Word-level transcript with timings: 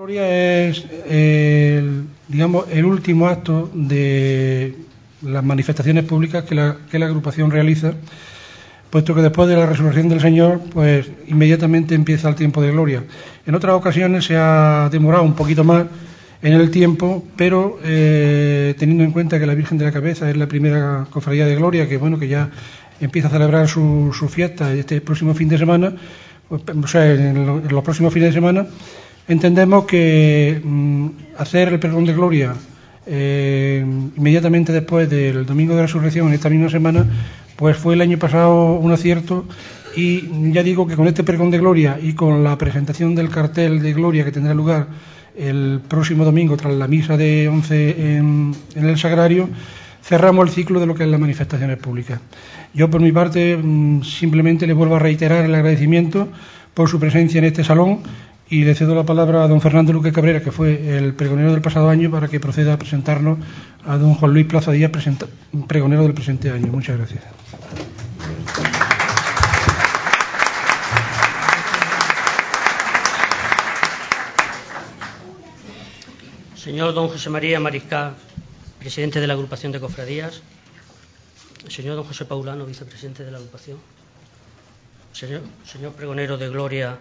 Gloria 0.00 0.64
es 0.66 0.86
el, 1.10 2.04
digamos, 2.26 2.64
el 2.70 2.86
último 2.86 3.28
acto 3.28 3.70
de 3.74 4.74
las 5.20 5.44
manifestaciones 5.44 6.04
públicas 6.04 6.42
que 6.44 6.54
la, 6.54 6.78
que 6.90 6.98
la 6.98 7.04
agrupación 7.04 7.50
realiza, 7.50 7.92
puesto 8.88 9.14
que 9.14 9.20
después 9.20 9.46
de 9.50 9.56
la 9.56 9.66
resurrección 9.66 10.08
del 10.08 10.22
Señor, 10.22 10.62
pues 10.72 11.10
inmediatamente 11.28 11.94
empieza 11.94 12.30
el 12.30 12.34
tiempo 12.34 12.62
de 12.62 12.70
gloria. 12.70 13.04
En 13.44 13.54
otras 13.54 13.74
ocasiones 13.74 14.24
se 14.24 14.38
ha 14.38 14.88
demorado 14.90 15.22
un 15.22 15.34
poquito 15.34 15.64
más 15.64 15.84
en 16.40 16.54
el 16.54 16.70
tiempo, 16.70 17.22
pero 17.36 17.78
eh, 17.84 18.74
teniendo 18.78 19.04
en 19.04 19.12
cuenta 19.12 19.38
que 19.38 19.44
la 19.44 19.54
Virgen 19.54 19.76
de 19.76 19.84
la 19.84 19.92
Cabeza 19.92 20.30
es 20.30 20.36
la 20.38 20.46
primera 20.46 21.08
cofradía 21.10 21.44
de 21.44 21.56
gloria, 21.56 21.86
que 21.86 21.98
bueno, 21.98 22.18
que 22.18 22.28
ya 22.28 22.48
empieza 23.02 23.28
a 23.28 23.32
celebrar 23.32 23.68
su, 23.68 24.16
su 24.18 24.30
fiesta 24.30 24.72
este 24.72 25.02
próximo 25.02 25.34
fin 25.34 25.50
de 25.50 25.58
semana, 25.58 25.92
pues, 26.48 26.62
o 26.82 26.86
sea, 26.86 27.12
en, 27.12 27.44
lo, 27.44 27.58
en 27.58 27.68
los 27.68 27.84
próximos 27.84 28.14
fines 28.14 28.30
de 28.30 28.32
semana, 28.32 28.66
entendemos 29.28 29.84
que 29.84 30.60
mm, 30.62 31.06
hacer 31.38 31.68
el 31.68 31.78
perdón 31.78 32.04
de 32.04 32.12
gloria 32.12 32.54
eh, 33.06 33.84
inmediatamente 34.16 34.72
después 34.72 35.08
del 35.08 35.46
domingo 35.46 35.74
de 35.74 35.82
resurrección 35.82 36.28
en 36.28 36.34
esta 36.34 36.48
misma 36.48 36.68
semana, 36.68 37.06
pues 37.56 37.76
fue 37.76 37.94
el 37.94 38.00
año 38.02 38.18
pasado 38.18 38.74
un 38.74 38.92
acierto 38.92 39.46
y 39.96 40.52
ya 40.52 40.62
digo 40.62 40.86
que 40.86 40.96
con 40.96 41.08
este 41.08 41.24
perdón 41.24 41.50
de 41.50 41.58
gloria 41.58 41.98
y 42.00 42.12
con 42.12 42.44
la 42.44 42.56
presentación 42.56 43.14
del 43.14 43.28
cartel 43.28 43.82
de 43.82 43.92
gloria 43.92 44.24
que 44.24 44.32
tendrá 44.32 44.54
lugar 44.54 44.86
el 45.36 45.80
próximo 45.88 46.24
domingo 46.24 46.56
tras 46.56 46.74
la 46.74 46.86
misa 46.86 47.16
de 47.16 47.48
11 47.48 48.16
en, 48.16 48.54
en 48.74 48.84
el 48.86 48.98
Sagrario, 48.98 49.48
cerramos 50.02 50.48
el 50.48 50.54
ciclo 50.54 50.80
de 50.80 50.86
lo 50.86 50.94
que 50.94 51.04
es 51.04 51.08
las 51.08 51.20
manifestaciones 51.20 51.78
públicas. 51.78 52.20
Yo, 52.74 52.90
por 52.90 53.00
mi 53.00 53.10
parte, 53.12 53.56
mm, 53.56 54.02
simplemente 54.02 54.66
le 54.66 54.72
vuelvo 54.72 54.96
a 54.96 54.98
reiterar 54.98 55.44
el 55.44 55.54
agradecimiento 55.54 56.28
por 56.74 56.88
su 56.88 57.00
presencia 57.00 57.38
en 57.38 57.44
este 57.44 57.64
salón 57.64 58.00
y 58.50 58.64
le 58.64 58.74
cedo 58.74 58.96
la 58.96 59.04
palabra 59.04 59.44
a 59.44 59.48
don 59.48 59.60
Fernando 59.60 59.92
Luque 59.92 60.12
Cabrera, 60.12 60.42
que 60.42 60.50
fue 60.50 60.98
el 60.98 61.14
pregonero 61.14 61.52
del 61.52 61.62
pasado 61.62 61.88
año, 61.88 62.10
para 62.10 62.26
que 62.26 62.40
proceda 62.40 62.74
a 62.74 62.78
presentarnos 62.78 63.38
a 63.86 63.96
don 63.96 64.14
Juan 64.14 64.32
Luis 64.32 64.46
Plaza 64.46 64.72
Díaz, 64.72 64.90
pregonero 65.68 66.02
del 66.02 66.14
presente 66.14 66.50
año. 66.50 66.66
Muchas 66.66 66.98
gracias. 66.98 67.22
Señor 76.56 76.92
don 76.92 77.08
José 77.08 77.30
María 77.30 77.60
Mariscal, 77.60 78.14
presidente 78.80 79.20
de 79.20 79.28
la 79.28 79.34
agrupación 79.34 79.70
de 79.70 79.78
cofradías. 79.78 80.42
Señor 81.68 81.94
don 81.94 82.04
José 82.04 82.24
Paulano, 82.24 82.66
vicepresidente 82.66 83.24
de 83.24 83.30
la 83.30 83.38
agrupación. 83.38 83.78
Señor, 85.12 85.42
señor 85.64 85.92
pregonero 85.92 86.36
de 86.36 86.48
Gloria 86.48 86.98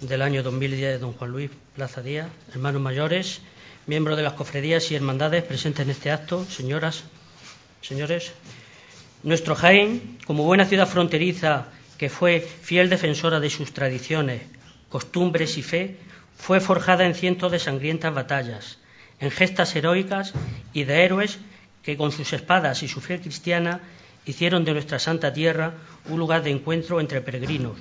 del 0.00 0.20
año 0.22 0.42
2010, 0.42 1.00
don 1.00 1.12
Juan 1.14 1.30
Luis 1.30 1.50
Plaza 1.74 2.02
Díaz, 2.02 2.28
hermanos 2.52 2.82
mayores, 2.82 3.40
miembros 3.86 4.16
de 4.16 4.22
las 4.22 4.34
cofradías 4.34 4.90
y 4.90 4.94
hermandades 4.94 5.42
presentes 5.42 5.84
en 5.84 5.90
este 5.90 6.10
acto, 6.10 6.44
señoras, 6.44 7.04
señores. 7.80 8.32
Nuestro 9.22 9.54
Jaén, 9.54 10.18
como 10.26 10.44
buena 10.44 10.66
ciudad 10.66 10.88
fronteriza 10.88 11.68
que 11.96 12.10
fue 12.10 12.40
fiel 12.40 12.90
defensora 12.90 13.40
de 13.40 13.48
sus 13.48 13.72
tradiciones, 13.72 14.42
costumbres 14.90 15.56
y 15.56 15.62
fe, 15.62 15.96
fue 16.36 16.60
forjada 16.60 17.06
en 17.06 17.14
cientos 17.14 17.50
de 17.50 17.58
sangrientas 17.58 18.14
batallas, 18.14 18.78
en 19.18 19.30
gestas 19.30 19.74
heroicas 19.74 20.34
y 20.74 20.84
de 20.84 21.04
héroes 21.04 21.38
que 21.82 21.96
con 21.96 22.12
sus 22.12 22.34
espadas 22.34 22.82
y 22.82 22.88
su 22.88 23.00
fe 23.00 23.18
cristiana 23.18 23.80
hicieron 24.26 24.64
de 24.64 24.72
nuestra 24.72 24.98
santa 24.98 25.32
tierra 25.32 25.74
un 26.10 26.18
lugar 26.18 26.42
de 26.42 26.50
encuentro 26.50 27.00
entre 27.00 27.22
peregrinos, 27.22 27.78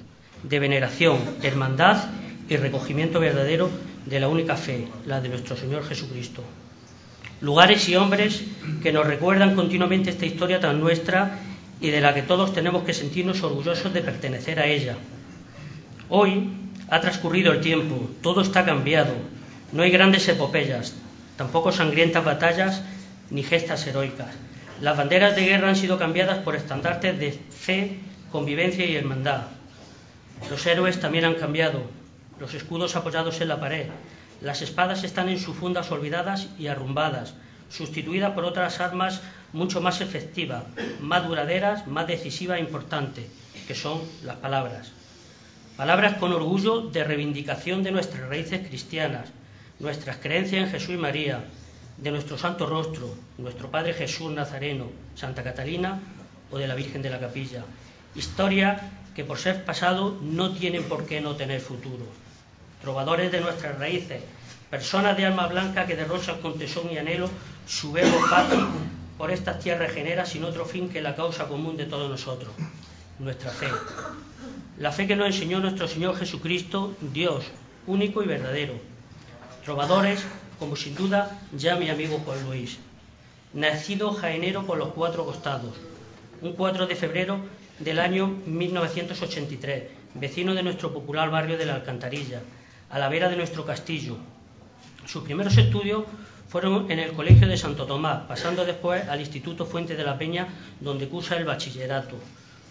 de 0.50 0.60
veneración, 0.60 1.20
hermandad 1.42 2.10
y 2.50 2.58
recogimiento 2.58 3.20
verdadero 3.20 3.70
de 4.06 4.20
la 4.20 4.28
única 4.28 4.56
fe, 4.56 4.88
la 5.06 5.22
de 5.22 5.30
nuestro 5.30 5.58
Señor 5.58 5.84
Jesucristo. 5.84 6.44
Lugares 7.42 7.90
y 7.90 7.96
hombres 7.96 8.44
que 8.82 8.94
nos 8.94 9.06
recuerdan 9.06 9.56
continuamente 9.56 10.10
esta 10.10 10.26
historia 10.26 10.60
tan 10.60 10.80
nuestra 10.80 11.40
y 11.82 11.90
de 11.90 12.02
la 12.02 12.14
que 12.14 12.22
todos 12.22 12.54
tenemos 12.54 12.84
que 12.84 12.94
sentirnos 12.94 13.44
orgullosos 13.44 13.94
de 13.94 14.02
pertenecer 14.02 14.60
a 14.60 14.68
ella. 14.68 14.96
Hoy 16.10 16.50
ha 16.90 17.02
transcurrido 17.02 17.52
el 17.52 17.62
tiempo, 17.62 18.10
todo 18.22 18.42
está 18.42 18.64
cambiado, 18.64 19.14
no 19.72 19.84
hay 19.84 19.90
grandes 19.90 20.28
epopeyas, 20.28 20.96
tampoco 21.36 21.72
sangrientas 21.72 22.24
batallas 22.24 22.84
ni 23.32 23.44
gestas 23.44 23.86
heroicas. 23.88 24.30
Las 24.82 24.98
banderas 24.98 25.36
de 25.36 25.46
guerra 25.46 25.70
han 25.70 25.76
sido 25.76 25.98
cambiadas 25.98 26.40
por 26.40 26.56
estandartes 26.56 27.20
de 27.20 27.32
fe, 27.32 27.98
convivencia 28.32 28.86
y 28.86 28.96
hermandad. 28.96 29.55
Los 30.50 30.66
héroes 30.68 31.00
también 31.00 31.26
han 31.26 31.36
cambiado, 31.36 31.84
los 32.40 32.54
escudos 32.54 32.96
apoyados 32.96 33.42
en 33.42 33.48
la 33.48 33.60
pared, 33.60 33.88
las 34.42 34.62
espadas 34.62 35.04
están 35.04 35.30
en 35.30 35.40
sus 35.40 35.56
fundas 35.56 35.92
olvidadas 35.92 36.50
y 36.60 36.68
arrumbadas, 36.68 37.34
sustituidas 37.70 38.34
por 38.34 38.46
otras 38.46 38.80
armas 38.80 39.22
mucho 39.54 39.82
más 39.82 40.02
efectivas, 40.02 40.64
más 41.00 41.28
duraderas, 41.28 41.88
más 41.88 42.08
decisivas 42.08 42.60
e 42.60 42.62
importantes, 42.62 43.26
que 43.68 43.74
son 43.74 44.02
las 44.24 44.36
palabras. 44.36 44.92
Palabras 45.78 46.18
con 46.18 46.32
orgullo 46.32 46.82
de 46.82 47.04
reivindicación 47.04 47.84
de 47.84 47.92
nuestras 47.92 48.30
raíces 48.30 48.68
cristianas, 48.68 49.30
nuestras 49.80 50.18
creencias 50.18 50.64
en 50.64 50.70
Jesús 50.70 50.96
y 50.96 50.98
María, 50.98 51.44
de 51.98 52.12
nuestro 52.12 52.38
santo 52.38 52.66
rostro, 52.66 53.16
nuestro 53.38 53.72
Padre 53.72 53.94
Jesús 53.94 54.32
Nazareno, 54.32 54.92
Santa 55.16 55.44
Catalina 55.44 56.00
o 56.52 56.58
de 56.58 56.68
la 56.68 56.76
Virgen 56.76 57.02
de 57.02 57.10
la 57.10 57.20
Capilla. 57.20 57.64
Historia 58.16 58.92
que 59.16 59.24
por 59.24 59.40
ser 59.40 59.64
pasado 59.64 60.18
no 60.22 60.54
tienen 60.54 60.84
por 60.84 61.06
qué 61.06 61.22
no 61.22 61.36
tener 61.36 61.62
futuro. 61.62 62.06
Trovadores 62.82 63.32
de 63.32 63.40
nuestras 63.40 63.80
raíces, 63.80 64.22
personas 64.70 65.16
de 65.16 65.26
alma 65.26 65.48
blanca 65.48 65.86
que 65.86 65.96
derrochan 65.96 66.42
con 66.42 66.60
tesón 66.60 66.92
y 66.92 66.98
anhelo 66.98 67.30
su 67.66 67.94
verbo 67.94 68.20
patri 68.30 68.60
por 69.18 69.32
estas 69.32 69.60
tierras 69.60 69.94
generas 69.94 70.30
sin 70.30 70.44
otro 70.44 70.66
fin 70.66 70.90
que 70.90 71.02
la 71.02 71.16
causa 71.16 71.48
común 71.48 71.78
de 71.78 71.86
todos 71.86 72.10
nosotros, 72.10 72.52
nuestra 73.18 73.50
fe. 73.52 73.68
La 74.78 74.92
fe 74.92 75.08
que 75.08 75.16
nos 75.16 75.28
enseñó 75.28 75.62
nuestro 75.62 75.88
Señor 75.88 76.18
Jesucristo, 76.18 76.94
Dios, 77.00 77.46
único 77.88 78.22
y 78.22 78.28
verdadero. 78.28 78.74
Trovadores 79.64 80.26
como 80.60 80.76
sin 80.76 80.96
duda 80.96 81.40
ya 81.56 81.78
mi 81.78 81.90
amigo 81.90 82.20
Juan 82.26 82.44
Luis, 82.46 82.78
nacido 83.54 84.14
jaenero 84.14 84.66
por 84.66 84.78
los 84.78 84.90
cuatro 84.90 85.26
costados, 85.26 85.74
un 86.42 86.54
4 86.54 86.88
de 86.88 86.96
febrero 86.96 87.40
del 87.80 88.00
año 88.00 88.28
1983, 88.46 89.84
vecino 90.14 90.54
de 90.54 90.64
nuestro 90.64 90.94
popular 90.94 91.30
barrio 91.30 91.58
de 91.58 91.66
la 91.66 91.76
Alcantarilla, 91.76 92.42
a 92.90 93.00
la 93.00 93.10
vera 93.10 93.30
de 93.30 93.36
nuestro 93.36 93.66
castillo. 93.66 94.18
Sus 95.06 95.24
primeros 95.24 95.58
estudios 95.58 96.06
fueron 96.48 96.90
en 96.90 97.00
el 97.00 97.12
Colegio 97.12 97.48
de 97.48 97.58
Santo 97.58 97.86
Tomás, 97.86 98.24
pasando 98.28 98.64
después 98.64 99.08
al 99.10 99.20
Instituto 99.20 99.66
Fuente 99.66 99.96
de 99.96 100.04
la 100.04 100.18
Peña, 100.18 100.48
donde 100.80 101.10
cursa 101.10 101.36
el 101.36 101.46
bachillerato. 101.46 102.16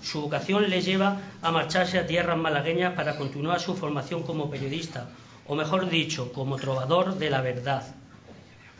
Su 0.03 0.22
vocación 0.22 0.69
le 0.70 0.81
lleva 0.81 1.19
a 1.43 1.50
marcharse 1.50 1.98
a 1.98 2.06
tierras 2.06 2.38
malagueñas 2.38 2.94
para 2.94 3.16
continuar 3.16 3.60
su 3.60 3.75
formación 3.75 4.22
como 4.22 4.50
periodista, 4.50 5.09
o 5.47 5.54
mejor 5.54 5.88
dicho, 5.91 6.32
como 6.32 6.56
trovador 6.56 7.19
de 7.19 7.31
la 7.31 7.43
verdad. 7.43 7.84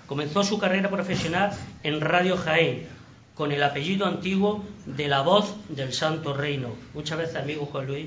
Comenzó 0.07 0.43
su 0.45 0.59
carrera 0.59 0.91
profesional 0.91 1.53
en 1.83 2.01
Radio 2.01 2.37
Jaén, 2.37 2.89
con 3.35 3.53
el 3.53 3.63
apellido 3.63 4.07
antiguo 4.07 4.65
de 4.87 5.09
la 5.09 5.23
voz 5.23 5.55
del 5.69 5.93
Santo 5.93 6.35
Reino. 6.35 6.69
Muchas 6.95 7.19
veces, 7.19 7.37
amigo 7.37 7.67
Juan 7.67 7.87
Luis, 7.87 8.07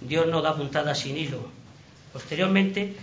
Dios 0.00 0.26
no 0.26 0.42
da 0.42 0.56
puntadas 0.56 0.98
sin 0.98 1.16
hilo. 1.16 1.40
Posteriormente, 2.12 2.94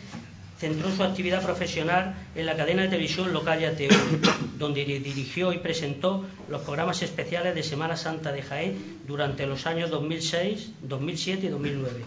centró 0.59 0.91
su 0.91 1.03
actividad 1.03 1.41
profesional 1.41 2.15
en 2.35 2.45
la 2.45 2.57
cadena 2.57 2.81
de 2.81 2.89
televisión 2.89 3.31
local 3.31 3.59
TV, 3.77 3.95
donde 4.57 4.83
dirigió 4.83 5.53
y 5.53 5.59
presentó 5.59 6.25
los 6.49 6.61
programas 6.61 7.01
especiales 7.01 7.55
de 7.55 7.63
Semana 7.63 7.95
Santa 7.95 8.31
de 8.31 8.41
Jaén 8.41 8.99
durante 9.07 9.47
los 9.47 9.65
años 9.65 9.89
2006, 9.89 10.71
2007 10.81 11.45
y 11.45 11.49
2009. 11.49 12.03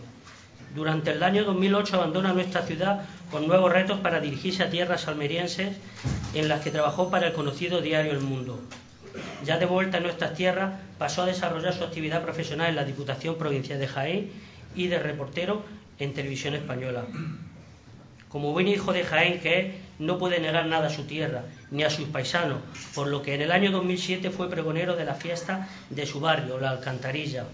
Durante 0.74 1.10
el 1.10 1.22
año 1.22 1.44
2008 1.44 1.96
abandona 1.96 2.32
nuestra 2.32 2.62
ciudad 2.62 3.04
con 3.30 3.46
nuevos 3.46 3.72
retos 3.72 4.00
para 4.00 4.20
dirigirse 4.20 4.62
a 4.62 4.70
tierras 4.70 5.06
almerienses 5.08 5.76
en 6.34 6.48
las 6.48 6.62
que 6.62 6.70
trabajó 6.70 7.10
para 7.10 7.28
el 7.28 7.32
conocido 7.32 7.80
diario 7.80 8.12
El 8.12 8.20
Mundo. 8.20 8.60
Ya 9.44 9.58
de 9.58 9.66
vuelta 9.66 9.98
en 9.98 10.04
nuestras 10.04 10.34
tierras, 10.34 10.80
pasó 10.98 11.22
a 11.22 11.26
desarrollar 11.26 11.74
su 11.74 11.84
actividad 11.84 12.22
profesional 12.22 12.68
en 12.68 12.76
la 12.76 12.84
Diputación 12.84 13.36
Provincial 13.36 13.78
de 13.78 13.88
Jaén 13.88 14.30
y 14.74 14.86
de 14.86 14.98
reportero 14.98 15.62
en 15.98 16.14
Televisión 16.14 16.54
Española. 16.54 17.04
Como 18.28 18.52
buen 18.52 18.68
hijo 18.68 18.92
de 18.92 19.04
Jaén 19.04 19.40
que 19.40 19.60
es, 19.60 19.74
no 19.98 20.18
puede 20.18 20.40
negar 20.40 20.66
nada 20.66 20.86
a 20.86 20.90
su 20.90 21.04
tierra 21.04 21.44
ni 21.70 21.84
a 21.84 21.90
sus 21.90 22.08
paisanos, 22.08 22.60
por 22.94 23.06
lo 23.06 23.22
que 23.22 23.34
en 23.34 23.42
el 23.42 23.52
año 23.52 23.70
2007 23.70 24.30
fue 24.30 24.48
pregonero 24.48 24.96
de 24.96 25.04
la 25.04 25.14
fiesta 25.14 25.68
de 25.90 26.06
su 26.06 26.20
barrio, 26.20 26.58
La 26.58 26.70
Alcantarilla. 26.70 27.44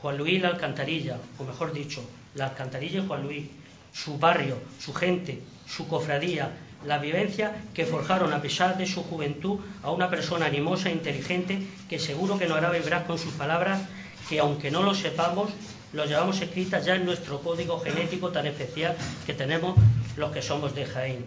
Juan 0.00 0.18
Luis 0.18 0.40
La 0.42 0.48
Alcantarilla, 0.48 1.18
o 1.38 1.44
mejor 1.44 1.72
dicho, 1.72 2.02
La 2.34 2.46
Alcantarilla 2.46 3.00
y 3.00 3.06
Juan 3.06 3.22
Luis, 3.22 3.46
su 3.92 4.18
barrio, 4.18 4.58
su 4.78 4.92
gente, 4.92 5.40
su 5.66 5.86
cofradía, 5.86 6.50
la 6.86 6.98
vivencia 6.98 7.54
que 7.74 7.86
forjaron 7.86 8.32
a 8.32 8.42
pesar 8.42 8.76
de 8.76 8.86
su 8.86 9.02
juventud 9.02 9.60
a 9.82 9.90
una 9.90 10.10
persona 10.10 10.46
animosa 10.46 10.88
e 10.88 10.92
inteligente 10.92 11.62
que 11.88 11.98
seguro 11.98 12.38
que 12.38 12.46
nos 12.46 12.58
hará 12.58 12.70
vibrar 12.70 13.06
con 13.06 13.18
sus 13.18 13.32
palabras 13.34 13.80
que 14.28 14.40
aunque 14.40 14.70
no 14.70 14.82
lo 14.82 14.94
sepamos, 14.94 15.50
lo 15.92 16.06
llevamos 16.06 16.40
escritas 16.40 16.84
ya 16.84 16.96
en 16.96 17.04
nuestro 17.04 17.40
código 17.40 17.78
genético 17.80 18.30
tan 18.30 18.46
especial 18.46 18.96
que 19.26 19.34
tenemos 19.34 19.76
los 20.16 20.32
que 20.32 20.42
somos 20.42 20.74
de 20.74 20.86
Jaén. 20.86 21.24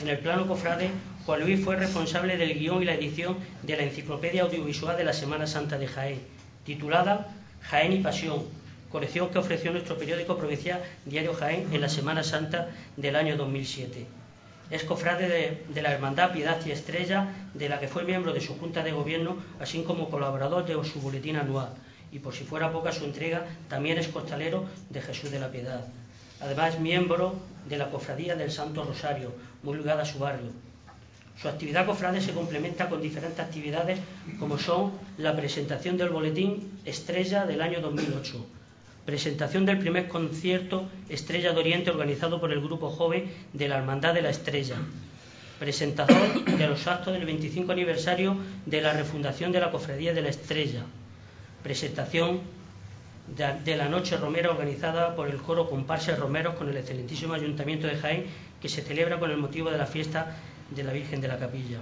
En 0.00 0.08
el 0.08 0.18
plano 0.18 0.46
cofrade, 0.46 0.90
Juan 1.26 1.40
Luis 1.40 1.64
fue 1.64 1.76
responsable 1.76 2.36
del 2.36 2.58
guion 2.58 2.82
y 2.82 2.86
la 2.86 2.94
edición 2.94 3.36
de 3.62 3.76
la 3.76 3.84
enciclopedia 3.84 4.42
audiovisual 4.42 4.96
de 4.96 5.04
la 5.04 5.12
Semana 5.12 5.46
Santa 5.46 5.78
de 5.78 5.86
Jaén, 5.86 6.20
titulada 6.64 7.28
Jaén 7.62 7.92
y 7.92 7.98
Pasión, 7.98 8.44
colección 8.90 9.30
que 9.30 9.38
ofreció 9.38 9.72
nuestro 9.72 9.96
periódico 9.96 10.36
provincial 10.36 10.82
Diario 11.04 11.34
Jaén 11.34 11.68
en 11.72 11.80
la 11.80 11.88
Semana 11.88 12.22
Santa 12.22 12.68
del 12.96 13.16
año 13.16 13.36
2007. 13.36 14.21
Es 14.72 14.84
cofrade 14.84 15.28
de, 15.28 15.64
de, 15.68 15.82
la 15.82 15.92
Hermandad 15.92 16.32
Piedad 16.32 16.58
y 16.64 16.70
Estrella, 16.70 17.28
de 17.52 17.68
la 17.68 17.78
que 17.78 17.88
fue 17.88 18.04
miembro 18.04 18.32
de 18.32 18.40
su 18.40 18.58
Junta 18.58 18.82
de 18.82 18.92
Gobierno, 18.92 19.36
así 19.60 19.82
como 19.82 20.08
colaborador 20.08 20.64
de 20.64 20.82
su 20.82 20.98
boletín 21.00 21.36
anual. 21.36 21.74
Y 22.10 22.20
por 22.20 22.34
si 22.34 22.44
fuera 22.44 22.72
poca 22.72 22.90
su 22.90 23.04
entrega, 23.04 23.44
también 23.68 23.98
es 23.98 24.08
costalero 24.08 24.64
de 24.88 25.02
Jesús 25.02 25.30
de 25.30 25.40
la 25.40 25.50
Piedad. 25.50 25.84
Además, 26.40 26.80
miembro 26.80 27.34
de 27.68 27.76
la 27.76 27.90
Cofradía 27.90 28.34
del 28.34 28.50
Santo 28.50 28.82
Rosario, 28.82 29.34
muy 29.62 29.76
ligada 29.76 30.02
a 30.02 30.06
su 30.06 30.18
barrio. 30.18 30.50
Su 31.40 31.48
actividad 31.48 31.84
cofrade 31.84 32.22
se 32.22 32.32
complementa 32.32 32.88
con 32.88 33.02
diferentes 33.02 33.40
actividades 33.40 33.98
como 34.38 34.56
son 34.58 34.92
la 35.18 35.36
presentación 35.36 35.98
del 35.98 36.08
boletín 36.08 36.80
Estrella 36.84 37.44
del 37.46 37.60
año 37.60 37.80
2008, 37.80 38.46
presentación 39.04 39.66
del 39.66 39.78
primer 39.78 40.08
concierto 40.08 40.88
Estrella 41.08 41.52
de 41.52 41.60
Oriente 41.60 41.90
organizado 41.90 42.40
por 42.40 42.52
el 42.52 42.60
Grupo 42.60 42.90
Joven 42.90 43.30
de 43.52 43.68
la 43.68 43.78
Hermandad 43.78 44.14
de 44.14 44.22
la 44.22 44.30
Estrella, 44.30 44.76
presentación 45.58 46.44
de 46.44 46.66
los 46.66 46.86
actos 46.86 47.12
del 47.12 47.24
25 47.24 47.72
aniversario 47.72 48.36
de 48.66 48.80
la 48.80 48.92
refundación 48.92 49.52
de 49.52 49.60
la 49.60 49.70
Cofradía 49.70 50.14
de 50.14 50.22
la 50.22 50.28
Estrella, 50.28 50.84
presentación 51.62 52.40
de, 53.36 53.76
la 53.76 53.88
Noche 53.88 54.16
Romera 54.16 54.50
organizada 54.50 55.14
por 55.14 55.28
el 55.28 55.36
coro 55.38 55.68
Comparse 55.68 56.14
Romeros 56.16 56.54
con 56.54 56.68
el 56.68 56.76
excelentísimo 56.76 57.34
Ayuntamiento 57.34 57.86
de 57.86 57.96
Jaén 57.96 58.26
que 58.60 58.68
se 58.68 58.82
celebra 58.82 59.18
con 59.18 59.30
el 59.30 59.36
motivo 59.36 59.70
de 59.70 59.78
la 59.78 59.86
fiesta 59.86 60.36
de 60.70 60.82
la 60.82 60.92
Virgen 60.92 61.20
de 61.20 61.28
la 61.28 61.38
Capilla. 61.38 61.78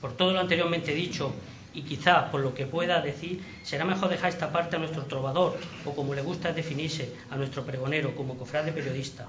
Por 0.00 0.16
todo 0.16 0.32
lo 0.32 0.40
anteriormente 0.40 0.94
dicho 0.94 1.32
y 1.74 1.82
quizá 1.82 2.30
por 2.30 2.40
lo 2.40 2.54
que 2.54 2.66
pueda 2.66 3.00
decir, 3.00 3.40
será 3.62 3.84
mejor 3.84 4.08
dejar 4.08 4.30
esta 4.30 4.52
parte 4.52 4.76
a 4.76 4.78
nuestro 4.78 5.04
trovador 5.04 5.58
o 5.84 5.94
como 5.94 6.14
le 6.14 6.22
gusta 6.22 6.52
definirse 6.52 7.14
a 7.30 7.36
nuestro 7.36 7.64
pregonero 7.64 8.14
como 8.14 8.36
cofrade 8.36 8.72
periodista. 8.72 9.26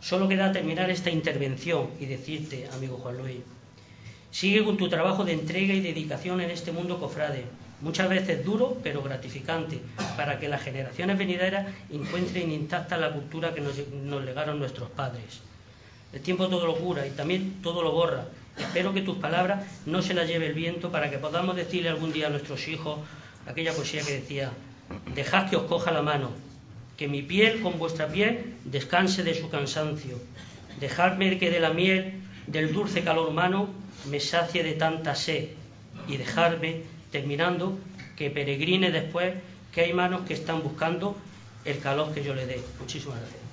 Solo 0.00 0.28
queda 0.28 0.52
terminar 0.52 0.90
esta 0.90 1.10
intervención 1.10 1.90
y 1.98 2.06
decirte, 2.06 2.68
amigo 2.72 2.98
Juan 2.98 3.18
Luis, 3.18 3.40
sigue 4.30 4.64
con 4.64 4.76
tu 4.76 4.88
trabajo 4.88 5.24
de 5.24 5.32
entrega 5.32 5.74
y 5.74 5.80
dedicación 5.80 6.40
en 6.40 6.50
este 6.50 6.72
mundo 6.72 7.00
cofrade, 7.00 7.44
muchas 7.80 8.08
veces 8.08 8.44
duro 8.44 8.78
pero 8.82 9.02
gratificante, 9.02 9.80
para 10.16 10.38
que 10.38 10.48
las 10.48 10.62
generaciones 10.62 11.18
venideras 11.18 11.66
encuentren 11.90 12.52
intacta 12.52 12.96
la 12.96 13.12
cultura 13.12 13.54
que 13.54 13.60
nos, 13.60 13.76
nos 13.88 14.24
legaron 14.24 14.58
nuestros 14.58 14.90
padres. 14.90 15.40
El 16.12 16.20
tiempo 16.20 16.48
todo 16.48 16.66
lo 16.66 16.76
cura 16.76 17.06
y 17.06 17.10
también 17.10 17.60
todo 17.62 17.82
lo 17.82 17.92
borra. 17.92 18.26
Espero 18.58 18.92
que 18.92 19.02
tus 19.02 19.18
palabras 19.18 19.64
no 19.86 20.02
se 20.02 20.14
las 20.14 20.26
lleve 20.26 20.46
el 20.46 20.54
viento 20.54 20.90
para 20.90 21.10
que 21.10 21.18
podamos 21.18 21.54
decirle 21.54 21.90
algún 21.90 22.12
día 22.12 22.26
a 22.26 22.30
nuestros 22.30 22.66
hijos 22.68 22.98
aquella 23.46 23.72
poesía 23.72 24.02
que 24.02 24.14
decía, 24.14 24.50
dejad 25.14 25.48
que 25.48 25.56
os 25.56 25.64
coja 25.64 25.90
la 25.90 26.02
mano, 26.02 26.30
que 26.96 27.08
mi 27.08 27.22
piel 27.22 27.60
con 27.60 27.78
vuestra 27.78 28.08
piel 28.08 28.54
descanse 28.64 29.22
de 29.22 29.34
su 29.34 29.48
cansancio, 29.48 30.18
dejadme 30.80 31.38
que 31.38 31.50
de 31.50 31.60
la 31.60 31.72
miel 31.72 32.20
del 32.46 32.72
dulce 32.72 33.04
calor 33.04 33.28
humano 33.28 33.68
me 34.10 34.20
sacie 34.20 34.62
de 34.62 34.72
tanta 34.72 35.14
sed 35.14 35.50
y 36.08 36.16
dejarme, 36.16 36.82
terminando, 37.10 37.78
que 38.16 38.30
peregrine 38.30 38.90
después 38.90 39.34
que 39.72 39.82
hay 39.82 39.92
manos 39.92 40.22
que 40.22 40.34
están 40.34 40.62
buscando 40.62 41.16
el 41.64 41.78
calor 41.78 42.12
que 42.12 42.24
yo 42.24 42.34
le 42.34 42.46
dé. 42.46 42.60
Muchísimas 42.80 43.20
gracias. 43.20 43.47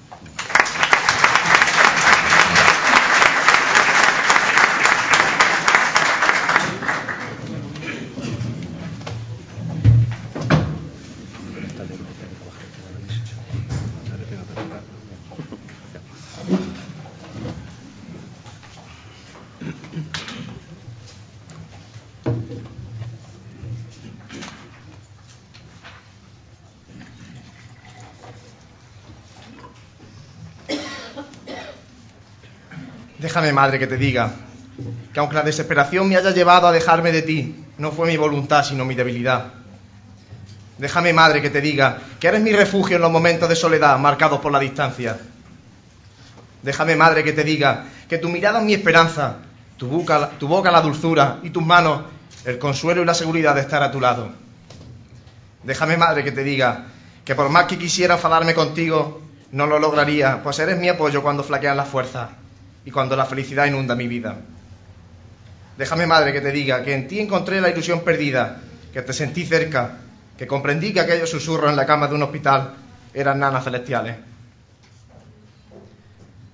Déjame, 33.35 33.51
madre, 33.51 33.77
que 33.77 33.87
te 33.87 33.97
diga 33.97 34.31
que 35.11 35.19
aunque 35.19 35.35
la 35.35 35.41
desesperación 35.41 36.07
me 36.07 36.15
haya 36.15 36.31
llevado 36.31 36.67
a 36.67 36.71
dejarme 36.71 37.11
de 37.11 37.21
ti, 37.21 37.65
no 37.77 37.91
fue 37.91 38.07
mi 38.07 38.15
voluntad, 38.15 38.63
sino 38.63 38.85
mi 38.85 38.95
debilidad. 38.95 39.47
Déjame, 40.77 41.11
madre, 41.11 41.41
que 41.41 41.49
te 41.49 41.59
diga 41.59 41.97
que 42.17 42.29
eres 42.29 42.39
mi 42.39 42.53
refugio 42.53 42.95
en 42.95 43.01
los 43.01 43.11
momentos 43.11 43.49
de 43.49 43.57
soledad 43.57 43.99
marcados 43.99 44.39
por 44.39 44.53
la 44.53 44.59
distancia. 44.59 45.17
Déjame, 46.63 46.95
madre, 46.95 47.25
que 47.25 47.33
te 47.33 47.43
diga 47.43 47.83
que 48.07 48.19
tu 48.19 48.29
mirada 48.29 48.59
es 48.59 48.65
mi 48.65 48.73
esperanza, 48.73 49.35
tu 49.75 49.87
boca, 49.87 50.29
tu 50.39 50.47
boca 50.47 50.71
la 50.71 50.79
dulzura 50.79 51.39
y 51.43 51.49
tus 51.49 51.65
manos 51.65 52.03
el 52.45 52.57
consuelo 52.57 53.01
y 53.01 53.05
la 53.05 53.13
seguridad 53.13 53.53
de 53.53 53.61
estar 53.61 53.83
a 53.83 53.91
tu 53.91 53.99
lado. 53.99 54.29
Déjame, 55.61 55.97
madre, 55.97 56.23
que 56.23 56.31
te 56.31 56.45
diga 56.45 56.85
que 57.25 57.35
por 57.35 57.49
más 57.49 57.65
que 57.65 57.77
quisiera 57.77 58.13
enfadarme 58.13 58.53
contigo, 58.53 59.21
no 59.51 59.67
lo 59.67 59.77
lograría, 59.77 60.41
pues 60.41 60.57
eres 60.59 60.77
mi 60.77 60.87
apoyo 60.87 61.21
cuando 61.21 61.43
flaquean 61.43 61.75
las 61.75 61.89
fuerzas 61.89 62.29
y 62.85 62.91
cuando 62.91 63.15
la 63.15 63.25
felicidad 63.25 63.65
inunda 63.65 63.95
mi 63.95 64.07
vida. 64.07 64.37
Déjame, 65.77 66.07
madre, 66.07 66.31
que 66.31 66.41
te 66.41 66.51
diga 66.51 66.83
que 66.83 66.93
en 66.93 67.07
ti 67.07 67.19
encontré 67.19 67.59
la 67.59 67.69
ilusión 67.69 68.01
perdida, 68.01 68.61
que 68.93 69.01
te 69.01 69.11
sentí 69.11 69.45
cerca, 69.45 69.97
que 70.37 70.47
comprendí 70.47 70.93
que 70.93 71.01
aquellos 71.01 71.29
susurros 71.29 71.69
en 71.69 71.75
la 71.75 71.85
cama 71.85 72.07
de 72.07 72.15
un 72.15 72.23
hospital 72.23 72.75
eran 73.13 73.39
nanas 73.39 73.63
celestiales. 73.63 74.15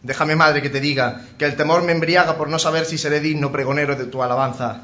Déjame, 0.01 0.35
madre, 0.35 0.61
que 0.61 0.69
te 0.69 0.79
diga 0.79 1.21
que 1.37 1.45
el 1.45 1.55
temor 1.55 1.83
me 1.83 1.91
embriaga 1.91 2.35
por 2.35 2.49
no 2.49 2.57
saber 2.57 2.85
si 2.85 2.97
seré 2.97 3.19
digno 3.19 3.51
pregonero 3.51 3.95
de 3.95 4.05
tu 4.05 4.23
alabanza. 4.23 4.81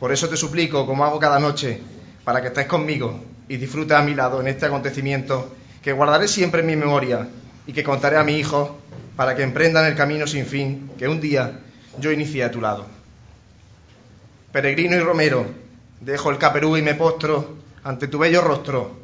Por 0.00 0.12
eso 0.12 0.28
te 0.28 0.36
suplico, 0.36 0.86
como 0.86 1.04
hago 1.04 1.18
cada 1.18 1.38
noche, 1.38 1.80
para 2.24 2.40
que 2.40 2.48
estés 2.48 2.66
conmigo 2.66 3.22
y 3.48 3.56
disfrutes 3.58 3.96
a 3.96 4.02
mi 4.02 4.14
lado 4.14 4.40
en 4.40 4.48
este 4.48 4.66
acontecimiento 4.66 5.54
que 5.82 5.92
guardaré 5.92 6.28
siempre 6.28 6.60
en 6.60 6.68
mi 6.68 6.76
memoria 6.76 7.28
y 7.66 7.72
que 7.72 7.84
contaré 7.84 8.16
a 8.16 8.24
mi 8.24 8.38
hijo 8.38 8.81
para 9.16 9.34
que 9.34 9.42
emprendan 9.42 9.86
el 9.86 9.96
camino 9.96 10.26
sin 10.26 10.46
fin 10.46 10.90
que 10.98 11.08
un 11.08 11.20
día 11.20 11.60
yo 11.98 12.10
inicié 12.10 12.44
a 12.44 12.50
tu 12.50 12.60
lado. 12.60 12.86
Peregrino 14.52 14.96
y 14.96 15.00
romero, 15.00 15.46
dejo 16.00 16.30
el 16.30 16.38
caperú 16.38 16.76
y 16.76 16.82
me 16.82 16.94
postro 16.94 17.56
ante 17.84 18.08
tu 18.08 18.18
bello 18.18 18.40
rostro 18.40 19.00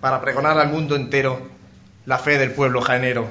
para 0.00 0.20
pregonar 0.20 0.58
al 0.58 0.70
mundo 0.70 0.96
entero 0.96 1.48
la 2.04 2.18
fe 2.18 2.38
del 2.38 2.52
pueblo 2.52 2.80
jaenero. 2.80 3.28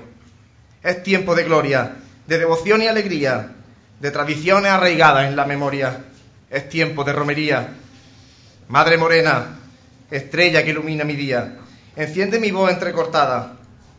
Es 0.84 1.04
tiempo 1.04 1.36
de 1.36 1.44
gloria, 1.44 1.96
de 2.28 2.38
devoción 2.38 2.82
y 2.82 2.88
alegría, 2.88 3.52
de 4.00 4.12
tradiciones 4.12 4.72
arraigadas 4.72 5.28
en 5.28 5.36
la 5.36 5.46
memoria. 5.46 6.06
Es 6.50 6.70
tiempo 6.70 7.04
de 7.04 7.14
romería. 7.14 7.70
Madre 8.68 8.98
morena, 8.98 9.60
estrella 10.12 10.64
que 10.64 10.72
ilumina 10.72 11.04
mi 11.04 11.16
día, 11.16 11.58
enciende 11.96 12.40
mi 12.40 12.52
voz 12.52 12.72
entrecortada 12.72 13.54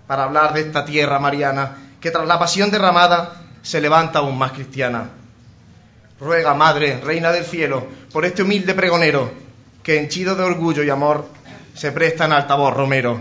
para 0.06 0.24
hablar 0.24 0.54
de 0.54 0.60
esta 0.60 0.84
tierra 0.84 1.18
mariana 1.18 1.85
que 2.06 2.12
tras 2.12 2.28
la 2.28 2.38
pasión 2.38 2.70
derramada 2.70 3.32
se 3.62 3.80
levanta 3.80 4.20
aún 4.20 4.38
más 4.38 4.52
cristiana. 4.52 5.10
Ruega, 6.20 6.54
Madre, 6.54 7.00
Reina 7.00 7.32
del 7.32 7.44
Cielo, 7.44 7.84
por 8.12 8.24
este 8.24 8.44
humilde 8.44 8.74
pregonero, 8.74 9.32
que 9.82 9.98
henchido 9.98 10.36
de 10.36 10.44
orgullo 10.44 10.84
y 10.84 10.90
amor 10.90 11.26
se 11.74 11.90
presta 11.90 12.26
en 12.26 12.32
altavoz 12.32 12.74
romero. 12.74 13.20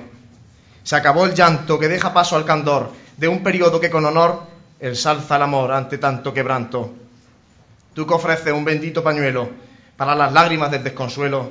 Se 0.84 0.96
acabó 0.96 1.26
el 1.26 1.34
llanto 1.34 1.80
que 1.80 1.88
deja 1.88 2.14
paso 2.14 2.36
al 2.36 2.46
candor 2.46 2.92
de 3.18 3.28
un 3.28 3.42
periodo 3.42 3.80
que 3.80 3.90
con 3.90 4.06
honor 4.06 4.44
ensalza 4.80 5.38
el 5.38 5.42
amor 5.42 5.72
ante 5.72 5.98
tanto 5.98 6.32
quebranto. 6.32 6.94
Tú 7.96 8.06
que 8.06 8.14
ofreces 8.14 8.54
un 8.54 8.66
bendito 8.66 9.04
pañuelo 9.04 9.50
para 9.98 10.14
las 10.14 10.32
lágrimas 10.32 10.70
del 10.70 10.84
desconsuelo, 10.84 11.50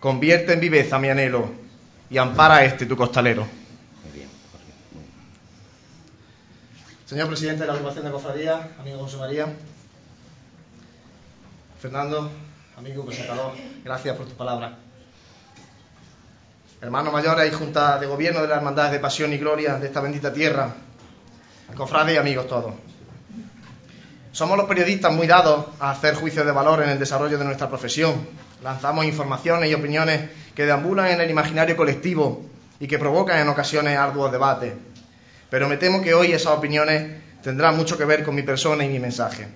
convierte 0.00 0.54
en 0.54 0.60
viveza 0.60 0.98
mi 0.98 1.10
anhelo 1.10 1.46
y 2.08 2.16
ampara 2.16 2.54
a 2.54 2.64
este 2.64 2.86
tu 2.86 2.96
costalero. 2.96 3.63
Señor 7.14 7.28
presidente 7.28 7.60
de 7.60 7.68
la 7.68 7.74
agrupación 7.74 8.04
de 8.04 8.10
cofradía, 8.10 8.70
amigo 8.76 8.98
José 8.98 9.18
María, 9.18 9.46
Fernando, 11.80 12.28
amigo 12.76 13.06
presentador, 13.06 13.52
gracias 13.84 14.16
por 14.16 14.26
tus 14.26 14.34
palabras. 14.34 14.72
Hermanos 16.80 17.12
mayores 17.12 17.52
y 17.52 17.54
junta 17.54 18.00
de 18.00 18.08
gobierno 18.08 18.42
de 18.42 18.48
las 18.48 18.56
hermandades 18.56 18.90
de 18.90 18.98
pasión 18.98 19.32
y 19.32 19.38
gloria 19.38 19.76
de 19.76 19.86
esta 19.86 20.00
bendita 20.00 20.32
tierra, 20.32 20.74
cofrades 21.76 22.16
y 22.16 22.18
amigos 22.18 22.48
todos. 22.48 22.74
Somos 24.32 24.58
los 24.58 24.66
periodistas 24.66 25.12
muy 25.12 25.28
dados 25.28 25.66
a 25.78 25.92
hacer 25.92 26.16
juicios 26.16 26.44
de 26.44 26.50
valor 26.50 26.82
en 26.82 26.88
el 26.88 26.98
desarrollo 26.98 27.38
de 27.38 27.44
nuestra 27.44 27.68
profesión. 27.68 28.26
Lanzamos 28.60 29.04
informaciones 29.04 29.70
y 29.70 29.74
opiniones 29.74 30.30
que 30.52 30.66
deambulan 30.66 31.12
en 31.12 31.20
el 31.20 31.30
imaginario 31.30 31.76
colectivo 31.76 32.44
y 32.80 32.88
que 32.88 32.98
provocan 32.98 33.38
en 33.38 33.48
ocasiones 33.50 33.96
arduos 33.96 34.32
debates. 34.32 34.72
Pero 35.54 35.68
me 35.68 35.76
temo 35.76 36.02
que 36.02 36.12
hoy 36.14 36.32
esas 36.32 36.52
opiniones 36.52 37.12
tendrán 37.40 37.76
mucho 37.76 37.96
que 37.96 38.04
ver 38.04 38.24
con 38.24 38.34
mi 38.34 38.42
persona 38.42 38.84
y 38.84 38.88
mi 38.88 38.98
mensaje. 38.98 39.46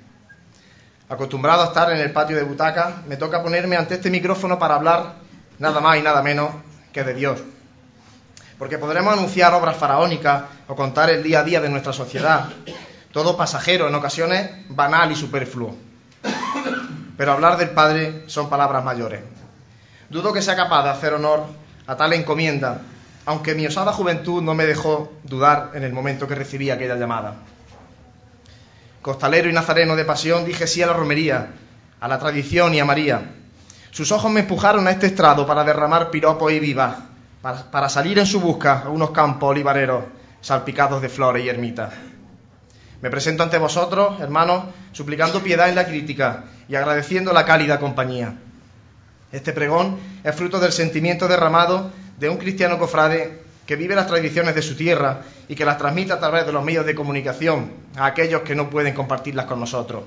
Acostumbrado 1.09 1.63
a 1.63 1.67
estar 1.67 1.91
en 1.91 1.99
el 1.99 2.13
patio 2.13 2.37
de 2.37 2.45
butaca, 2.45 3.03
me 3.09 3.17
toca 3.17 3.43
ponerme 3.43 3.77
ante 3.77 3.95
este 3.95 4.09
micrófono 4.09 4.61
para 4.61 4.77
hablar 4.77 5.15
nada 5.59 5.81
más 5.81 5.99
y 5.99 6.03
nada 6.03 6.23
menos 6.23 6.51
que 6.93 7.03
de 7.03 7.15
Dios. 7.15 7.41
Porque 8.61 8.79
podremos 8.79 9.13
anunciar 9.13 9.53
obras 9.55 9.77
faraónicas 9.77 10.45
o 10.69 10.77
contar 10.77 11.11
el 11.11 11.21
día 11.25 11.41
a 11.41 11.43
día 11.43 11.61
de 11.61 11.69
nuestra 11.69 11.93
sociedad, 11.93 12.45
todo 13.11 13.37
pasajero, 13.37 13.89
en 13.89 13.95
ocasiones 13.97 14.51
banal 14.69 15.11
y 15.11 15.17
superfluo. 15.17 15.75
Pero 17.17 17.33
hablar 17.33 17.57
del 17.57 17.71
Padre 17.71 18.23
son 18.29 18.49
palabras 18.49 18.85
mayores. 18.85 19.23
Dudo 20.11 20.33
que 20.33 20.43
sea 20.43 20.55
capaz 20.55 20.85
de 20.85 20.91
hacer 20.91 21.15
honor 21.15 21.47
a 21.89 21.97
tal 21.97 22.13
encomienda, 22.13 22.83
aunque 23.29 23.55
mi 23.55 23.67
osada 23.67 23.93
juventud 23.93 24.41
no 24.41 24.55
me 24.55 24.65
dejó 24.65 25.13
dudar 25.23 25.73
en 25.75 25.85
el 25.85 25.93
momento 25.93 26.27
que 26.27 26.35
recibí 26.35 26.71
aquella 26.71 26.97
llamada. 26.97 27.35
Costalero 29.03 29.51
y 29.51 29.53
nazareno 29.53 29.97
de 29.97 30.07
pasión, 30.07 30.47
dije 30.47 30.67
sí 30.67 30.83
a 30.83 30.87
la 30.87 30.95
romería, 30.95 31.51
a 32.01 32.09
la 32.09 32.19
tradición 32.19 32.73
y 32.73 32.81
a 32.81 32.87
María. 32.87 33.21
Sus 33.91 34.13
ojos 34.13 34.33
me 34.33 34.41
empujaron 34.41 34.87
a 34.87 34.93
este 34.93 35.09
estrado 35.09 35.47
para 35.47 35.63
derramar 35.63 36.11
piropos 36.11 36.51
y 36.53 36.59
vivas, 36.59 36.97
para, 37.43 37.71
para 37.71 37.91
salir 37.91 38.19
en 38.19 38.25
su 38.25 38.41
busca 38.41 38.85
a 38.87 38.89
unos 38.89 39.11
campos 39.11 39.51
olivareros 39.51 40.05
salpicados 40.41 41.03
de 41.03 41.11
flores 41.11 41.45
y 41.45 41.51
ermitas. 41.51 41.93
Me 43.03 43.11
presento 43.11 43.43
ante 43.43 43.59
vosotros, 43.59 44.19
hermanos, 44.21 44.65
suplicando 44.93 45.43
piedad 45.43 45.69
en 45.69 45.75
la 45.75 45.87
crítica 45.87 46.45
y 46.67 46.77
agradeciendo 46.77 47.35
la 47.35 47.45
cálida 47.45 47.79
compañía. 47.79 48.37
Este 49.33 49.53
pregón 49.53 49.99
es 50.25 50.35
fruto 50.35 50.59
del 50.59 50.73
sentimiento 50.73 51.29
derramado 51.29 51.91
de 52.19 52.29
un 52.29 52.37
cristiano 52.37 52.79
cofrade 52.79 53.43
que 53.67 53.77
vive 53.77 53.95
las 53.95 54.07
tradiciones 54.07 54.55
de 54.55 54.63
su 54.63 54.75
tierra 54.77 55.23
y 55.49 55.55
que 55.55 55.65
las 55.65 55.79
transmite 55.79 56.13
a 56.13 56.19
través 56.19 56.47
de 56.47 56.53
los 56.53 56.65
medios 56.65 56.87
de 56.87 56.95
comunicación 56.95 57.71
a 57.97 58.07
aquellos 58.07 58.43
que 58.43 58.55
no 58.55 58.71
pueden 58.71 58.95
compartirlas 58.95 59.47
con 59.47 59.61
nosotros. 59.61 60.05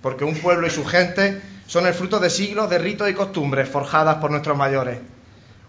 Porque 0.00 0.24
un 0.24 0.34
pueblo 0.34 0.66
y 0.66 0.70
su 0.70 0.84
gente 0.84 1.40
son 1.66 1.86
el 1.86 1.94
fruto 1.94 2.18
de 2.18 2.30
siglos 2.30 2.70
de 2.70 2.78
ritos 2.78 3.08
y 3.08 3.14
costumbres 3.14 3.68
forjadas 3.68 4.16
por 4.16 4.30
nuestros 4.30 4.56
mayores. 4.56 4.98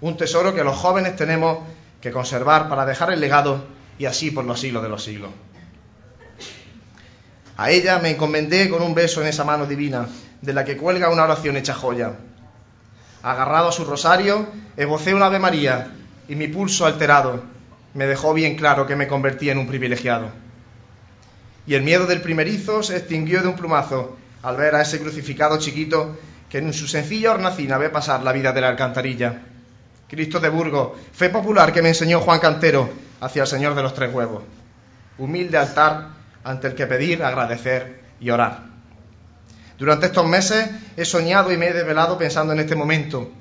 Un 0.01 0.17
tesoro 0.17 0.55
que 0.55 0.63
los 0.63 0.77
jóvenes 0.77 1.15
tenemos 1.15 1.59
que 2.01 2.11
conservar 2.11 2.67
para 2.69 2.85
dejar 2.85 3.11
el 3.11 3.19
legado 3.19 3.63
y 3.99 4.05
así 4.05 4.31
por 4.31 4.45
los 4.45 4.59
siglos 4.59 4.81
de 4.81 4.89
los 4.89 5.03
siglos. 5.03 5.31
A 7.55 7.69
ella 7.69 7.99
me 7.99 8.09
encomendé 8.09 8.69
con 8.69 8.81
un 8.81 8.95
beso 8.95 9.21
en 9.21 9.27
esa 9.27 9.43
mano 9.43 9.65
divina, 9.65 10.07
de 10.41 10.53
la 10.53 10.65
que 10.65 10.75
cuelga 10.75 11.09
una 11.09 11.23
oración 11.23 11.55
hecha 11.55 11.73
joya. 11.73 12.13
Agarrado 13.23 13.69
a 13.69 13.71
su 13.71 13.85
rosario, 13.85 14.45
evocé 14.75 15.13
una 15.15 15.27
Ave 15.27 15.39
María 15.39 15.93
y 16.27 16.35
mi 16.35 16.49
pulso 16.49 16.85
alterado 16.85 17.41
me 17.93 18.05
dejó 18.05 18.33
bien 18.33 18.55
claro 18.55 18.85
que 18.85 18.95
me 18.95 19.07
convertí 19.07 19.49
en 19.49 19.57
un 19.57 19.67
privilegiado. 19.67 20.29
Y 21.65 21.75
el 21.75 21.83
miedo 21.83 22.05
del 22.05 22.21
primerizo 22.21 22.83
se 22.83 22.97
extinguió 22.97 23.41
de 23.41 23.47
un 23.47 23.55
plumazo 23.55 24.17
al 24.41 24.57
ver 24.57 24.75
a 24.75 24.81
ese 24.81 24.99
crucificado 24.99 25.57
chiquito 25.57 26.17
que 26.49 26.57
en 26.57 26.73
su 26.73 26.87
sencilla 26.87 27.31
hornacina 27.31 27.77
ve 27.77 27.89
pasar 27.89 28.23
la 28.23 28.33
vida 28.33 28.51
de 28.51 28.61
la 28.61 28.69
alcantarilla. 28.69 29.41
Cristo 30.09 30.39
de 30.39 30.49
Burgos, 30.49 30.91
fe 31.13 31.29
popular 31.29 31.71
que 31.71 31.81
me 31.81 31.89
enseñó 31.89 32.19
Juan 32.19 32.39
Cantero 32.39 32.89
hacia 33.21 33.43
el 33.43 33.47
Señor 33.47 33.73
de 33.73 33.83
los 33.83 33.93
Tres 33.93 34.13
Huevos. 34.13 34.43
Humilde 35.17 35.57
altar 35.57 36.09
ante 36.43 36.67
el 36.67 36.75
que 36.75 36.87
pedir, 36.87 37.23
agradecer 37.23 38.01
y 38.19 38.29
orar. 38.29 38.72
Durante 39.77 40.07
estos 40.07 40.25
meses 40.27 40.69
he 40.95 41.05
soñado 41.05 41.51
y 41.51 41.57
me 41.57 41.67
he 41.67 41.73
desvelado 41.73 42.17
pensando 42.17 42.53
en 42.53 42.59
este 42.59 42.75
momento. 42.75 43.31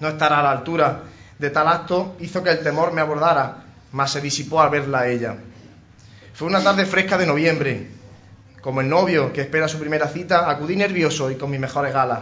No 0.00 0.08
estar 0.08 0.32
a 0.32 0.42
la 0.42 0.50
altura 0.50 1.02
de 1.38 1.50
tal 1.50 1.68
acto 1.68 2.16
hizo 2.20 2.42
que 2.42 2.50
el 2.50 2.60
temor 2.62 2.92
me 2.92 3.00
abordara, 3.00 3.64
mas 3.92 4.12
se 4.12 4.20
disipó 4.20 4.60
al 4.60 4.70
verla 4.70 5.00
a 5.00 5.08
ella. 5.08 5.36
Fue 6.34 6.48
una 6.48 6.62
tarde 6.62 6.86
fresca 6.86 7.16
de 7.18 7.26
noviembre. 7.26 7.90
Como 8.60 8.80
el 8.80 8.88
novio 8.88 9.32
que 9.32 9.42
espera 9.42 9.68
su 9.68 9.78
primera 9.78 10.08
cita, 10.08 10.50
acudí 10.50 10.76
nervioso 10.76 11.30
y 11.30 11.36
con 11.36 11.50
mis 11.50 11.60
mejores 11.60 11.94
galas. 11.94 12.20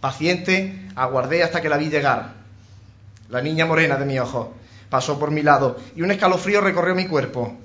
Paciente, 0.00 0.88
aguardé 0.94 1.42
hasta 1.42 1.60
que 1.60 1.68
la 1.68 1.76
vi 1.76 1.90
llegar. 1.90 2.34
La 3.28 3.42
niña 3.42 3.66
morena 3.66 3.96
de 3.96 4.06
mi 4.06 4.18
ojo 4.18 4.54
pasó 4.88 5.18
por 5.18 5.30
mi 5.30 5.42
lado 5.42 5.78
y 5.94 6.02
un 6.02 6.10
escalofrío 6.10 6.60
recorrió 6.60 6.94
mi 6.94 7.06
cuerpo. 7.06 7.56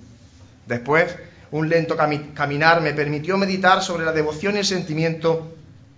Después 0.67 1.15
un 1.55 1.69
lento 1.69 1.95
caminar 1.95 2.81
me 2.81 2.93
permitió 2.93 3.37
meditar 3.37 3.81
sobre 3.81 4.03
la 4.03 4.11
devoción 4.11 4.55
y 4.55 4.59
el 4.59 4.65
sentimiento 4.65 5.55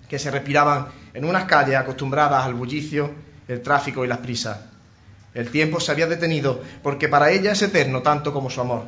que 0.07 0.19
se 0.19 0.29
respiraban 0.29 0.89
en 1.15 1.25
unas 1.25 1.45
calles 1.45 1.75
acostumbradas 1.75 2.45
al 2.45 2.53
bullicio, 2.53 3.09
el 3.47 3.63
tráfico 3.63 4.05
y 4.05 4.07
las 4.07 4.19
prisas. 4.19 4.59
El 5.33 5.49
tiempo 5.49 5.79
se 5.79 5.91
había 5.91 6.05
detenido 6.05 6.61
porque 6.83 7.09
para 7.09 7.31
ella 7.31 7.53
es 7.53 7.61
eterno 7.63 8.03
tanto 8.03 8.31
como 8.31 8.51
su 8.51 8.61
amor. 8.61 8.83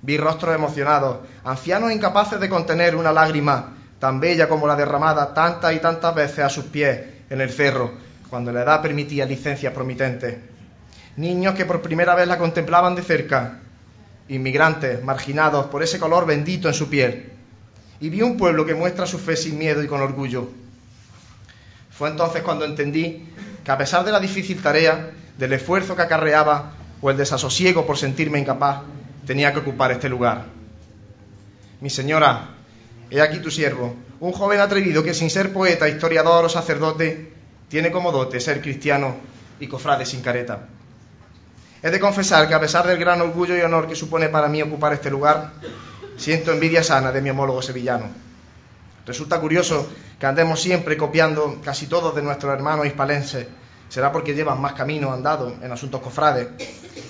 Vi 0.00 0.16
rostros 0.16 0.52
emocionados, 0.52 1.18
ancianos 1.44 1.92
incapaces 1.92 2.40
de 2.40 2.48
contener 2.48 2.96
una 2.96 3.12
lágrima 3.12 3.74
tan 4.00 4.18
bella 4.18 4.48
como 4.48 4.66
la 4.66 4.74
derramada 4.74 5.32
tantas 5.32 5.72
y 5.74 5.78
tantas 5.78 6.12
veces 6.12 6.40
a 6.40 6.48
sus 6.48 6.64
pies 6.64 6.98
en 7.30 7.40
el 7.40 7.50
cerro, 7.50 7.92
cuando 8.28 8.50
la 8.50 8.62
edad 8.62 8.82
permitía 8.82 9.26
licencias 9.26 9.72
promitentes. 9.72 10.38
Niños 11.18 11.54
que 11.54 11.66
por 11.66 11.80
primera 11.80 12.16
vez 12.16 12.26
la 12.26 12.36
contemplaban 12.36 12.96
de 12.96 13.02
cerca, 13.02 13.60
inmigrantes, 14.32 15.02
marginados 15.04 15.66
por 15.66 15.82
ese 15.82 15.98
color 15.98 16.26
bendito 16.26 16.68
en 16.68 16.74
su 16.74 16.88
piel. 16.88 17.30
Y 18.00 18.08
vi 18.08 18.22
un 18.22 18.36
pueblo 18.36 18.66
que 18.66 18.74
muestra 18.74 19.06
su 19.06 19.18
fe 19.18 19.36
sin 19.36 19.58
miedo 19.58 19.82
y 19.82 19.86
con 19.86 20.00
orgullo. 20.00 20.48
Fue 21.90 22.08
entonces 22.08 22.42
cuando 22.42 22.64
entendí 22.64 23.28
que 23.64 23.70
a 23.70 23.78
pesar 23.78 24.04
de 24.04 24.12
la 24.12 24.18
difícil 24.18 24.60
tarea, 24.60 25.10
del 25.38 25.52
esfuerzo 25.52 25.94
que 25.94 26.02
acarreaba 26.02 26.72
o 27.00 27.10
el 27.10 27.16
desasosiego 27.16 27.86
por 27.86 27.96
sentirme 27.96 28.38
incapaz, 28.38 28.82
tenía 29.26 29.52
que 29.52 29.60
ocupar 29.60 29.92
este 29.92 30.08
lugar. 30.08 30.46
Mi 31.80 31.90
señora, 31.90 32.50
he 33.10 33.20
aquí 33.20 33.38
tu 33.38 33.50
siervo, 33.50 33.94
un 34.20 34.32
joven 34.32 34.60
atrevido 34.60 35.02
que 35.02 35.14
sin 35.14 35.30
ser 35.30 35.52
poeta, 35.52 35.88
historiador 35.88 36.44
o 36.44 36.48
sacerdote, 36.48 37.32
tiene 37.68 37.90
como 37.90 38.12
dote 38.12 38.40
ser 38.40 38.60
cristiano 38.60 39.16
y 39.58 39.66
cofrade 39.66 40.06
sin 40.06 40.22
careta. 40.22 40.68
He 41.82 41.90
de 41.90 41.98
confesar 41.98 42.46
que 42.46 42.54
a 42.54 42.60
pesar 42.60 42.86
del 42.86 42.96
gran 42.96 43.20
orgullo 43.20 43.56
y 43.56 43.60
honor 43.60 43.88
que 43.88 43.96
supone 43.96 44.28
para 44.28 44.48
mí 44.48 44.62
ocupar 44.62 44.92
este 44.92 45.10
lugar, 45.10 45.52
siento 46.16 46.52
envidia 46.52 46.84
sana 46.84 47.10
de 47.10 47.20
mi 47.20 47.30
homólogo 47.30 47.60
sevillano. 47.60 48.06
Resulta 49.04 49.40
curioso 49.40 49.90
que 50.20 50.26
andemos 50.26 50.62
siempre 50.62 50.96
copiando 50.96 51.60
casi 51.64 51.88
todos 51.88 52.14
de 52.14 52.22
nuestros 52.22 52.54
hermanos 52.54 52.86
hispalenses. 52.86 53.48
Será 53.88 54.12
porque 54.12 54.32
llevan 54.32 54.60
más 54.60 54.74
camino 54.74 55.12
andado 55.12 55.52
en 55.60 55.72
asuntos 55.72 56.00
cofrades. 56.00 56.48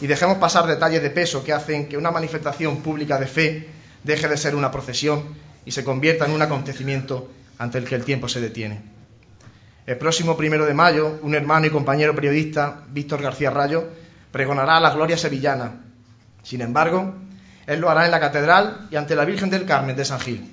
Y 0.00 0.06
dejemos 0.06 0.38
pasar 0.38 0.66
detalles 0.66 1.02
de 1.02 1.10
peso 1.10 1.44
que 1.44 1.52
hacen 1.52 1.86
que 1.86 1.98
una 1.98 2.10
manifestación 2.10 2.78
pública 2.78 3.18
de 3.18 3.26
fe 3.26 3.68
deje 4.02 4.26
de 4.26 4.38
ser 4.38 4.54
una 4.54 4.70
procesión 4.70 5.22
y 5.66 5.72
se 5.72 5.84
convierta 5.84 6.24
en 6.24 6.32
un 6.32 6.40
acontecimiento 6.40 7.30
ante 7.58 7.76
el 7.76 7.84
que 7.84 7.94
el 7.94 8.04
tiempo 8.04 8.26
se 8.26 8.40
detiene. 8.40 8.80
El 9.84 9.98
próximo 9.98 10.34
primero 10.34 10.64
de 10.64 10.72
mayo, 10.72 11.18
un 11.22 11.34
hermano 11.34 11.66
y 11.66 11.70
compañero 11.70 12.14
periodista, 12.14 12.84
Víctor 12.88 13.20
García 13.20 13.50
Rayo, 13.50 13.88
pregonará 14.32 14.80
la 14.80 14.90
gloria 14.90 15.16
sevillana. 15.16 15.74
Sin 16.42 16.62
embargo, 16.62 17.14
él 17.66 17.80
lo 17.80 17.90
hará 17.90 18.06
en 18.06 18.10
la 18.10 18.18
catedral 18.18 18.88
y 18.90 18.96
ante 18.96 19.14
la 19.14 19.24
Virgen 19.24 19.50
del 19.50 19.66
Carmen 19.66 19.94
de 19.94 20.04
San 20.04 20.18
Gil. 20.18 20.50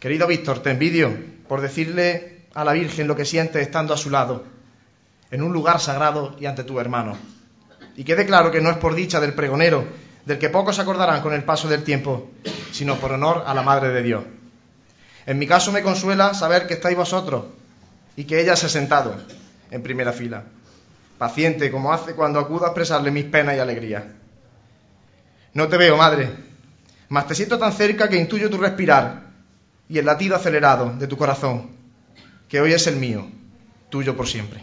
Querido 0.00 0.26
Víctor, 0.26 0.60
te 0.60 0.70
envidio 0.70 1.14
por 1.46 1.60
decirle 1.60 2.46
a 2.54 2.64
la 2.64 2.72
Virgen 2.72 3.06
lo 3.06 3.14
que 3.14 3.26
sientes 3.26 3.62
estando 3.62 3.94
a 3.94 3.98
su 3.98 4.10
lado, 4.10 4.44
en 5.30 5.42
un 5.42 5.52
lugar 5.52 5.78
sagrado 5.78 6.34
y 6.40 6.46
ante 6.46 6.64
tu 6.64 6.80
hermano. 6.80 7.16
Y 7.96 8.04
quede 8.04 8.26
claro 8.26 8.50
que 8.50 8.60
no 8.60 8.70
es 8.70 8.78
por 8.78 8.94
dicha 8.94 9.20
del 9.20 9.34
pregonero, 9.34 9.84
del 10.24 10.38
que 10.38 10.48
pocos 10.48 10.78
acordarán 10.78 11.22
con 11.22 11.34
el 11.34 11.44
paso 11.44 11.68
del 11.68 11.84
tiempo, 11.84 12.30
sino 12.72 12.96
por 12.96 13.12
honor 13.12 13.44
a 13.46 13.54
la 13.54 13.62
Madre 13.62 13.90
de 13.90 14.02
Dios. 14.02 14.24
En 15.26 15.38
mi 15.38 15.46
caso 15.46 15.70
me 15.70 15.82
consuela 15.82 16.32
saber 16.34 16.66
que 16.66 16.74
estáis 16.74 16.96
vosotros 16.96 17.44
y 18.16 18.24
que 18.24 18.40
ella 18.40 18.56
se 18.56 18.66
ha 18.66 18.70
sentado 18.70 19.14
en 19.70 19.82
primera 19.82 20.12
fila 20.12 20.44
paciente 21.20 21.70
como 21.70 21.92
hace 21.92 22.14
cuando 22.14 22.40
acudo 22.40 22.64
a 22.64 22.68
expresarle 22.68 23.10
mis 23.10 23.26
penas 23.26 23.54
y 23.54 23.58
alegrías. 23.58 24.04
No 25.52 25.68
te 25.68 25.76
veo, 25.76 25.94
madre, 25.98 26.30
mas 27.10 27.26
te 27.26 27.34
siento 27.34 27.58
tan 27.58 27.74
cerca 27.74 28.08
que 28.08 28.16
intuyo 28.16 28.48
tu 28.48 28.56
respirar 28.56 29.24
y 29.86 29.98
el 29.98 30.06
latido 30.06 30.34
acelerado 30.34 30.94
de 30.98 31.06
tu 31.06 31.18
corazón, 31.18 31.72
que 32.48 32.62
hoy 32.62 32.72
es 32.72 32.86
el 32.86 32.96
mío, 32.96 33.28
tuyo 33.90 34.16
por 34.16 34.26
siempre. 34.26 34.62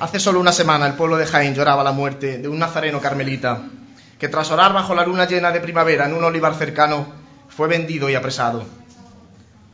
Hace 0.00 0.18
solo 0.18 0.40
una 0.40 0.50
semana 0.50 0.88
el 0.88 0.94
pueblo 0.94 1.16
de 1.16 1.26
Jaén 1.26 1.54
lloraba 1.54 1.84
la 1.84 1.92
muerte 1.92 2.38
de 2.38 2.48
un 2.48 2.58
nazareno 2.58 3.00
carmelita 3.00 3.62
que 4.18 4.28
tras 4.28 4.50
orar 4.50 4.72
bajo 4.72 4.96
la 4.96 5.06
luna 5.06 5.28
llena 5.28 5.52
de 5.52 5.60
primavera 5.60 6.06
en 6.06 6.14
un 6.14 6.24
olivar 6.24 6.56
cercano 6.56 7.06
fue 7.48 7.68
vendido 7.68 8.10
y 8.10 8.16
apresado. 8.16 8.64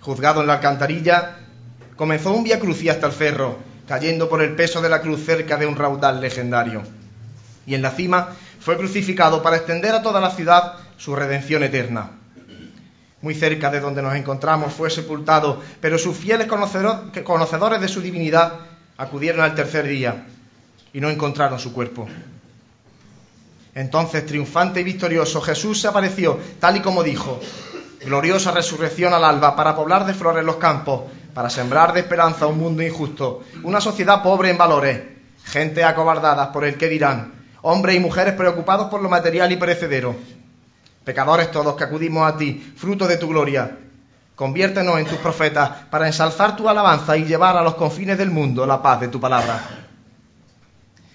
Juzgado 0.02 0.42
en 0.42 0.46
la 0.46 0.54
alcantarilla, 0.54 1.38
comenzó 1.96 2.32
un 2.32 2.44
vía 2.44 2.60
crucis 2.60 2.90
hasta 2.90 3.06
el 3.06 3.14
cerro 3.14 3.69
cayendo 3.90 4.28
por 4.28 4.40
el 4.40 4.54
peso 4.54 4.80
de 4.80 4.88
la 4.88 5.00
cruz 5.00 5.24
cerca 5.24 5.56
de 5.56 5.66
un 5.66 5.74
raudal 5.74 6.20
legendario. 6.20 6.84
Y 7.66 7.74
en 7.74 7.82
la 7.82 7.90
cima 7.90 8.28
fue 8.60 8.76
crucificado 8.76 9.42
para 9.42 9.56
extender 9.56 9.92
a 9.92 10.00
toda 10.00 10.20
la 10.20 10.30
ciudad 10.30 10.74
su 10.96 11.16
redención 11.16 11.64
eterna. 11.64 12.12
muy 13.20 13.34
cerca 13.34 13.68
de 13.68 13.80
donde 13.80 14.00
nos 14.00 14.14
encontramos, 14.14 14.72
fue 14.72 14.90
sepultado, 14.90 15.60
pero 15.80 15.98
sus 15.98 16.16
fieles 16.16 16.46
conocedores 16.46 17.80
de 17.80 17.88
su 17.88 18.00
divinidad 18.00 18.60
acudieron 18.96 19.40
al 19.40 19.56
tercer 19.56 19.88
día 19.88 20.24
y 20.92 21.00
no 21.00 21.10
encontraron 21.10 21.58
su 21.58 21.72
cuerpo. 21.72 22.06
Entonces, 23.74 24.24
triunfante 24.24 24.82
y 24.82 24.84
victorioso, 24.84 25.40
Jesús 25.40 25.80
se 25.80 25.88
apareció, 25.88 26.38
tal 26.60 26.76
y 26.76 26.80
como 26.80 27.02
dijo, 27.02 27.40
gloriosa 28.04 28.52
resurrección 28.52 29.12
al 29.14 29.24
alba, 29.24 29.56
para 29.56 29.74
poblar 29.74 30.06
de 30.06 30.14
flores 30.14 30.44
los 30.44 30.56
campos, 30.56 31.02
para 31.34 31.50
sembrar 31.50 31.92
de 31.92 32.00
esperanza 32.00 32.46
un 32.46 32.58
mundo 32.58 32.82
injusto, 32.82 33.42
una 33.62 33.80
sociedad 33.80 34.22
pobre 34.22 34.50
en 34.50 34.58
valores, 34.58 35.02
gente 35.44 35.84
acobardada 35.84 36.52
por 36.52 36.64
el 36.64 36.76
que 36.76 36.88
dirán, 36.88 37.32
hombres 37.62 37.96
y 37.96 38.00
mujeres 38.00 38.34
preocupados 38.34 38.88
por 38.88 39.02
lo 39.02 39.08
material 39.08 39.52
y 39.52 39.56
perecedero, 39.56 40.16
pecadores 41.04 41.50
todos 41.50 41.76
que 41.76 41.84
acudimos 41.84 42.30
a 42.30 42.36
ti, 42.36 42.72
fruto 42.76 43.06
de 43.06 43.16
tu 43.16 43.28
gloria. 43.28 43.78
Conviértenos 44.34 44.98
en 44.98 45.04
tus 45.04 45.18
profetas 45.18 45.70
para 45.90 46.06
ensalzar 46.06 46.56
tu 46.56 46.68
alabanza 46.68 47.16
y 47.16 47.24
llevar 47.24 47.56
a 47.56 47.62
los 47.62 47.74
confines 47.74 48.16
del 48.16 48.30
mundo 48.30 48.64
la 48.64 48.80
paz 48.80 49.00
de 49.00 49.08
tu 49.08 49.20
palabra. 49.20 49.60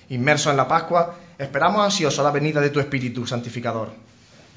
Inmerso 0.10 0.52
en 0.52 0.58
la 0.58 0.68
Pascua, 0.68 1.16
esperamos 1.38 1.84
ansioso 1.84 2.22
la 2.22 2.30
venida 2.30 2.62
de 2.62 2.70
tu 2.70 2.80
Espíritu 2.80 3.26
Santificador, 3.26 3.90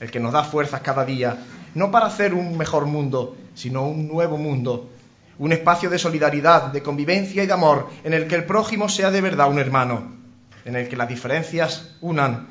el 0.01 0.11
que 0.11 0.21
nos 0.21 0.33
da 0.33 0.45
fuerzas 0.45 0.83
cada 0.83 1.05
día, 1.07 1.39
no 1.75 1.91
para 1.91 2.07
hacer 2.07 2.35
un 2.35 2.59
mejor 2.59 2.85
mundo, 2.85 3.37
sino 3.55 3.87
un 3.87 4.07
nuevo 4.07 4.37
mundo, 4.37 4.91
un 5.39 5.53
espacio 5.53 5.89
de 5.89 5.99
solidaridad, 5.99 6.73
de 6.73 6.83
convivencia 6.83 7.43
y 7.43 7.47
de 7.47 7.53
amor, 7.53 7.89
en 8.05 8.13
el 8.13 8.27
que 8.27 8.35
el 8.35 8.45
prójimo 8.45 8.89
sea 8.89 9.11
de 9.11 9.21
verdad 9.21 9.49
un 9.49 9.59
hermano, 9.59 10.17
en 10.65 10.77
el 10.77 10.89
que 10.89 10.97
las 10.97 11.09
diferencias 11.09 11.95
unan 12.01 12.49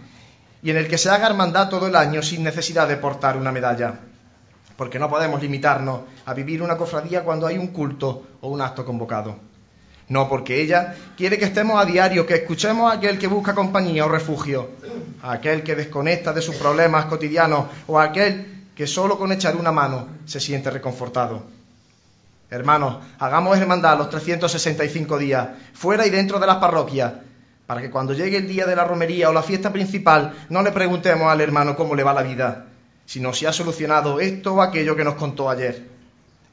y 0.62 0.72
en 0.72 0.78
el 0.78 0.88
que 0.88 0.98
se 0.98 1.10
haga 1.10 1.28
hermandad 1.28 1.70
todo 1.70 1.88
el 1.88 1.96
año 1.96 2.22
sin 2.22 2.44
necesidad 2.44 2.88
de 2.88 2.98
portar 2.98 3.38
una 3.38 3.52
medalla. 3.52 4.00
Porque 4.76 5.00
no 5.00 5.10
podemos 5.10 5.42
limitarnos 5.42 6.02
a 6.26 6.34
vivir 6.34 6.62
una 6.62 6.78
cofradía 6.78 7.24
cuando 7.24 7.48
hay 7.48 7.58
un 7.58 7.68
culto 7.68 8.28
o 8.42 8.50
un 8.50 8.62
acto 8.62 8.86
convocado. 8.86 9.36
No, 10.10 10.30
porque 10.30 10.62
ella 10.62 10.96
quiere 11.18 11.38
que 11.38 11.46
estemos 11.46 11.82
a 11.82 11.86
diario, 11.86 12.26
que 12.26 12.36
escuchemos 12.36 12.90
a 12.90 12.96
aquel 12.96 13.20
que 13.20 13.28
busca 13.28 13.54
compañía 13.54 14.06
o 14.06 14.10
refugio, 14.10 14.70
a 15.22 15.34
aquel 15.34 15.64
que 15.64 15.76
desconecta 15.76 16.32
de 16.32 16.42
sus 16.42 16.56
problemas 16.56 17.06
cotidianos 17.06 17.66
o 17.88 18.00
a 18.00 18.04
aquel 18.04 18.70
que 18.74 18.88
solo 18.88 19.18
con 19.18 19.32
echar 19.32 19.56
una 19.56 19.72
mano 19.72 20.08
se 20.26 20.40
siente 20.40 20.70
reconfortado. 20.70 21.57
Hermanos, 22.50 23.00
hagamos 23.20 23.58
hermandad 23.58 23.98
los 23.98 24.10
365 24.10 25.18
días, 25.18 25.50
fuera 25.74 26.08
y 26.08 26.10
dentro 26.10 26.40
de 26.40 26.48
las 26.48 26.58
parroquias, 26.58 27.12
para 27.66 27.82
que 27.82 27.92
cuando 27.92 28.14
llegue 28.14 28.38
el 28.38 28.48
día 28.48 28.66
de 28.66 28.76
la 28.76 28.86
romería 28.86 29.30
o 29.30 29.34
la 29.34 29.44
fiesta 29.44 29.74
principal 29.74 30.34
no 30.48 30.62
le 30.62 30.72
preguntemos 30.72 31.30
al 31.30 31.42
hermano 31.42 31.76
cómo 31.76 31.94
le 31.94 32.04
va 32.04 32.14
la 32.14 32.24
vida, 32.24 32.68
sino 33.06 33.34
si 33.34 33.46
ha 33.46 33.52
solucionado 33.52 34.22
esto 34.22 34.54
o 34.54 34.62
aquello 34.62 34.96
que 34.96 35.04
nos 35.04 35.16
contó 35.16 35.50
ayer. 35.50 35.90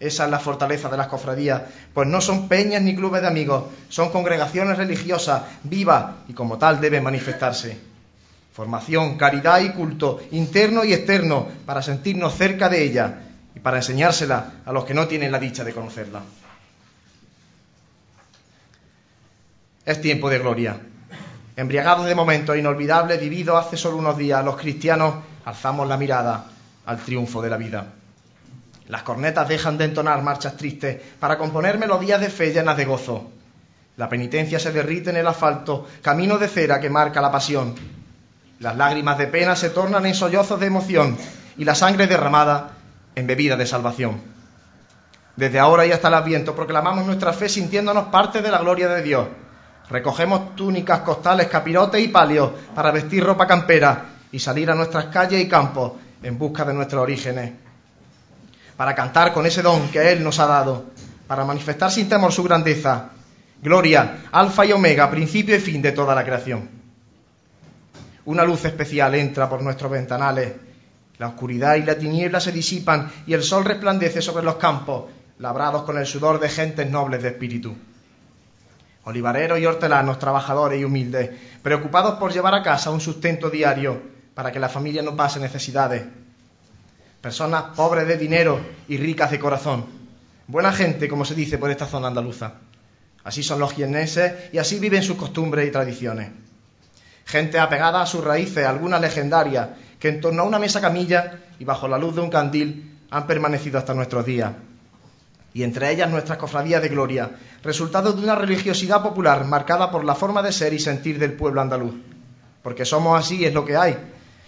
Esa 0.01 0.25
es 0.25 0.31
la 0.33 0.41
fortaleza 0.41 0.89
de 0.89 0.97
las 0.97 1.07
cofradías, 1.07 1.63
pues 1.95 2.09
no 2.09 2.21
son 2.21 2.49
peñas 2.49 2.83
ni 2.83 2.97
clubes 2.97 3.23
de 3.23 3.29
amigos, 3.29 3.67
son 3.89 4.11
congregaciones 4.11 4.77
religiosas 4.77 5.43
vivas 5.63 6.07
y 6.27 6.33
como 6.33 6.59
tal 6.59 6.81
deben 6.81 7.05
manifestarse. 7.05 7.79
Formación, 8.53 9.17
caridad 9.17 9.61
y 9.61 9.71
culto, 9.71 10.21
interno 10.33 10.85
y 10.85 10.93
externo, 10.93 11.47
para 11.65 11.83
sentirnos 11.83 12.35
cerca 12.35 12.69
de 12.69 12.83
ella 12.83 13.19
y 13.55 13.61
para 13.61 13.79
enseñársela 13.79 14.53
a 14.65 14.73
los 14.73 14.85
que 14.85 14.95
no 14.95 15.07
tienen 15.07 15.33
la 15.33 15.39
dicha 15.39 15.65
de 15.65 15.73
conocerla. 15.73 16.23
Es 19.85 20.01
tiempo 20.01 20.31
de 20.31 20.39
gloria. 20.39 20.77
Embriagados 21.57 22.07
de 22.07 22.15
momentos 22.15 22.57
inolvidables 22.57 23.21
vividos 23.21 23.65
hace 23.65 23.77
solo 23.77 23.99
unos 23.99 24.17
días, 24.17 24.45
los 24.45 24.57
cristianos 24.57 25.15
alzamos 25.45 25.87
la 25.87 25.97
mirada 25.97 26.47
al 26.87 26.99
triunfo 26.99 27.43
de 27.43 27.51
la 27.51 27.57
vida. 27.57 27.87
Las 28.89 29.03
cornetas 29.03 29.49
dejan 29.49 29.79
de 29.79 29.85
entonar 29.85 30.23
marchas 30.23 30.57
tristes 30.57 31.01
para 31.21 31.39
componer 31.39 31.79
melodías 31.79 32.21
de 32.21 32.29
fe 32.29 32.53
llenas 32.53 32.77
de 32.77 32.85
gozo. 32.85 33.31
La 33.97 34.09
penitencia 34.09 34.59
se 34.59 34.73
derrite 34.73 35.11
en 35.11 35.17
el 35.17 35.27
asfalto, 35.27 35.87
camino 36.03 36.39
de 36.39 36.49
cera 36.49 36.81
que 36.81 36.91
marca 36.91 37.21
la 37.21 37.31
pasión. 37.31 37.75
Las 38.59 38.77
lágrimas 38.77 39.17
de 39.19 39.29
pena 39.29 39.55
se 39.55 39.71
tornan 39.71 40.05
en 40.07 40.15
sollozos 40.15 40.59
de 40.59 40.67
emoción 40.67 41.17
y 41.57 41.65
la 41.65 41.75
sangre 41.75 42.07
derramada 42.07 42.73
en 43.15 43.27
bebida 43.27 43.57
de 43.57 43.67
salvación. 43.67 44.21
Desde 45.37 45.59
ahora 45.59 45.87
y 45.87 45.93
hasta 45.93 46.09
el 46.09 46.15
Adviento 46.15 46.55
proclamamos 46.55 47.07
nuestra 47.07 47.33
fe 47.33 47.49
sintiéndonos 47.49 48.07
parte 48.07 48.41
de 48.41 48.51
la 48.51 48.59
gloria 48.59 48.89
de 48.89 49.03
Dios 49.03 49.27
Recogemos 49.89 50.57
túnicas, 50.57 51.01
costales, 51.01 51.49
capirotes 51.49 52.03
y 52.03 52.09
palios 52.09 52.51
para 52.75 52.91
vestir 52.91 53.23
ropa 53.23 53.47
campera 53.47 54.07
y 54.33 54.39
salir 54.39 54.71
a 54.71 54.75
nuestras 54.75 55.07
calles 55.07 55.43
y 55.43 55.49
campos 55.49 55.93
en 56.23 56.39
busca 56.39 56.65
de 56.65 56.73
nuestros 56.73 57.03
orígenes. 57.03 57.53
Para 58.77 58.95
cantar 58.95 59.33
con 59.33 59.45
ese 59.47 59.63
don 59.63 59.89
que 59.91 60.13
Él 60.13 60.25
nos 60.25 60.39
ha 60.39 60.47
dado, 60.47 60.87
para 61.27 61.45
manifestar 61.45 61.91
sin 61.91 62.09
temor 62.09 62.33
su 62.33 62.43
grandeza. 62.43 63.11
Gloria, 63.63 64.25
alfa 64.33 64.65
y 64.65 64.73
omega, 64.73 65.11
principio 65.11 65.55
y 65.55 65.61
fin 65.61 65.83
de 65.83 65.93
toda 65.93 66.15
la 66.15 66.25
creación. 66.25 66.69
Una 68.25 68.43
luz 68.43 68.65
especial 68.65 69.15
entra 69.15 69.49
por 69.49 69.63
nuestros 69.63 69.91
ventanales. 69.91 70.53
La 71.19 71.29
oscuridad 71.29 71.77
y 71.77 71.83
la 71.83 71.97
tiniebla 71.97 72.41
se 72.41 72.53
disipan 72.53 73.11
y 73.27 73.35
el 73.35 73.43
sol 73.43 73.65
resplandece 73.65 74.21
sobre 74.21 74.45
los 74.45 74.57
campos, 74.57 75.05
labrados 75.39 75.83
con 75.83 75.99
el 75.99 76.07
sudor 76.07 76.41
de 76.41 76.49
gentes 76.49 76.91
nobles 76.91 77.23
de 77.23 77.29
espíritu 77.29 77.75
olivareros 79.05 79.59
y 79.59 79.67
hortelanos, 79.67 80.19
trabajadores 80.19 80.81
y 80.81 80.85
humildes, 80.85 81.31
preocupados 81.63 82.15
por 82.15 82.33
llevar 82.33 82.55
a 82.55 82.63
casa 82.63 82.91
un 82.91 83.01
sustento 83.01 83.51
diario 83.51 84.01
para 84.35 84.51
que 84.51 84.59
la 84.59 84.69
familia 84.69 85.03
no 85.03 85.15
pase 85.15 85.39
necesidades. 85.41 86.05
Personas 87.21 87.65
pobres 87.77 88.07
de 88.07 88.17
dinero 88.17 88.61
y 88.89 88.97
ricas 88.97 89.31
de 89.31 89.39
corazón. 89.39 89.87
Buena 90.47 90.73
gente, 90.73 91.09
como 91.09 91.25
se 91.25 91.35
dice 91.35 91.59
por 91.59 91.71
esta 91.71 91.87
zona 91.87 92.09
andaluza. 92.09 92.55
Así 93.23 93.43
son 93.43 93.61
los 93.61 93.73
jienenses 93.73 94.53
y 94.53 94.59
así 94.59 94.79
viven 94.79 95.03
sus 95.03 95.17
costumbres 95.17 95.67
y 95.67 95.71
tradiciones. 95.71 96.31
Gente 97.25 97.59
apegada 97.59 98.03
a 98.03 98.07
sus 98.07 98.23
raíces, 98.23 98.67
algunas 98.67 99.01
legendarias, 99.01 99.71
que 100.05 100.11
en 100.11 100.21
torno 100.21 100.43
a 100.43 100.45
una 100.45 100.59
mesa 100.59 100.83
camilla 100.83 101.39
y 101.59 101.65
bajo 101.65 101.89
la 101.89 101.97
luz 101.97 102.15
de 102.15 102.21
un 102.21 102.29
candil 102.29 102.99
han 103.11 103.27
permanecido 103.27 103.79
hasta 103.79 103.95
nuestros 103.95 104.27
días 104.27 104.53
y 105.55 105.63
entre 105.63 105.91
ellas 105.91 106.11
nuestras 106.11 106.37
cofradías 106.37 106.83
de 106.83 106.91
gloria, 106.91 107.31
resultado 107.63 108.13
de 108.13 108.23
una 108.23 108.35
religiosidad 108.35 109.03
popular 109.03 109.47
marcada 109.47 109.91
por 109.91 110.05
la 110.05 110.15
forma 110.15 110.43
de 110.43 110.53
ser 110.53 110.75
y 110.75 110.79
sentir 110.79 111.19
del 111.19 111.33
pueblo 111.33 111.63
andaluz. 111.63 111.95
Porque 112.63 112.85
somos 112.85 113.19
así, 113.19 113.47
es 113.47 113.55
lo 113.55 113.65
que 113.65 113.79
hay. 113.79 113.97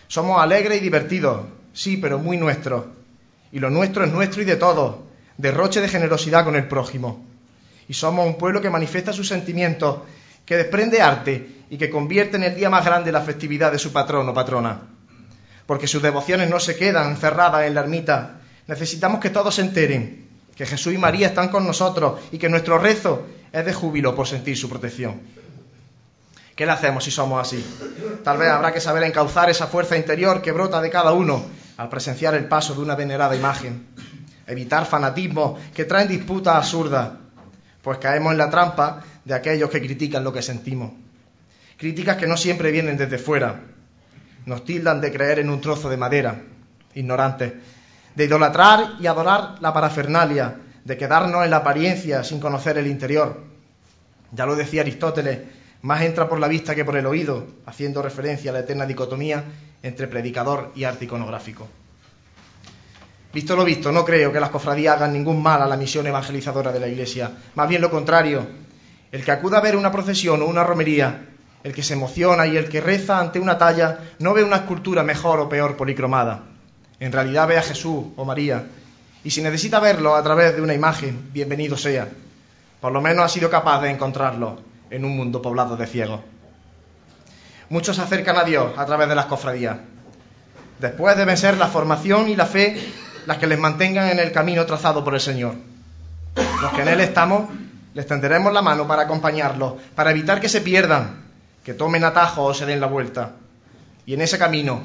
Somos 0.09 0.43
alegres 0.43 0.77
y 0.77 0.85
divertidos, 0.85 1.47
sí, 1.73 1.97
pero 1.97 2.19
muy 2.19 2.37
nuestros. 2.37 2.85
Y 3.51 3.59
lo 3.59 3.71
nuestro 3.71 4.05
es 4.05 4.13
nuestro 4.13 4.43
y 4.43 4.45
de 4.45 4.57
todos, 4.57 4.97
derroche 5.39 5.81
de 5.81 5.89
generosidad 5.89 6.45
con 6.45 6.57
el 6.57 6.69
prójimo. 6.69 7.25
Y 7.89 7.95
somos 7.95 8.27
un 8.27 8.37
pueblo 8.37 8.61
que 8.61 8.69
manifiesta 8.69 9.15
sus 9.15 9.27
sentimientos, 9.27 10.01
que 10.45 10.59
desprende 10.59 11.01
arte 11.01 11.65
y 11.71 11.79
que 11.79 11.89
convierte 11.89 12.37
en 12.37 12.43
el 12.43 12.55
día 12.55 12.69
más 12.69 12.85
grande 12.85 13.11
la 13.11 13.23
festividad 13.23 13.73
de 13.73 13.79
su 13.79 13.91
patrón 13.91 14.29
o 14.29 14.35
patrona. 14.35 14.96
Porque 15.67 15.89
sus 15.89 16.03
devociones 16.03 16.49
no 16.49 16.61
se 16.61 16.77
quedan 16.77 17.17
cerradas 17.17 17.65
en 17.65 17.75
la 17.75 17.81
ermita. 17.81 18.41
Necesitamos 18.67 19.21
que 19.21 19.31
todos 19.31 19.55
se 19.55 19.63
enteren 19.63 20.27
que 20.57 20.67
Jesús 20.67 20.95
y 20.95 20.99
María 20.99 21.29
están 21.29 21.49
con 21.49 21.67
nosotros 21.67 22.21
y 22.33 22.39
que 22.39 22.49
nuestro 22.49 22.79
rezo 22.79 23.27
es 23.53 23.65
de 23.65 23.75
júbilo 23.75 24.15
por 24.17 24.27
sentir 24.27 24.57
su 24.57 24.69
protección. 24.69 25.21
¿Qué 26.57 26.65
le 26.65 26.73
hacemos 26.73 27.05
si 27.05 27.11
somos 27.11 27.47
así? 27.47 27.63
Tal 28.25 28.39
vez 28.39 28.49
habrá 28.49 28.73
que 28.73 28.81
saber 28.81 29.03
encauzar 29.03 29.51
esa 29.51 29.67
fuerza 29.67 29.97
interior 29.97 30.41
que 30.41 30.53
brota 30.53 30.81
de 30.81 30.89
cada 30.89 31.13
uno 31.13 31.45
al 31.77 31.91
presenciar 31.91 32.35
el 32.35 32.49
paso 32.49 32.75
de 32.75 32.81
una 32.81 32.95
venerada 32.97 33.37
imagen. 33.37 33.87
Evitar 34.47 34.87
fanatismos 34.87 35.61
que 35.75 35.85
traen 35.85 36.09
disputas 36.09 36.57
absurdas, 36.57 37.11
pues 37.83 37.99
caemos 37.99 38.33
en 38.33 38.39
la 38.39 38.49
trampa 38.49 39.05
de 39.27 39.35
aquellos 39.35 39.69
que 39.69 39.83
critican 39.83 40.25
lo 40.25 40.33
que 40.33 40.41
sentimos. 40.41 40.93
Críticas 41.77 42.17
que 42.17 42.27
no 42.27 42.39
siempre 42.39 42.71
vienen 42.71 42.97
desde 42.97 43.19
fuera. 43.19 43.61
Nos 44.47 44.65
tildan 44.65 45.01
de 45.01 45.13
creer 45.13 45.41
en 45.41 45.51
un 45.51 45.61
trozo 45.61 45.91
de 45.91 45.97
madera, 45.97 46.41
ignorantes, 46.95 47.53
de 48.15 48.25
idolatrar 48.25 48.95
y 48.99 49.07
adorar 49.07 49.57
la 49.61 49.73
parafernalia, 49.73 50.57
de 50.85 50.97
quedarnos 50.97 51.45
en 51.45 51.51
la 51.51 51.59
apariencia 51.59 52.25
sin 52.25 52.41
conocer 52.41 52.79
el 52.79 52.87
interior. 52.87 53.43
Ya 54.33 54.47
lo 54.47 54.57
decía 54.57 54.81
Aristóteles, 54.81 55.41
más 55.83 56.03
entra 56.03 56.29
por 56.29 56.41
la 56.41 56.49
vista 56.49 56.75
que 56.75 56.85
por 56.85 56.97
el 56.97 57.07
oído, 57.07 57.47
haciendo 57.67 58.03
referencia 58.03 58.51
a 58.51 58.55
la 58.55 58.61
eterna 58.61 58.87
dicotomía 58.87 59.45
entre 59.83 60.07
predicador 60.07 60.73
y 60.75 60.85
arte 60.85 61.05
iconográfico. 61.05 61.69
Visto 63.33 63.55
lo 63.55 63.65
visto, 63.65 63.93
no 63.93 64.05
creo 64.05 64.33
que 64.33 64.41
las 64.41 64.51
cofradías 64.51 64.97
hagan 64.97 65.13
ningún 65.13 65.43
mal 65.43 65.61
a 65.61 65.67
la 65.67 65.77
misión 65.77 66.07
evangelizadora 66.07 66.73
de 66.73 66.81
la 66.81 66.89
Iglesia, 66.89 67.31
más 67.55 67.69
bien 67.69 67.83
lo 67.83 67.91
contrario. 67.91 68.47
El 69.13 69.25
que 69.25 69.31
acuda 69.31 69.59
a 69.59 69.61
ver 69.61 69.77
una 69.77 69.93
procesión 69.93 70.41
o 70.41 70.47
una 70.47 70.65
romería, 70.65 71.36
el 71.67 71.75
que 71.75 71.83
se 71.83 71.95
emociona 71.95 72.47
y 72.47 72.57
el 72.57 72.69
que 72.69 72.81
reza 72.81 73.19
ante 73.19 73.41
una 73.41 73.59
talla, 73.59 73.99
no 74.21 74.33
ve 74.33 74.45
una 74.45 74.57
escultura 74.57 75.03
mejor 75.03 75.41
o 75.41 75.49
peor 75.49 75.77
policromada 75.77 76.43
en 76.99 77.13
realidad 77.13 77.49
ve 77.49 77.59
a 77.59 77.63
Jesús 77.63 78.07
o 78.17 78.25
María. 78.25 78.65
Y 79.25 79.31
si 79.31 79.43
necesita 79.43 79.81
verlo 79.81 80.15
a 80.15 80.23
través 80.23 80.57
de 80.57 80.63
una 80.63 80.75
imagen, 80.75 81.31
bienvenido 81.33 81.77
sea. 81.77 82.09
Por 82.81 82.93
lo 82.93 83.01
menos 83.01 83.25
ha 83.25 83.29
sido 83.29 83.51
capaz 83.51 83.83
de 83.83 83.91
encontrarlo 83.91 84.61
en 84.91 85.05
un 85.05 85.17
mundo 85.17 85.43
poblado 85.43 85.77
de 85.77 85.87
ciegos. 85.87 86.21
Muchos 87.69 87.97
se 87.97 88.03
acercan 88.03 88.37
a 88.37 88.45
Dios 88.45 88.73
a 88.77 88.87
través 88.87 89.09
de 89.09 89.15
las 89.15 89.27
cofradías. 89.27 89.77
Después 90.79 91.17
deben 91.17 91.37
ser 91.37 91.57
la 91.57 91.67
formación 91.67 92.29
y 92.29 92.37
la 92.37 92.47
fe 92.47 92.79
las 93.27 93.39
que 93.39 93.47
les 93.47 93.59
mantengan 93.59 94.09
en 94.09 94.21
el 94.21 94.31
camino 94.31 94.65
trazado 94.65 95.03
por 95.03 95.15
el 95.15 95.21
Señor. 95.21 95.55
Los 96.63 96.73
que 96.73 96.83
en 96.83 96.89
Él 96.89 97.01
estamos, 97.01 97.49
les 97.95 98.07
tenderemos 98.07 98.53
la 98.53 98.63
mano 98.63 98.87
para 98.87 99.03
acompañarlos, 99.03 99.75
para 99.95 100.13
evitar 100.13 100.41
que 100.41 100.49
se 100.49 100.61
pierdan, 100.61 101.26
que 101.67 101.75
tomen 101.75 102.05
atajo 102.05 102.45
o 102.45 102.55
se 102.55 102.65
den 102.65 102.79
la 102.79 102.87
vuelta. 102.87 103.33
Y 104.07 104.15
en 104.15 104.21
ese 104.21 104.39
camino, 104.39 104.83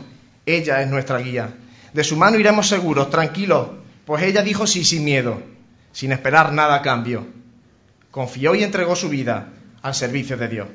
ella 0.48 0.82
es 0.82 0.90
nuestra 0.90 1.20
guía. 1.20 1.54
De 1.94 2.04
su 2.04 2.18
mano 2.18 2.40
iremos 2.40 2.68
seguros, 2.68 3.12
tranquilos, 3.12 3.68
pues 4.04 4.24
ella 4.24 4.42
dijo 4.42 4.66
sí 4.66 4.84
sin 4.84 5.06
miedo, 5.06 5.40
sin 5.92 6.12
esperar 6.12 6.52
nada 6.54 6.74
a 6.74 6.82
cambio. 6.82 7.28
Confió 8.10 8.56
y 8.56 8.64
entregó 8.64 8.96
su 8.96 9.10
vida 9.10 9.50
al 9.84 9.94
servicio 9.94 10.38
de 10.38 10.48
Dios. 10.48 10.68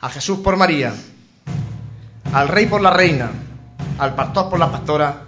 A 0.00 0.10
Jesús 0.10 0.40
por 0.40 0.56
María, 0.56 0.92
al 2.32 2.48
Rey 2.48 2.66
por 2.66 2.80
la 2.80 2.90
Reina, 2.90 3.30
al 3.96 4.16
Pastor 4.16 4.50
por 4.50 4.58
la 4.58 4.72
Pastora 4.72 5.22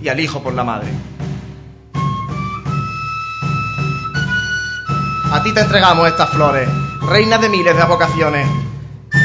y 0.00 0.06
al 0.06 0.20
Hijo 0.20 0.40
por 0.40 0.54
la 0.54 0.62
Madre. 0.62 1.15
A 5.36 5.42
ti 5.42 5.52
te 5.52 5.60
entregamos 5.60 6.08
estas 6.08 6.30
flores, 6.30 6.66
reina 7.02 7.36
de 7.36 7.50
miles 7.50 7.76
de 7.76 7.84
vocaciones, 7.84 8.48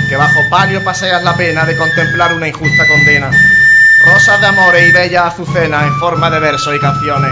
que 0.10 0.18
bajo 0.18 0.42
palio 0.50 0.84
paseas 0.84 1.24
la 1.24 1.38
pena 1.38 1.64
de 1.64 1.78
contemplar 1.78 2.34
una 2.34 2.50
injusta 2.50 2.86
condena. 2.86 3.32
Rosas 4.06 4.42
de 4.42 4.48
amores 4.48 4.90
y 4.90 4.92
bellas 4.92 5.28
azucenas 5.28 5.84
en 5.88 5.96
forma 6.00 6.30
de 6.30 6.40
versos 6.42 6.76
y 6.76 6.80
canciones. 6.80 7.32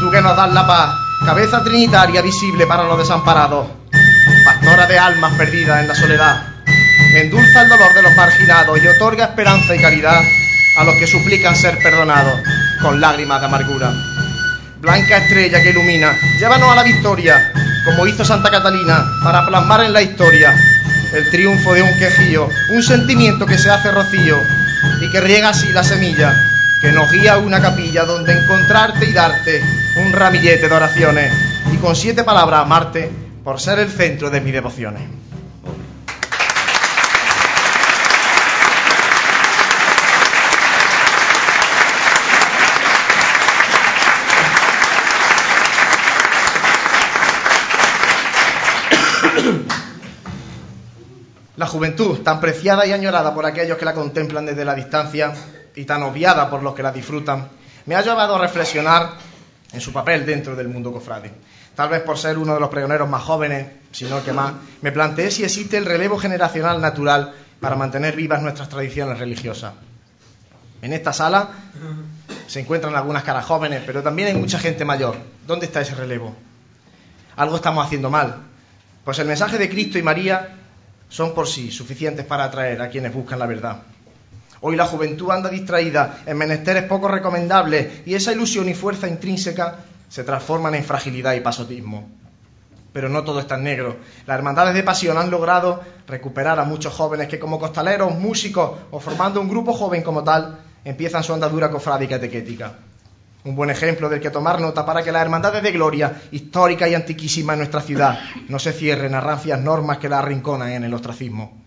Tú 0.00 0.10
que 0.10 0.20
nos 0.20 0.36
das 0.36 0.52
la 0.52 0.66
paz, 0.66 0.94
cabeza 1.24 1.64
trinitaria 1.64 2.20
visible 2.20 2.66
para 2.66 2.84
los 2.84 2.98
desamparados, 2.98 3.66
pastora 4.44 4.86
de 4.86 4.98
almas 4.98 5.32
perdidas 5.38 5.80
en 5.80 5.88
la 5.88 5.94
soledad, 5.94 6.42
endulza 7.14 7.62
el 7.62 7.70
dolor 7.70 7.94
de 7.94 8.02
los 8.02 8.14
marginados 8.14 8.78
y 8.82 8.86
otorga 8.86 9.24
esperanza 9.24 9.74
y 9.74 9.80
caridad 9.80 10.20
a 10.76 10.84
los 10.84 10.94
que 10.96 11.06
suplican 11.06 11.56
ser 11.56 11.78
perdonados 11.78 12.38
con 12.82 13.00
lágrimas 13.00 13.40
de 13.40 13.46
amargura. 13.46 14.11
Blanca 14.82 15.18
estrella 15.18 15.62
que 15.62 15.70
ilumina, 15.70 16.12
llévanos 16.40 16.68
a 16.68 16.74
la 16.74 16.82
victoria, 16.82 17.52
como 17.84 18.04
hizo 18.04 18.24
Santa 18.24 18.50
Catalina, 18.50 19.06
para 19.22 19.46
plasmar 19.46 19.84
en 19.84 19.92
la 19.92 20.02
historia 20.02 20.52
el 21.14 21.30
triunfo 21.30 21.72
de 21.72 21.82
un 21.82 21.98
quejío, 22.00 22.48
un 22.70 22.82
sentimiento 22.82 23.46
que 23.46 23.58
se 23.58 23.70
hace 23.70 23.92
rocío 23.92 24.36
y 25.00 25.08
que 25.12 25.20
riega 25.20 25.50
así 25.50 25.68
la 25.68 25.84
semilla, 25.84 26.34
que 26.80 26.90
nos 26.90 27.08
guía 27.12 27.34
a 27.34 27.38
una 27.38 27.62
capilla 27.62 28.04
donde 28.04 28.32
encontrarte 28.32 29.08
y 29.08 29.12
darte 29.12 29.62
un 30.04 30.12
ramillete 30.12 30.68
de 30.68 30.74
oraciones 30.74 31.32
y 31.72 31.76
con 31.76 31.94
siete 31.94 32.24
palabras 32.24 32.62
amarte 32.62 33.08
por 33.44 33.60
ser 33.60 33.78
el 33.78 33.88
centro 33.88 34.30
de 34.30 34.40
mis 34.40 34.52
devociones. 34.52 35.21
La 51.62 51.68
juventud, 51.68 52.18
tan 52.24 52.40
preciada 52.40 52.84
y 52.86 52.92
añorada 52.92 53.32
por 53.32 53.46
aquellos 53.46 53.78
que 53.78 53.84
la 53.84 53.94
contemplan 53.94 54.44
desde 54.44 54.64
la 54.64 54.74
distancia 54.74 55.32
y 55.76 55.84
tan 55.84 56.02
obviada 56.02 56.50
por 56.50 56.60
los 56.60 56.74
que 56.74 56.82
la 56.82 56.90
disfrutan, 56.90 57.50
me 57.86 57.94
ha 57.94 58.02
llevado 58.02 58.34
a 58.34 58.40
reflexionar 58.40 59.10
en 59.72 59.80
su 59.80 59.92
papel 59.92 60.26
dentro 60.26 60.56
del 60.56 60.66
mundo 60.66 60.92
cofrade. 60.92 61.30
Tal 61.76 61.88
vez 61.88 62.02
por 62.02 62.18
ser 62.18 62.36
uno 62.36 62.54
de 62.54 62.58
los 62.58 62.68
pregoneros 62.68 63.08
más 63.08 63.22
jóvenes, 63.22 63.68
si 63.92 64.06
no 64.06 64.24
que 64.24 64.32
más, 64.32 64.54
me 64.80 64.90
planteé 64.90 65.30
si 65.30 65.44
existe 65.44 65.76
el 65.76 65.84
relevo 65.84 66.18
generacional 66.18 66.80
natural 66.80 67.32
para 67.60 67.76
mantener 67.76 68.16
vivas 68.16 68.42
nuestras 68.42 68.68
tradiciones 68.68 69.20
religiosas. 69.20 69.74
En 70.82 70.92
esta 70.92 71.12
sala 71.12 71.48
se 72.48 72.58
encuentran 72.58 72.96
algunas 72.96 73.22
caras 73.22 73.44
jóvenes, 73.44 73.84
pero 73.86 74.02
también 74.02 74.26
hay 74.26 74.34
mucha 74.34 74.58
gente 74.58 74.84
mayor. 74.84 75.14
¿Dónde 75.46 75.66
está 75.66 75.80
ese 75.80 75.94
relevo? 75.94 76.34
Algo 77.36 77.54
estamos 77.54 77.86
haciendo 77.86 78.10
mal. 78.10 78.38
Pues 79.04 79.20
el 79.20 79.28
mensaje 79.28 79.58
de 79.58 79.70
Cristo 79.70 79.96
y 79.96 80.02
María 80.02 80.58
son 81.12 81.34
por 81.34 81.46
sí 81.46 81.70
suficientes 81.70 82.24
para 82.24 82.44
atraer 82.44 82.80
a 82.80 82.88
quienes 82.88 83.12
buscan 83.12 83.38
la 83.38 83.44
verdad. 83.44 83.82
Hoy 84.62 84.76
la 84.76 84.86
juventud 84.86 85.30
anda 85.30 85.50
distraída 85.50 86.22
en 86.24 86.38
menesteres 86.38 86.84
poco 86.84 87.06
recomendables 87.06 88.06
y 88.06 88.14
esa 88.14 88.32
ilusión 88.32 88.66
y 88.70 88.74
fuerza 88.74 89.08
intrínseca 89.08 89.80
se 90.08 90.24
transforman 90.24 90.74
en 90.74 90.84
fragilidad 90.84 91.34
y 91.34 91.40
pasotismo. 91.40 92.08
Pero 92.94 93.10
no 93.10 93.24
todo 93.24 93.40
es 93.40 93.46
tan 93.46 93.62
negro. 93.62 93.96
Las 94.26 94.38
hermandades 94.38 94.72
de 94.74 94.82
pasión 94.82 95.18
han 95.18 95.30
logrado 95.30 95.82
recuperar 96.06 96.58
a 96.58 96.64
muchos 96.64 96.94
jóvenes 96.94 97.28
que 97.28 97.38
como 97.38 97.58
costaleros, 97.58 98.14
músicos 98.14 98.78
o 98.90 98.98
formando 98.98 99.38
un 99.38 99.50
grupo 99.50 99.74
joven 99.74 100.02
como 100.02 100.24
tal, 100.24 100.60
empiezan 100.82 101.22
su 101.22 101.34
andadura 101.34 101.70
cofrádica 101.70 102.16
etiquética. 102.16 102.72
Un 103.44 103.56
buen 103.56 103.70
ejemplo 103.70 104.08
del 104.08 104.20
que 104.20 104.30
tomar 104.30 104.60
nota 104.60 104.86
para 104.86 105.02
que 105.02 105.10
las 105.10 105.22
hermandades 105.22 105.62
de 105.62 105.72
gloria, 105.72 106.22
histórica 106.30 106.88
y 106.88 106.94
antiquísima 106.94 107.54
en 107.54 107.60
nuestra 107.60 107.80
ciudad, 107.80 108.20
no 108.48 108.58
se 108.60 108.72
cierren 108.72 109.14
a 109.16 109.20
rancias 109.20 109.60
normas 109.60 109.98
que 109.98 110.08
la 110.08 110.20
arrinconan 110.20 110.70
en 110.70 110.84
el 110.84 110.94
ostracismo. 110.94 111.60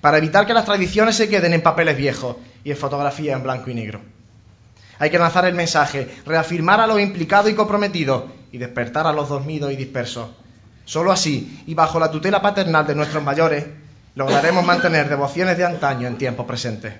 Para 0.00 0.16
evitar 0.16 0.46
que 0.46 0.54
las 0.54 0.64
tradiciones 0.64 1.16
se 1.16 1.28
queden 1.28 1.52
en 1.52 1.60
papeles 1.60 1.96
viejos 1.96 2.36
y 2.64 2.70
en 2.70 2.76
fotografías 2.76 3.36
en 3.36 3.42
blanco 3.42 3.70
y 3.70 3.74
negro. 3.74 4.00
Hay 4.98 5.10
que 5.10 5.18
lanzar 5.18 5.44
el 5.44 5.54
mensaje, 5.54 6.08
reafirmar 6.24 6.80
a 6.80 6.86
los 6.86 7.00
implicados 7.00 7.50
y 7.50 7.54
comprometidos 7.54 8.24
y 8.52 8.58
despertar 8.58 9.06
a 9.06 9.12
los 9.12 9.28
dormidos 9.28 9.72
y 9.72 9.76
dispersos. 9.76 10.30
Solo 10.86 11.12
así, 11.12 11.62
y 11.66 11.74
bajo 11.74 12.00
la 12.00 12.10
tutela 12.10 12.40
paternal 12.40 12.86
de 12.86 12.94
nuestros 12.94 13.22
mayores, 13.22 13.66
lograremos 14.14 14.64
mantener 14.64 15.08
devociones 15.08 15.56
de 15.58 15.64
antaño 15.66 16.08
en 16.08 16.16
tiempos 16.16 16.46
presentes. 16.46 16.94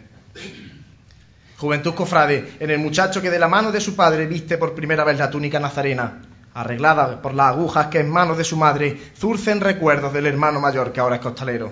Juventud 1.61 1.92
cofrade, 1.92 2.55
en 2.59 2.70
el 2.70 2.79
muchacho 2.79 3.20
que 3.20 3.29
de 3.29 3.38
la 3.38 3.46
mano 3.46 3.70
de 3.70 3.83
su 3.83 3.94
padre 3.94 4.27
viste 4.27 4.57
por 4.57 4.75
primera 4.75 5.05
vez 5.05 5.18
la 5.18 5.29
túnica 5.29 5.61
nazarena, 5.61 6.23
arreglada 6.55 7.20
por 7.20 7.35
las 7.35 7.49
agujas 7.49 7.88
que 7.88 7.99
en 8.01 8.09
manos 8.09 8.38
de 8.38 8.44
su 8.44 8.57
madre 8.57 8.99
zurcen 9.14 9.61
recuerdos 9.61 10.11
del 10.14 10.25
hermano 10.25 10.59
mayor 10.59 10.90
que 10.90 11.01
ahora 11.01 11.16
es 11.16 11.20
costalero. 11.20 11.70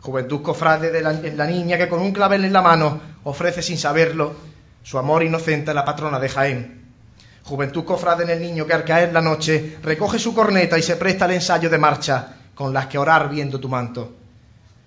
Juventud 0.00 0.40
cofrade 0.40 0.90
de 0.90 1.02
la, 1.02 1.12
la 1.12 1.46
niña 1.46 1.76
que 1.76 1.90
con 1.90 2.00
un 2.00 2.12
clavel 2.12 2.42
en 2.46 2.54
la 2.54 2.62
mano 2.62 3.02
ofrece 3.24 3.60
sin 3.60 3.76
saberlo 3.76 4.32
su 4.82 4.96
amor 4.96 5.22
inocente 5.22 5.72
a 5.72 5.74
la 5.74 5.84
patrona 5.84 6.18
de 6.18 6.30
Jaén. 6.30 6.82
Juventud 7.44 7.84
cofrade 7.84 8.24
en 8.24 8.30
el 8.30 8.40
niño 8.40 8.64
que 8.64 8.72
al 8.72 8.84
caer 8.86 9.12
la 9.12 9.20
noche 9.20 9.76
recoge 9.82 10.18
su 10.18 10.34
corneta 10.34 10.78
y 10.78 10.82
se 10.82 10.96
presta 10.96 11.26
al 11.26 11.32
ensayo 11.32 11.68
de 11.68 11.76
marcha 11.76 12.36
con 12.54 12.72
las 12.72 12.86
que 12.86 12.96
orar 12.96 13.28
viendo 13.28 13.60
tu 13.60 13.68
manto. 13.68 14.10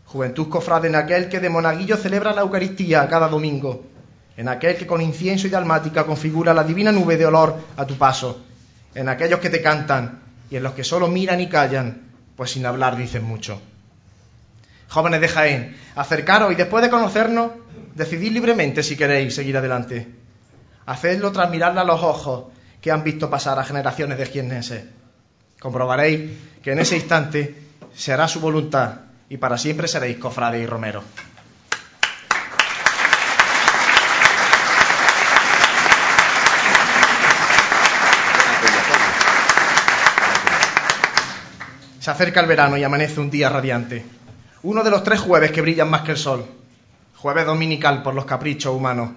Juventud 0.07 0.49
cofrade 0.49 0.87
en 0.87 0.95
aquel 0.95 1.29
que 1.29 1.39
de 1.39 1.49
monaguillo 1.51 1.95
celebra 1.95 2.33
la 2.33 2.41
Eucaristía 2.41 3.07
cada 3.07 3.27
domingo 3.27 3.93
en 4.37 4.47
aquel 4.47 4.75
que 4.75 4.87
con 4.87 5.01
incienso 5.01 5.47
y 5.47 5.49
dalmática 5.49 6.05
configura 6.05 6.53
la 6.53 6.63
divina 6.63 6.91
nube 6.91 7.17
de 7.17 7.25
olor 7.25 7.55
a 7.77 7.85
tu 7.85 7.97
paso, 7.97 8.43
en 8.93 9.09
aquellos 9.09 9.39
que 9.39 9.49
te 9.49 9.61
cantan 9.61 10.19
y 10.49 10.57
en 10.57 10.63
los 10.63 10.73
que 10.73 10.83
solo 10.83 11.07
miran 11.07 11.39
y 11.39 11.47
callan, 11.47 12.01
pues 12.35 12.51
sin 12.51 12.65
hablar 12.65 12.97
dicen 12.97 13.23
mucho. 13.23 13.61
Jóvenes 14.89 15.21
de 15.21 15.27
Jaén, 15.27 15.77
acercaros 15.95 16.51
y 16.51 16.55
después 16.55 16.83
de 16.83 16.89
conocernos, 16.89 17.51
decidid 17.95 18.31
libremente 18.31 18.83
si 18.83 18.95
queréis 18.95 19.35
seguir 19.35 19.57
adelante. 19.57 20.07
Hacedlo 20.85 21.31
tras 21.31 21.49
mirarle 21.49 21.81
a 21.81 21.85
los 21.85 22.03
ojos 22.03 22.45
que 22.81 22.91
han 22.91 23.03
visto 23.03 23.29
pasar 23.29 23.57
a 23.57 23.63
generaciones 23.63 24.17
de 24.17 24.25
jiennenses. 24.25 24.83
Comprobaréis 25.59 26.31
que 26.61 26.73
en 26.73 26.79
ese 26.79 26.97
instante 26.97 27.55
se 27.95 28.13
hará 28.13 28.27
su 28.27 28.39
voluntad 28.39 28.99
y 29.29 29.37
para 29.37 29.57
siempre 29.57 29.87
seréis 29.87 30.17
cofrades 30.17 30.61
y 30.61 30.67
romeros. 30.67 31.03
Se 42.05 42.11
acerca 42.11 42.39
el 42.39 42.45
verano 42.45 42.77
y 42.77 42.83
amanece 42.83 43.19
un 43.19 43.31
día 43.31 43.49
radiante. 43.49 44.05
Uno 44.61 44.83
de 44.83 44.91
los 44.91 45.03
tres 45.03 45.19
jueves 45.19 45.51
que 45.51 45.63
brillan 45.63 45.89
más 45.89 46.03
que 46.03 46.11
el 46.11 46.17
sol. 46.17 46.45
Jueves 47.15 47.47
dominical 47.47 48.03
por 48.03 48.13
los 48.13 48.25
caprichos 48.25 48.75
humanos. 48.75 49.09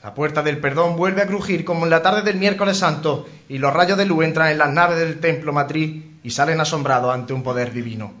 La 0.00 0.14
puerta 0.14 0.40
del 0.40 0.58
perdón 0.58 0.94
vuelve 0.94 1.22
a 1.22 1.26
crujir 1.26 1.64
como 1.64 1.82
en 1.82 1.90
la 1.90 2.02
tarde 2.02 2.22
del 2.22 2.36
miércoles 2.38 2.78
santo 2.78 3.26
y 3.48 3.58
los 3.58 3.74
rayos 3.74 3.98
de 3.98 4.06
luz 4.06 4.22
entran 4.22 4.52
en 4.52 4.58
las 4.58 4.70
naves 4.72 4.96
del 4.96 5.18
templo 5.18 5.52
matriz 5.52 6.04
y 6.22 6.30
salen 6.30 6.60
asombrados 6.60 7.12
ante 7.12 7.32
un 7.32 7.42
poder 7.42 7.72
divino. 7.72 8.12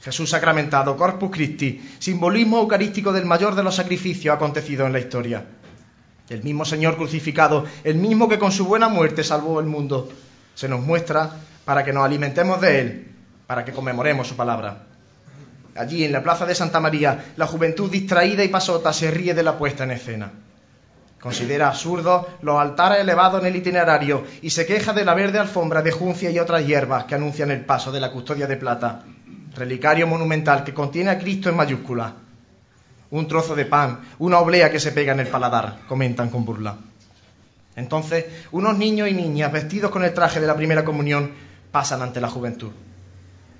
Jesús 0.00 0.30
sacramentado, 0.30 0.96
Corpus 0.96 1.30
Christi, 1.30 1.86
simbolismo 1.98 2.60
eucarístico 2.60 3.12
del 3.12 3.26
mayor 3.26 3.54
de 3.54 3.62
los 3.62 3.74
sacrificios 3.74 4.34
acontecidos 4.34 4.86
en 4.86 4.94
la 4.94 5.00
historia. 5.00 5.44
El 6.30 6.42
mismo 6.44 6.64
Señor 6.64 6.96
crucificado, 6.96 7.66
el 7.84 7.96
mismo 7.96 8.26
que 8.26 8.38
con 8.38 8.52
su 8.52 8.64
buena 8.64 8.88
muerte 8.88 9.22
salvó 9.22 9.60
el 9.60 9.66
mundo, 9.66 10.08
se 10.54 10.66
nos 10.66 10.80
muestra 10.80 11.30
para 11.66 11.84
que 11.84 11.92
nos 11.92 12.06
alimentemos 12.06 12.58
de 12.62 12.80
Él 12.80 13.08
para 13.48 13.64
que 13.64 13.72
conmemoremos 13.72 14.28
su 14.28 14.36
palabra. 14.36 14.84
Allí, 15.74 16.04
en 16.04 16.12
la 16.12 16.22
plaza 16.22 16.44
de 16.44 16.54
Santa 16.54 16.80
María, 16.80 17.32
la 17.36 17.46
juventud 17.46 17.90
distraída 17.90 18.44
y 18.44 18.48
pasota 18.48 18.92
se 18.92 19.10
ríe 19.10 19.32
de 19.32 19.42
la 19.42 19.56
puesta 19.56 19.84
en 19.84 19.92
escena. 19.92 20.30
Considera 21.18 21.68
absurdos 21.68 22.26
los 22.42 22.60
altares 22.60 23.00
elevados 23.00 23.40
en 23.40 23.46
el 23.46 23.56
itinerario 23.56 24.24
y 24.42 24.50
se 24.50 24.66
queja 24.66 24.92
de 24.92 25.06
la 25.06 25.14
verde 25.14 25.38
alfombra 25.38 25.80
de 25.80 25.92
juncia 25.92 26.30
y 26.30 26.38
otras 26.38 26.66
hierbas 26.66 27.04
que 27.04 27.14
anuncian 27.14 27.50
el 27.50 27.64
paso 27.64 27.90
de 27.90 28.00
la 28.00 28.10
custodia 28.10 28.46
de 28.46 28.58
plata, 28.58 29.02
relicario 29.56 30.06
monumental 30.06 30.62
que 30.62 30.74
contiene 30.74 31.10
a 31.10 31.18
Cristo 31.18 31.48
en 31.48 31.56
mayúscula. 31.56 32.12
un 33.10 33.26
trozo 33.26 33.54
de 33.54 33.64
pan, 33.64 34.00
una 34.18 34.40
oblea 34.40 34.70
que 34.70 34.78
se 34.78 34.92
pega 34.92 35.14
en 35.14 35.20
el 35.20 35.28
paladar, 35.28 35.78
comentan 35.88 36.28
con 36.28 36.44
burla. 36.44 36.76
Entonces, 37.76 38.26
unos 38.52 38.76
niños 38.76 39.08
y 39.08 39.14
niñas 39.14 39.50
vestidos 39.50 39.90
con 39.90 40.04
el 40.04 40.12
traje 40.12 40.38
de 40.38 40.46
la 40.46 40.54
primera 40.54 40.84
comunión 40.84 41.32
pasan 41.72 42.02
ante 42.02 42.20
la 42.20 42.28
juventud. 42.28 42.72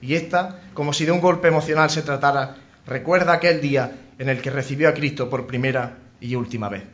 Y 0.00 0.14
esta, 0.14 0.60
como 0.74 0.92
si 0.92 1.04
de 1.04 1.12
un 1.12 1.20
golpe 1.20 1.48
emocional 1.48 1.90
se 1.90 2.02
tratara, 2.02 2.56
recuerda 2.86 3.32
aquel 3.32 3.60
día 3.60 3.92
en 4.18 4.28
el 4.28 4.40
que 4.40 4.50
recibió 4.50 4.88
a 4.88 4.94
Cristo 4.94 5.28
por 5.28 5.46
primera 5.46 5.98
y 6.20 6.34
última 6.34 6.68
vez. 6.68 6.84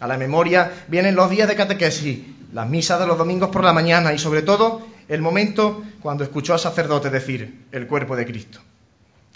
A 0.00 0.06
la 0.06 0.18
memoria 0.18 0.84
vienen 0.88 1.14
los 1.14 1.30
días 1.30 1.48
de 1.48 1.56
catequesis, 1.56 2.20
las 2.52 2.68
misas 2.68 3.00
de 3.00 3.06
los 3.06 3.18
domingos 3.18 3.50
por 3.50 3.64
la 3.64 3.72
mañana 3.72 4.12
y 4.12 4.18
sobre 4.18 4.42
todo 4.42 4.86
el 5.08 5.22
momento 5.22 5.82
cuando 6.00 6.24
escuchó 6.24 6.52
al 6.52 6.60
sacerdote 6.60 7.10
decir 7.10 7.66
el 7.72 7.86
cuerpo 7.86 8.16
de 8.16 8.26
Cristo. 8.26 8.60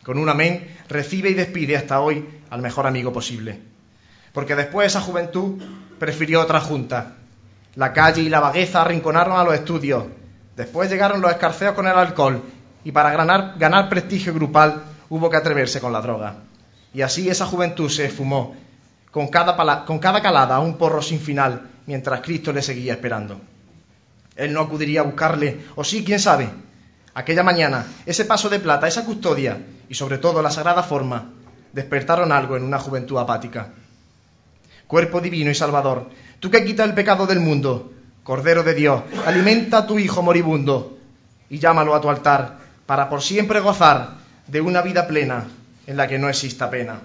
Con 0.02 0.18
un 0.18 0.28
amén 0.28 0.76
recibe 0.88 1.30
y 1.30 1.34
despide 1.34 1.76
hasta 1.76 2.00
hoy 2.00 2.26
al 2.50 2.62
mejor 2.62 2.86
amigo 2.86 3.12
posible. 3.12 3.58
Porque 4.32 4.54
después 4.54 4.88
esa 4.88 5.00
juventud 5.00 5.62
prefirió 5.98 6.40
otra 6.40 6.60
junta. 6.60 7.16
La 7.74 7.92
calle 7.92 8.22
y 8.22 8.28
la 8.28 8.40
vagueza 8.40 8.82
arrinconaron 8.82 9.38
a 9.38 9.44
los 9.44 9.54
estudios. 9.54 10.04
Después 10.60 10.90
llegaron 10.90 11.22
los 11.22 11.30
escarceos 11.30 11.74
con 11.74 11.86
el 11.86 11.96
alcohol 11.96 12.42
y 12.84 12.92
para 12.92 13.12
ganar, 13.12 13.88
prestigio 13.88 14.34
grupal 14.34 14.82
hubo 15.08 15.30
que 15.30 15.38
atreverse 15.38 15.80
con 15.80 15.90
la 15.90 16.02
droga. 16.02 16.34
Y 16.92 17.00
así 17.00 17.30
esa 17.30 17.46
juventud 17.46 17.88
se 17.88 18.04
esfumó 18.04 18.54
con 19.10 19.28
cada, 19.28 19.86
con 19.86 19.98
cada 19.98 20.20
calada 20.20 20.60
un 20.60 20.76
porro 20.76 21.00
sin 21.00 21.18
final, 21.18 21.62
mientras 21.86 22.20
Cristo 22.20 22.52
le 22.52 22.60
seguía 22.60 22.92
esperando. 22.92 23.40
Él 24.36 24.52
no 24.52 24.60
acudiría 24.60 25.00
a 25.00 25.04
buscarle, 25.04 25.62
o 25.76 25.82
sí, 25.82 26.04
quién 26.04 26.20
sabe. 26.20 26.50
Aquella 27.14 27.42
mañana, 27.42 27.86
ese 28.04 28.26
paso 28.26 28.50
de 28.50 28.60
plata, 28.60 28.86
esa 28.86 29.06
custodia 29.06 29.56
y 29.88 29.94
sobre 29.94 30.18
todo 30.18 30.42
la 30.42 30.50
sagrada 30.50 30.82
forma, 30.82 31.30
despertaron 31.72 32.32
algo 32.32 32.58
en 32.58 32.64
una 32.64 32.78
juventud 32.78 33.16
apática. 33.16 33.70
Cuerpo 34.86 35.22
divino 35.22 35.50
y 35.50 35.54
salvador, 35.54 36.10
tú 36.38 36.50
que 36.50 36.66
quitas 36.66 36.86
el 36.86 36.94
pecado 36.94 37.26
del 37.26 37.40
mundo, 37.40 37.92
Cordero 38.30 38.62
de 38.62 38.74
Dios, 38.74 39.02
alimenta 39.26 39.78
a 39.78 39.86
tu 39.88 39.98
Hijo 39.98 40.22
moribundo 40.22 40.96
y 41.48 41.58
llámalo 41.58 41.96
a 41.96 42.00
tu 42.00 42.08
altar 42.08 42.58
para 42.86 43.08
por 43.08 43.22
siempre 43.22 43.58
gozar 43.58 44.18
de 44.46 44.60
una 44.60 44.82
vida 44.82 45.08
plena 45.08 45.48
en 45.84 45.96
la 45.96 46.06
que 46.06 46.16
no 46.16 46.28
exista 46.28 46.70
pena 46.70 47.00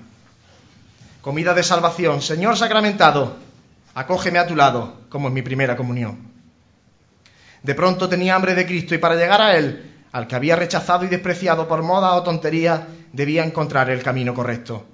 comida 1.22 1.56
de 1.56 1.64
salvación, 1.64 2.22
Señor 2.22 2.58
sacramentado, 2.58 3.38
acógeme 3.96 4.38
a 4.38 4.46
tu 4.46 4.56
lado, 4.56 4.98
como 5.10 5.30
en 5.30 5.34
mi 5.34 5.42
primera 5.42 5.76
comunión. 5.76 6.20
De 7.64 7.74
pronto 7.74 8.08
tenía 8.08 8.36
hambre 8.36 8.54
de 8.54 8.68
Cristo 8.68 8.94
y 8.94 9.00
para 9.00 9.16
llegar 9.16 9.42
a 9.42 9.58
Él, 9.58 9.94
al 10.12 10.28
que 10.28 10.36
había 10.36 10.56
rechazado 10.56 11.06
y 11.06 11.08
despreciado 11.08 11.68
por 11.68 11.82
moda 11.82 12.14
o 12.14 12.22
tontería, 12.22 12.86
debía 13.14 13.44
encontrar 13.44 13.90
el 13.90 14.04
camino 14.04 14.36
correcto. 14.36 14.86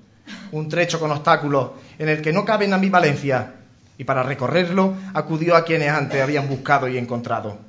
Un 0.54 0.70
trecho 0.70 0.98
con 0.98 1.12
obstáculos 1.12 1.72
en 2.00 2.08
el 2.08 2.22
que 2.22 2.32
no 2.32 2.46
cabe 2.46 2.64
en 2.64 2.74
ambivalencia, 2.74 3.56
y 4.02 4.04
para 4.04 4.24
recorrerlo 4.24 4.96
acudió 5.14 5.56
a 5.56 5.64
quienes 5.64 5.92
antes 5.92 6.20
habían 6.20 6.50
buscado 6.50 6.88
y 6.88 6.98
encontrado. 6.98 7.60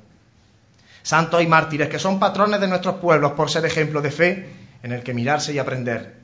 Santos 1.03 1.43
y 1.43 1.45
mártires 1.45 1.89
que 1.89 1.99
son 1.99 2.17
patrones 2.17 2.59
de 2.59 2.67
nuestros 2.67 2.95
pueblos 2.95 3.33
por 3.33 3.51
ser 3.51 3.67
ejemplo 3.67 4.01
de 4.01 4.09
fe 4.09 4.49
en 4.81 4.93
el 4.93 5.03
que 5.03 5.13
mirarse 5.13 5.53
y 5.53 5.59
aprender 5.59 6.23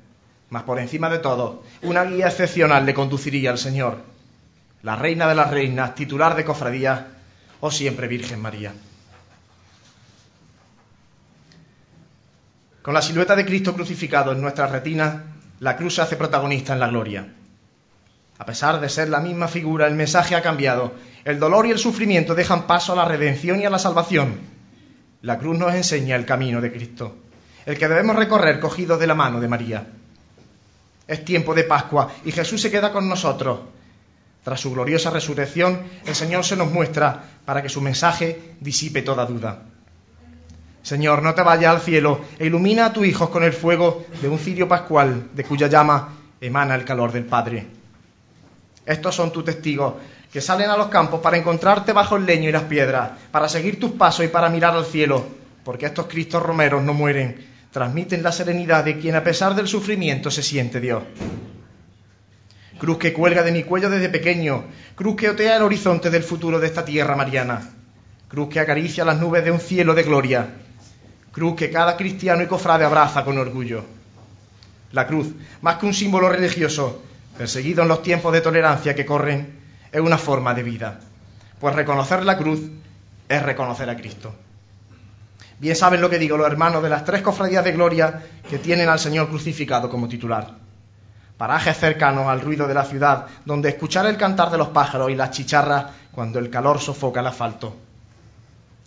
mas 0.49 0.63
por 0.63 0.79
encima 0.79 1.09
de 1.09 1.19
todo, 1.19 1.63
una 1.83 2.03
guía 2.03 2.27
excepcional 2.27 2.85
le 2.85 2.93
conduciría 2.93 3.51
al 3.51 3.59
Señor, 3.59 3.99
la 4.81 4.95
reina 4.95 5.27
de 5.27 5.35
las 5.35 5.51
reinas, 5.51 5.93
titular 5.93 6.35
de 6.35 6.43
cofradía, 6.43 7.07
o 7.59 7.69
siempre 7.69 8.07
Virgen 8.07 8.41
María. 8.41 8.73
Con 12.81 12.93
la 12.93 13.01
silueta 13.01 13.35
de 13.35 13.45
Cristo 13.45 13.75
crucificado 13.75 14.31
en 14.31 14.41
nuestra 14.41 14.65
retina, 14.65 15.25
la 15.59 15.77
cruz 15.77 15.95
se 15.95 16.01
hace 16.01 16.15
protagonista 16.15 16.73
en 16.73 16.79
la 16.79 16.87
gloria. 16.87 17.27
A 18.39 18.45
pesar 18.45 18.79
de 18.79 18.87
ser 18.87 19.09
la 19.09 19.19
misma 19.19 19.49
figura, 19.49 19.85
el 19.85 19.95
mensaje 19.95 20.33
ha 20.33 20.41
cambiado. 20.41 20.93
El 21.25 21.39
dolor 21.39 21.67
y 21.67 21.71
el 21.71 21.77
sufrimiento 21.77 22.35
dejan 22.35 22.67
paso 22.67 22.93
a 22.93 22.95
la 22.95 23.03
redención 23.03 23.59
y 23.59 23.65
a 23.65 23.69
la 23.69 23.79
salvación. 23.79 24.39
La 25.21 25.37
cruz 25.37 25.59
nos 25.59 25.75
enseña 25.75 26.15
el 26.15 26.25
camino 26.25 26.61
de 26.61 26.71
Cristo, 26.71 27.17
el 27.65 27.77
que 27.77 27.89
debemos 27.89 28.15
recorrer 28.15 28.61
cogidos 28.61 28.97
de 28.97 29.07
la 29.07 29.13
mano 29.13 29.41
de 29.41 29.49
María. 29.49 29.87
Es 31.05 31.25
tiempo 31.25 31.53
de 31.53 31.65
Pascua 31.65 32.13
y 32.23 32.31
Jesús 32.31 32.61
se 32.61 32.71
queda 32.71 32.93
con 32.93 33.09
nosotros. 33.09 33.59
Tras 34.41 34.61
su 34.61 34.71
gloriosa 34.71 35.09
resurrección, 35.09 35.81
el 36.05 36.15
Señor 36.15 36.45
se 36.45 36.55
nos 36.55 36.71
muestra 36.71 37.21
para 37.43 37.61
que 37.61 37.67
su 37.67 37.81
mensaje 37.81 38.55
disipe 38.61 39.01
toda 39.01 39.25
duda. 39.25 39.63
Señor, 40.81 41.23
no 41.23 41.33
te 41.33 41.41
vayas 41.41 41.75
al 41.75 41.81
cielo 41.81 42.21
e 42.39 42.45
ilumina 42.45 42.85
a 42.85 42.93
tus 42.93 43.05
hijos 43.05 43.29
con 43.31 43.43
el 43.43 43.51
fuego 43.51 44.05
de 44.21 44.29
un 44.29 44.39
cirio 44.39 44.69
pascual, 44.69 45.27
de 45.33 45.43
cuya 45.43 45.67
llama 45.67 46.15
emana 46.39 46.75
el 46.75 46.85
calor 46.85 47.11
del 47.11 47.25
Padre. 47.25 47.78
Estos 48.89 49.13
son 49.13 49.31
tus 49.31 49.45
testigos, 49.45 49.93
que 50.33 50.41
salen 50.41 50.71
a 50.71 50.75
los 50.75 50.87
campos 50.87 51.21
para 51.21 51.37
encontrarte 51.37 51.93
bajo 51.93 52.15
el 52.15 52.25
leño 52.25 52.49
y 52.49 52.51
las 52.51 52.63
piedras, 52.63 53.11
para 53.29 53.47
seguir 53.47 53.79
tus 53.79 53.91
pasos 53.91 54.25
y 54.25 54.29
para 54.29 54.49
mirar 54.49 54.73
al 54.73 54.83
cielo, 54.83 55.27
porque 55.63 55.85
estos 55.85 56.07
Cristos 56.07 56.41
romeros 56.41 56.81
no 56.81 56.95
mueren, 56.95 57.37
transmiten 57.71 58.23
la 58.23 58.31
serenidad 58.31 58.83
de 58.83 58.97
quien 58.97 59.13
a 59.13 59.23
pesar 59.23 59.53
del 59.53 59.67
sufrimiento 59.67 60.31
se 60.31 60.41
siente 60.41 60.79
Dios. 60.79 61.03
Cruz 62.79 62.97
que 62.97 63.13
cuelga 63.13 63.43
de 63.43 63.51
mi 63.51 63.61
cuello 63.61 63.91
desde 63.91 64.09
pequeño, 64.09 64.63
cruz 64.95 65.15
que 65.15 65.29
otea 65.29 65.57
el 65.57 65.61
horizonte 65.61 66.09
del 66.09 66.23
futuro 66.23 66.59
de 66.59 66.65
esta 66.65 66.83
tierra 66.83 67.15
mariana, 67.15 67.69
cruz 68.27 68.49
que 68.49 68.59
acaricia 68.59 69.05
las 69.05 69.19
nubes 69.19 69.45
de 69.45 69.51
un 69.51 69.59
cielo 69.59 69.93
de 69.93 70.01
gloria, 70.01 70.47
cruz 71.31 71.55
que 71.55 71.69
cada 71.69 71.95
cristiano 71.95 72.41
y 72.41 72.47
cofrade 72.47 72.85
abraza 72.85 73.23
con 73.23 73.37
orgullo. 73.37 73.83
La 74.93 75.05
cruz, 75.05 75.27
más 75.61 75.77
que 75.77 75.85
un 75.85 75.93
símbolo 75.93 76.27
religioso, 76.27 77.03
perseguido 77.39 77.83
en 77.83 77.87
los 77.87 78.03
tiempos 78.03 78.33
de 78.33 78.41
tolerancia 78.41 78.93
que 78.93 79.05
corren, 79.05 79.61
es 79.93 80.01
una 80.01 80.17
forma 80.17 80.53
de 80.53 80.61
vida, 80.61 80.99
pues 81.57 81.73
reconocer 81.73 82.25
la 82.25 82.37
cruz 82.37 82.59
es 83.29 83.41
reconocer 83.41 83.89
a 83.89 83.95
Cristo. 83.95 84.35
Bien 85.57 85.73
saben 85.73 86.01
lo 86.01 86.09
que 86.09 86.19
digo 86.19 86.35
los 86.35 86.47
hermanos 86.47 86.83
de 86.83 86.89
las 86.89 87.05
tres 87.05 87.21
cofradías 87.21 87.63
de 87.63 87.71
gloria 87.71 88.25
que 88.49 88.59
tienen 88.59 88.89
al 88.89 88.99
Señor 88.99 89.29
crucificado 89.29 89.89
como 89.89 90.09
titular. 90.09 90.49
Parajes 91.37 91.77
cercanos 91.77 92.27
al 92.27 92.41
ruido 92.41 92.67
de 92.67 92.73
la 92.73 92.83
ciudad, 92.83 93.27
donde 93.45 93.69
escuchar 93.69 94.05
el 94.07 94.17
cantar 94.17 94.51
de 94.51 94.57
los 94.57 94.67
pájaros 94.67 95.09
y 95.09 95.15
las 95.15 95.31
chicharras 95.31 95.85
cuando 96.11 96.39
el 96.39 96.49
calor 96.49 96.81
sofoca 96.81 97.21
el 97.21 97.27
asfalto. 97.27 97.73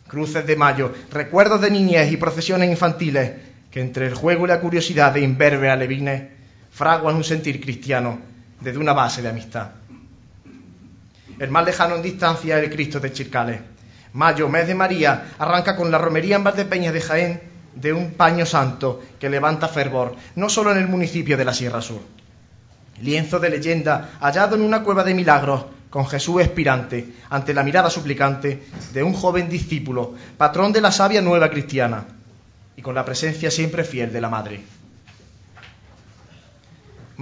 Cruces 0.06 0.46
de 0.46 0.56
mayo, 0.56 0.92
recuerdos 1.10 1.62
de 1.62 1.70
niñez 1.70 2.12
y 2.12 2.18
procesiones 2.18 2.68
infantiles 2.68 3.32
que 3.70 3.80
entre 3.80 4.08
el 4.08 4.14
juego 4.14 4.44
y 4.44 4.48
la 4.48 4.60
curiosidad 4.60 5.10
de 5.10 5.22
imberbe 5.22 5.70
alevines 5.70 6.24
fraguan 6.70 7.16
un 7.16 7.24
sentir 7.24 7.58
cristiano 7.58 8.30
desde 8.62 8.78
una 8.78 8.92
base 8.92 9.22
de 9.22 9.28
amistad. 9.28 9.70
El 11.38 11.50
más 11.50 11.64
lejano 11.64 11.96
en 11.96 12.02
distancia 12.02 12.58
es 12.58 12.64
el 12.64 12.70
Cristo 12.70 13.00
de 13.00 13.12
Chircales 13.12 13.60
Mayo, 14.14 14.48
mes 14.48 14.66
de 14.66 14.74
María, 14.74 15.32
arranca 15.38 15.74
con 15.74 15.90
la 15.90 15.96
romería 15.96 16.36
en 16.36 16.44
Valdepeña 16.44 16.92
de 16.92 17.00
Jaén 17.00 17.40
de 17.74 17.94
un 17.94 18.12
paño 18.12 18.44
santo 18.44 19.02
que 19.18 19.30
levanta 19.30 19.68
fervor, 19.68 20.14
no 20.36 20.50
solo 20.50 20.70
en 20.72 20.78
el 20.78 20.88
municipio 20.88 21.38
de 21.38 21.44
la 21.46 21.54
Sierra 21.54 21.80
Sur. 21.80 22.02
Lienzo 23.00 23.38
de 23.38 23.48
leyenda 23.48 24.10
hallado 24.20 24.56
en 24.56 24.62
una 24.62 24.82
cueva 24.82 25.02
de 25.02 25.14
milagros, 25.14 25.64
con 25.88 26.06
Jesús 26.06 26.42
expirante, 26.42 27.14
ante 27.30 27.54
la 27.54 27.62
mirada 27.62 27.88
suplicante 27.88 28.64
de 28.92 29.02
un 29.02 29.14
joven 29.14 29.48
discípulo, 29.48 30.14
patrón 30.36 30.72
de 30.72 30.82
la 30.82 30.92
sabia 30.92 31.22
nueva 31.22 31.48
cristiana, 31.48 32.04
y 32.76 32.82
con 32.82 32.94
la 32.94 33.04
presencia 33.06 33.50
siempre 33.50 33.84
fiel 33.84 34.12
de 34.12 34.20
la 34.20 34.28
Madre. 34.28 34.62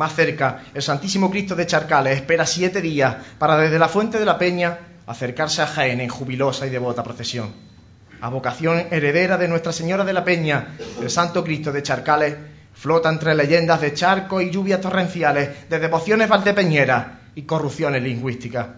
Más 0.00 0.14
cerca, 0.14 0.62
el 0.72 0.80
Santísimo 0.80 1.30
Cristo 1.30 1.54
de 1.54 1.66
Charcales 1.66 2.16
espera 2.16 2.46
siete 2.46 2.80
días 2.80 3.16
para 3.38 3.58
desde 3.58 3.78
la 3.78 3.86
fuente 3.86 4.18
de 4.18 4.24
la 4.24 4.38
peña 4.38 4.78
acercarse 5.06 5.60
a 5.60 5.66
Jaén 5.66 6.00
en 6.00 6.08
jubilosa 6.08 6.66
y 6.66 6.70
devota 6.70 7.02
procesión. 7.02 7.52
A 8.22 8.30
vocación 8.30 8.86
heredera 8.90 9.36
de 9.36 9.46
Nuestra 9.46 9.72
Señora 9.74 10.02
de 10.02 10.14
la 10.14 10.24
Peña, 10.24 10.68
el 11.02 11.10
Santo 11.10 11.44
Cristo 11.44 11.70
de 11.70 11.82
Charcales 11.82 12.34
flota 12.72 13.10
entre 13.10 13.34
leyendas 13.34 13.82
de 13.82 13.92
charcos 13.92 14.42
y 14.42 14.48
lluvias 14.48 14.80
torrenciales, 14.80 15.68
de 15.68 15.78
devociones 15.78 16.30
valdepeñeras 16.30 17.06
y 17.34 17.42
corrupciones 17.42 18.02
lingüísticas. 18.02 18.68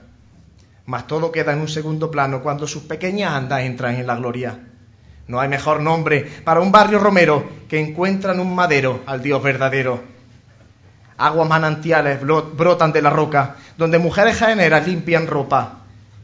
Mas 0.87 1.07
todo 1.07 1.31
queda 1.31 1.53
en 1.53 1.61
un 1.61 1.69
segundo 1.69 2.11
plano 2.11 2.43
cuando 2.43 2.67
sus 2.67 2.83
pequeñas 2.83 3.33
andas 3.33 3.61
entran 3.61 3.95
en 3.95 4.09
la 4.09 4.17
gloria. 4.17 4.59
No 5.29 5.39
hay 5.39 5.49
mejor 5.49 5.83
nombre 5.83 6.27
para 6.43 6.61
un 6.61 6.73
barrio 6.73 6.99
romero 6.99 7.49
que 7.69 7.79
encuentra 7.79 8.33
en 8.33 8.41
un 8.41 8.53
madero 8.53 9.03
al 9.07 9.23
Dios 9.23 9.41
verdadero. 9.41 10.12
Aguas 11.19 11.49
manantiales 11.49 12.21
brotan 12.23 12.93
de 12.93 13.03
la 13.03 13.11
roca, 13.11 13.57
donde 13.77 13.99
mujeres 13.99 14.37
jaeneras 14.39 14.87
limpian 14.87 15.27
ropa 15.27 15.81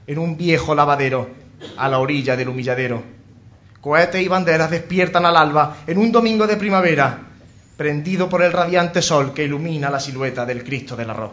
en 0.07 0.18
un 0.18 0.37
viejo 0.37 0.74
lavadero 0.74 1.29
a 1.77 1.88
la 1.88 1.98
orilla 1.98 2.37
del 2.37 2.48
humilladero. 2.48 3.03
Cohetes 3.81 4.22
y 4.22 4.29
banderas 4.29 4.70
despiertan 4.70 5.24
al 5.24 5.37
alba 5.37 5.77
en 5.87 5.98
un 5.98 6.11
domingo 6.11 6.46
de 6.46 6.57
primavera, 6.57 7.18
prendido 7.77 8.29
por 8.29 8.42
el 8.42 8.53
radiante 8.53 9.03
sol 9.03 9.33
que 9.33 9.44
ilumina 9.44 9.90
la 9.90 10.01
silueta 10.01 10.44
del 10.44 10.64
Cristo 10.64 10.96
del 10.96 11.11
arroz. 11.11 11.33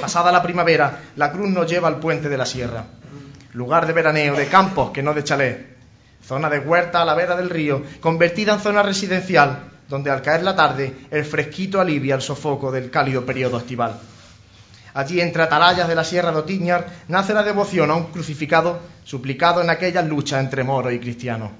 Pasada 0.00 0.32
la 0.32 0.42
primavera, 0.42 0.98
la 1.16 1.30
cruz 1.30 1.50
nos 1.50 1.70
lleva 1.70 1.88
al 1.88 1.98
puente 1.98 2.28
de 2.28 2.38
la 2.38 2.46
sierra, 2.46 2.84
lugar 3.52 3.86
de 3.86 3.92
veraneo, 3.92 4.34
de 4.34 4.46
campos 4.46 4.92
que 4.92 5.02
no 5.02 5.12
de 5.12 5.24
chalet, 5.24 5.76
zona 6.24 6.48
de 6.48 6.60
huerta 6.60 7.02
a 7.02 7.04
la 7.04 7.14
vera 7.14 7.36
del 7.36 7.50
río, 7.50 7.82
convertida 8.00 8.54
en 8.54 8.60
zona 8.60 8.82
residencial, 8.82 9.58
donde 9.90 10.10
al 10.10 10.22
caer 10.22 10.44
la 10.44 10.54
tarde 10.54 10.94
el 11.10 11.24
fresquito 11.24 11.80
alivia 11.80 12.14
el 12.14 12.22
sofoco 12.22 12.70
del 12.70 12.90
cálido 12.90 13.26
periodo 13.26 13.58
estival. 13.58 13.98
Allí, 14.94 15.20
entre 15.20 15.42
atalayas 15.42 15.88
de 15.88 15.94
la 15.96 16.04
Sierra 16.04 16.30
de 16.30 16.38
Otiñar, 16.38 16.86
nace 17.08 17.34
la 17.34 17.42
devoción 17.42 17.90
a 17.90 17.96
un 17.96 18.04
crucificado 18.04 18.78
suplicado 19.04 19.60
en 19.60 19.68
aquellas 19.68 20.06
luchas 20.06 20.40
entre 20.40 20.62
moros 20.62 20.92
y 20.92 21.00
cristianos. 21.00 21.50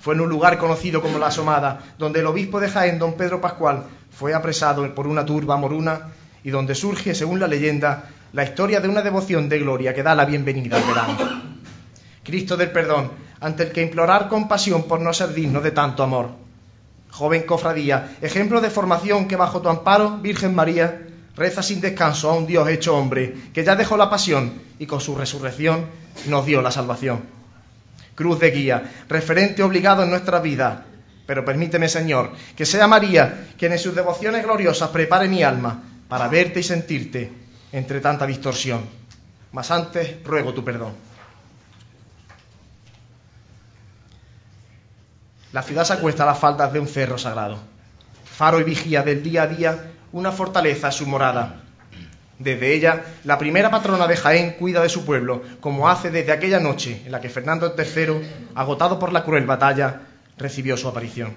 Fue 0.00 0.14
en 0.14 0.20
un 0.20 0.28
lugar 0.28 0.58
conocido 0.58 1.00
como 1.00 1.18
La 1.18 1.28
Asomada, 1.28 1.80
donde 1.98 2.20
el 2.20 2.26
obispo 2.26 2.60
de 2.60 2.68
Jaén, 2.68 2.98
don 2.98 3.14
Pedro 3.14 3.40
Pascual, 3.40 3.84
fue 4.10 4.34
apresado 4.34 4.92
por 4.94 5.06
una 5.06 5.24
turba 5.24 5.56
moruna 5.56 6.12
y 6.42 6.50
donde 6.50 6.74
surge, 6.74 7.14
según 7.14 7.40
la 7.40 7.48
leyenda, 7.48 8.10
la 8.32 8.44
historia 8.44 8.80
de 8.80 8.88
una 8.88 9.02
devoción 9.02 9.48
de 9.48 9.60
gloria 9.60 9.94
que 9.94 10.02
da 10.02 10.14
la 10.14 10.24
bienvenida 10.24 10.76
al 10.76 10.82
verano. 10.82 11.16
Cristo 12.24 12.56
del 12.56 12.70
perdón, 12.70 13.12
ante 13.40 13.62
el 13.64 13.72
que 13.72 13.82
implorar 13.82 14.28
compasión 14.28 14.84
por 14.84 15.00
no 15.00 15.12
ser 15.12 15.32
digno 15.32 15.60
de 15.60 15.70
tanto 15.70 16.02
amor. 16.02 16.43
Joven 17.14 17.42
cofradía, 17.42 18.16
ejemplo 18.22 18.60
de 18.60 18.70
formación 18.70 19.28
que 19.28 19.36
bajo 19.36 19.62
tu 19.62 19.68
amparo, 19.68 20.18
Virgen 20.18 20.52
María, 20.52 21.06
reza 21.36 21.62
sin 21.62 21.80
descanso 21.80 22.28
a 22.28 22.34
un 22.34 22.44
Dios 22.44 22.68
hecho 22.68 22.96
hombre, 22.96 23.32
que 23.54 23.62
ya 23.62 23.76
dejó 23.76 23.96
la 23.96 24.10
pasión 24.10 24.60
y 24.80 24.86
con 24.86 25.00
su 25.00 25.14
resurrección 25.14 25.86
nos 26.26 26.44
dio 26.44 26.60
la 26.60 26.72
salvación. 26.72 27.22
Cruz 28.16 28.40
de 28.40 28.50
guía, 28.50 28.90
referente 29.08 29.62
obligado 29.62 30.02
en 30.02 30.10
nuestra 30.10 30.40
vida. 30.40 30.86
Pero 31.24 31.44
permíteme, 31.44 31.88
Señor, 31.88 32.32
que 32.56 32.66
sea 32.66 32.88
María 32.88 33.46
quien 33.56 33.70
en 33.70 33.78
sus 33.78 33.94
devociones 33.94 34.42
gloriosas 34.42 34.90
prepare 34.90 35.28
mi 35.28 35.44
alma 35.44 35.84
para 36.08 36.26
verte 36.26 36.58
y 36.58 36.64
sentirte 36.64 37.30
entre 37.70 38.00
tanta 38.00 38.26
distorsión. 38.26 38.80
Mas 39.52 39.70
antes 39.70 40.20
ruego 40.24 40.52
tu 40.52 40.64
perdón. 40.64 40.94
La 45.54 45.62
ciudad 45.62 45.84
se 45.84 45.92
acuesta 45.92 46.24
a 46.24 46.26
las 46.26 46.40
faldas 46.40 46.72
de 46.72 46.80
un 46.80 46.88
cerro 46.88 47.16
sagrado. 47.16 47.56
Faro 48.24 48.58
y 48.58 48.64
vigía 48.64 49.04
del 49.04 49.22
día 49.22 49.44
a 49.44 49.46
día, 49.46 49.92
una 50.10 50.32
fortaleza 50.32 50.88
es 50.88 50.96
su 50.96 51.06
morada. 51.06 51.60
Desde 52.40 52.74
ella, 52.74 53.04
la 53.22 53.38
primera 53.38 53.70
patrona 53.70 54.08
de 54.08 54.16
Jaén 54.16 54.56
cuida 54.58 54.82
de 54.82 54.88
su 54.88 55.04
pueblo, 55.04 55.44
como 55.60 55.88
hace 55.88 56.10
desde 56.10 56.32
aquella 56.32 56.58
noche 56.58 57.02
en 57.06 57.12
la 57.12 57.20
que 57.20 57.28
Fernando 57.28 57.72
III, 57.78 58.50
agotado 58.56 58.98
por 58.98 59.12
la 59.12 59.22
cruel 59.22 59.46
batalla, 59.46 60.00
recibió 60.36 60.76
su 60.76 60.88
aparición. 60.88 61.34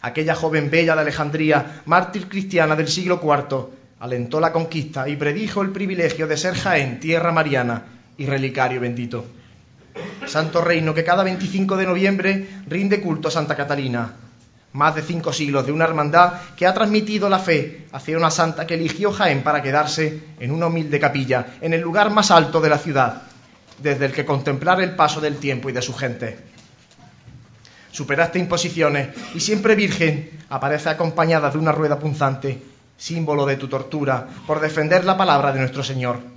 Aquella 0.00 0.36
joven 0.36 0.70
bella 0.70 0.94
de 0.94 1.00
Alejandría, 1.00 1.82
mártir 1.86 2.28
cristiana 2.28 2.76
del 2.76 2.86
siglo 2.86 3.20
IV, 3.20 3.70
alentó 3.98 4.38
la 4.38 4.52
conquista 4.52 5.08
y 5.08 5.16
predijo 5.16 5.62
el 5.62 5.70
privilegio 5.70 6.28
de 6.28 6.36
ser 6.36 6.54
Jaén, 6.54 7.00
tierra 7.00 7.32
mariana 7.32 7.82
y 8.16 8.26
relicario 8.26 8.80
bendito. 8.80 9.24
Santo 10.26 10.60
reino 10.60 10.94
que 10.94 11.04
cada 11.04 11.22
25 11.22 11.76
de 11.76 11.86
noviembre 11.86 12.48
rinde 12.66 13.00
culto 13.00 13.28
a 13.28 13.30
Santa 13.30 13.54
Catalina. 13.54 14.12
Más 14.72 14.94
de 14.94 15.02
cinco 15.02 15.32
siglos 15.32 15.66
de 15.66 15.72
una 15.72 15.84
hermandad 15.84 16.32
que 16.56 16.66
ha 16.66 16.74
transmitido 16.74 17.28
la 17.28 17.38
fe 17.38 17.86
hacia 17.92 18.16
una 18.16 18.30
santa 18.30 18.66
que 18.66 18.74
eligió 18.74 19.12
Jaén 19.12 19.44
para 19.44 19.62
quedarse 19.62 20.34
en 20.40 20.50
una 20.50 20.66
humilde 20.66 20.98
capilla, 20.98 21.46
en 21.60 21.74
el 21.74 21.80
lugar 21.80 22.10
más 22.10 22.32
alto 22.32 22.60
de 22.60 22.68
la 22.68 22.78
ciudad, 22.78 23.22
desde 23.78 24.06
el 24.06 24.12
que 24.12 24.24
contemplar 24.24 24.80
el 24.80 24.96
paso 24.96 25.20
del 25.20 25.36
tiempo 25.36 25.70
y 25.70 25.72
de 25.72 25.82
su 25.82 25.94
gente. 25.94 26.38
Superaste 27.92 28.40
imposiciones 28.40 29.10
y 29.34 29.38
siempre 29.38 29.76
virgen 29.76 30.30
aparece 30.48 30.88
acompañada 30.88 31.50
de 31.50 31.58
una 31.58 31.70
rueda 31.70 32.00
punzante, 32.00 32.60
símbolo 32.96 33.46
de 33.46 33.56
tu 33.56 33.68
tortura 33.68 34.26
por 34.44 34.58
defender 34.58 35.04
la 35.04 35.16
palabra 35.16 35.52
de 35.52 35.60
nuestro 35.60 35.84
Señor 35.84 36.33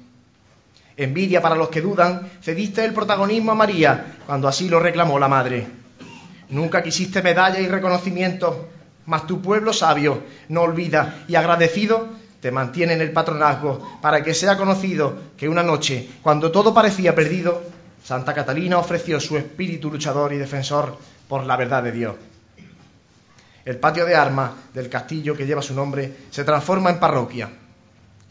envidia 0.98 1.42
para 1.42 1.56
los 1.56 1.70
que 1.70 1.82
dudan, 1.82 2.30
cediste 2.42 2.84
el 2.84 2.94
protagonismo 2.94 3.52
a 3.52 3.56
María 3.56 4.18
cuando 4.26 4.48
así 4.48 4.68
lo 4.68 4.80
reclamó 4.80 5.20
la 5.20 5.28
madre. 5.28 5.68
Nunca 6.50 6.82
quisiste 6.82 7.22
medalla 7.22 7.60
y 7.60 7.68
reconocimiento, 7.68 8.70
mas 9.06 9.28
tu 9.28 9.42
pueblo 9.42 9.72
sabio 9.72 10.24
no 10.50 10.62
olvida 10.62 11.24
y 11.28 11.36
agradecido 11.36 12.10
te 12.42 12.52
mantiene 12.52 12.94
en 12.94 13.02
el 13.02 13.12
patronazgo 13.12 14.00
para 14.02 14.24
que 14.24 14.34
sea 14.34 14.58
conocido 14.58 15.18
que 15.38 15.50
una 15.50 15.64
noche, 15.64 16.08
cuando 16.22 16.52
todo 16.52 16.74
parecía 16.74 17.14
perdido, 17.14 17.62
Santa 18.04 18.34
Catalina 18.34 18.78
ofreció 18.78 19.20
su 19.20 19.38
espíritu 19.38 19.92
luchador 19.92 20.34
y 20.34 20.38
defensor 20.38 20.98
por 21.28 21.46
la 21.46 21.58
verdad 21.58 21.84
de 21.84 21.92
Dios. 21.92 22.16
El 23.66 23.78
patio 23.80 24.06
de 24.06 24.16
armas 24.16 24.52
del 24.74 24.88
castillo 24.88 25.36
que 25.36 25.46
lleva 25.46 25.62
su 25.62 25.74
nombre 25.74 26.12
se 26.30 26.44
transforma 26.44 26.90
en 26.90 27.00
parroquia 27.00 27.50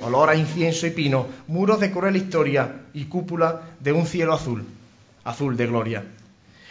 olor 0.01 0.31
a 0.31 0.35
incienso 0.35 0.87
y 0.87 0.91
pino, 0.91 1.27
muros 1.47 1.81
de 1.81 1.91
cruel 1.91 2.17
historia 2.17 2.83
y 2.93 3.07
cúpula 3.07 3.63
de 3.81 3.93
un 3.93 4.07
cielo 4.07 4.35
azul, 4.35 4.65
azul 5.25 5.57
de 5.57 5.67
gloria. 5.67 6.05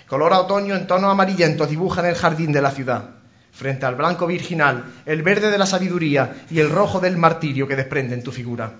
Color 0.07 0.33
a 0.33 0.39
otoño 0.41 0.75
en 0.75 0.85
tonos 0.85 1.11
amarillentos 1.11 1.69
dibujan 1.69 2.05
el 2.05 2.15
jardín 2.15 2.51
de 2.51 2.61
la 2.61 2.71
ciudad, 2.71 3.09
frente 3.51 3.85
al 3.85 3.95
blanco 3.95 4.27
virginal, 4.27 4.83
el 5.05 5.23
verde 5.23 5.49
de 5.49 5.57
la 5.57 5.65
sabiduría 5.65 6.45
y 6.51 6.59
el 6.59 6.69
rojo 6.69 6.99
del 6.99 7.17
martirio 7.17 7.67
que 7.67 7.75
desprenden 7.75 8.21
tu 8.21 8.31
figura. 8.31 8.71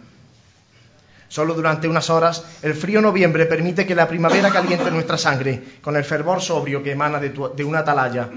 Solo 1.27 1.55
durante 1.55 1.87
unas 1.87 2.11
horas 2.11 2.45
el 2.61 2.75
frío 2.75 3.01
noviembre 3.01 3.47
permite 3.47 3.87
que 3.87 3.95
la 3.95 4.07
primavera 4.07 4.51
caliente 4.51 4.91
nuestra 4.91 5.17
sangre 5.17 5.61
con 5.81 5.95
el 5.95 6.03
fervor 6.03 6.39
sobrio 6.39 6.83
que 6.83 6.91
emana 6.91 7.19
de, 7.19 7.29
de 7.29 7.63
una 7.63 7.79
atalaya, 7.79 8.29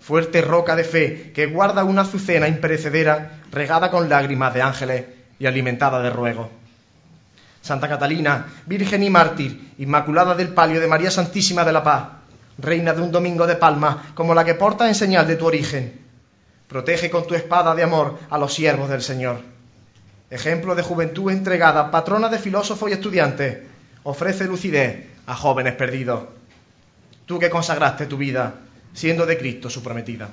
fuerte 0.00 0.40
roca 0.40 0.74
de 0.74 0.84
fe 0.84 1.32
que 1.34 1.46
guarda 1.46 1.84
una 1.84 2.02
azucena 2.02 2.48
imperecedera 2.48 3.42
regada 3.52 3.90
con 3.90 4.08
lágrimas 4.08 4.54
de 4.54 4.62
ángeles 4.62 5.19
y 5.40 5.46
alimentada 5.46 6.00
de 6.00 6.10
ruego. 6.10 6.48
Santa 7.60 7.88
Catalina, 7.88 8.46
Virgen 8.66 9.02
y 9.02 9.10
mártir, 9.10 9.72
Inmaculada 9.78 10.34
del 10.34 10.54
Palio 10.54 10.80
de 10.80 10.86
María 10.86 11.10
Santísima 11.10 11.64
de 11.64 11.72
la 11.72 11.82
Paz, 11.82 12.04
Reina 12.58 12.92
de 12.92 13.00
un 13.00 13.10
domingo 13.10 13.46
de 13.46 13.56
palma, 13.56 14.12
como 14.14 14.34
la 14.34 14.44
que 14.44 14.54
porta 14.54 14.86
en 14.86 14.94
señal 14.94 15.26
de 15.26 15.36
tu 15.36 15.46
origen. 15.46 15.98
Protege 16.68 17.10
con 17.10 17.26
tu 17.26 17.34
espada 17.34 17.74
de 17.74 17.82
amor 17.82 18.18
a 18.28 18.38
los 18.38 18.52
siervos 18.52 18.90
del 18.90 19.02
Señor. 19.02 19.40
Ejemplo 20.28 20.74
de 20.74 20.82
juventud 20.82 21.32
entregada, 21.32 21.90
patrona 21.90 22.28
de 22.28 22.38
filósofos 22.38 22.90
y 22.90 22.92
estudiantes, 22.92 23.58
ofrece 24.04 24.44
lucidez 24.44 25.06
a 25.26 25.34
jóvenes 25.34 25.74
perdidos. 25.74 26.24
Tú 27.24 27.38
que 27.38 27.50
consagraste 27.50 28.06
tu 28.06 28.16
vida, 28.16 28.54
siendo 28.92 29.24
de 29.24 29.38
Cristo 29.38 29.70
su 29.70 29.82
prometida. 29.82 30.28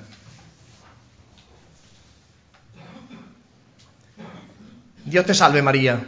Dios 5.08 5.24
te 5.24 5.32
salve 5.32 5.62
María. 5.62 6.04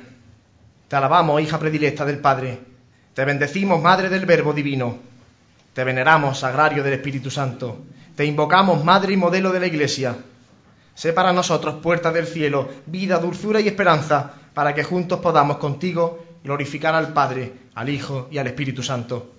Te 0.86 0.96
alabamos, 0.96 1.40
hija 1.40 1.58
predilecta 1.58 2.04
del 2.04 2.18
Padre. 2.18 2.58
Te 3.14 3.24
bendecimos, 3.24 3.80
Madre 3.80 4.10
del 4.10 4.26
Verbo 4.26 4.52
Divino. 4.52 4.98
Te 5.72 5.84
veneramos, 5.84 6.40
Sagrario 6.40 6.82
del 6.82 6.94
Espíritu 6.94 7.30
Santo. 7.30 7.78
Te 8.14 8.26
invocamos, 8.26 8.84
Madre 8.84 9.14
y 9.14 9.16
modelo 9.16 9.52
de 9.52 9.60
la 9.60 9.68
Iglesia. 9.68 10.16
Sé 10.94 11.14
para 11.14 11.32
nosotros 11.32 11.76
puerta 11.76 12.12
del 12.12 12.26
cielo, 12.26 12.68
vida, 12.84 13.18
dulzura 13.18 13.60
y 13.60 13.68
esperanza, 13.68 14.32
para 14.52 14.74
que 14.74 14.84
juntos 14.84 15.20
podamos 15.20 15.56
contigo 15.56 16.26
glorificar 16.44 16.94
al 16.94 17.14
Padre, 17.14 17.52
al 17.74 17.88
Hijo 17.88 18.28
y 18.30 18.36
al 18.36 18.48
Espíritu 18.48 18.82
Santo. 18.82 19.32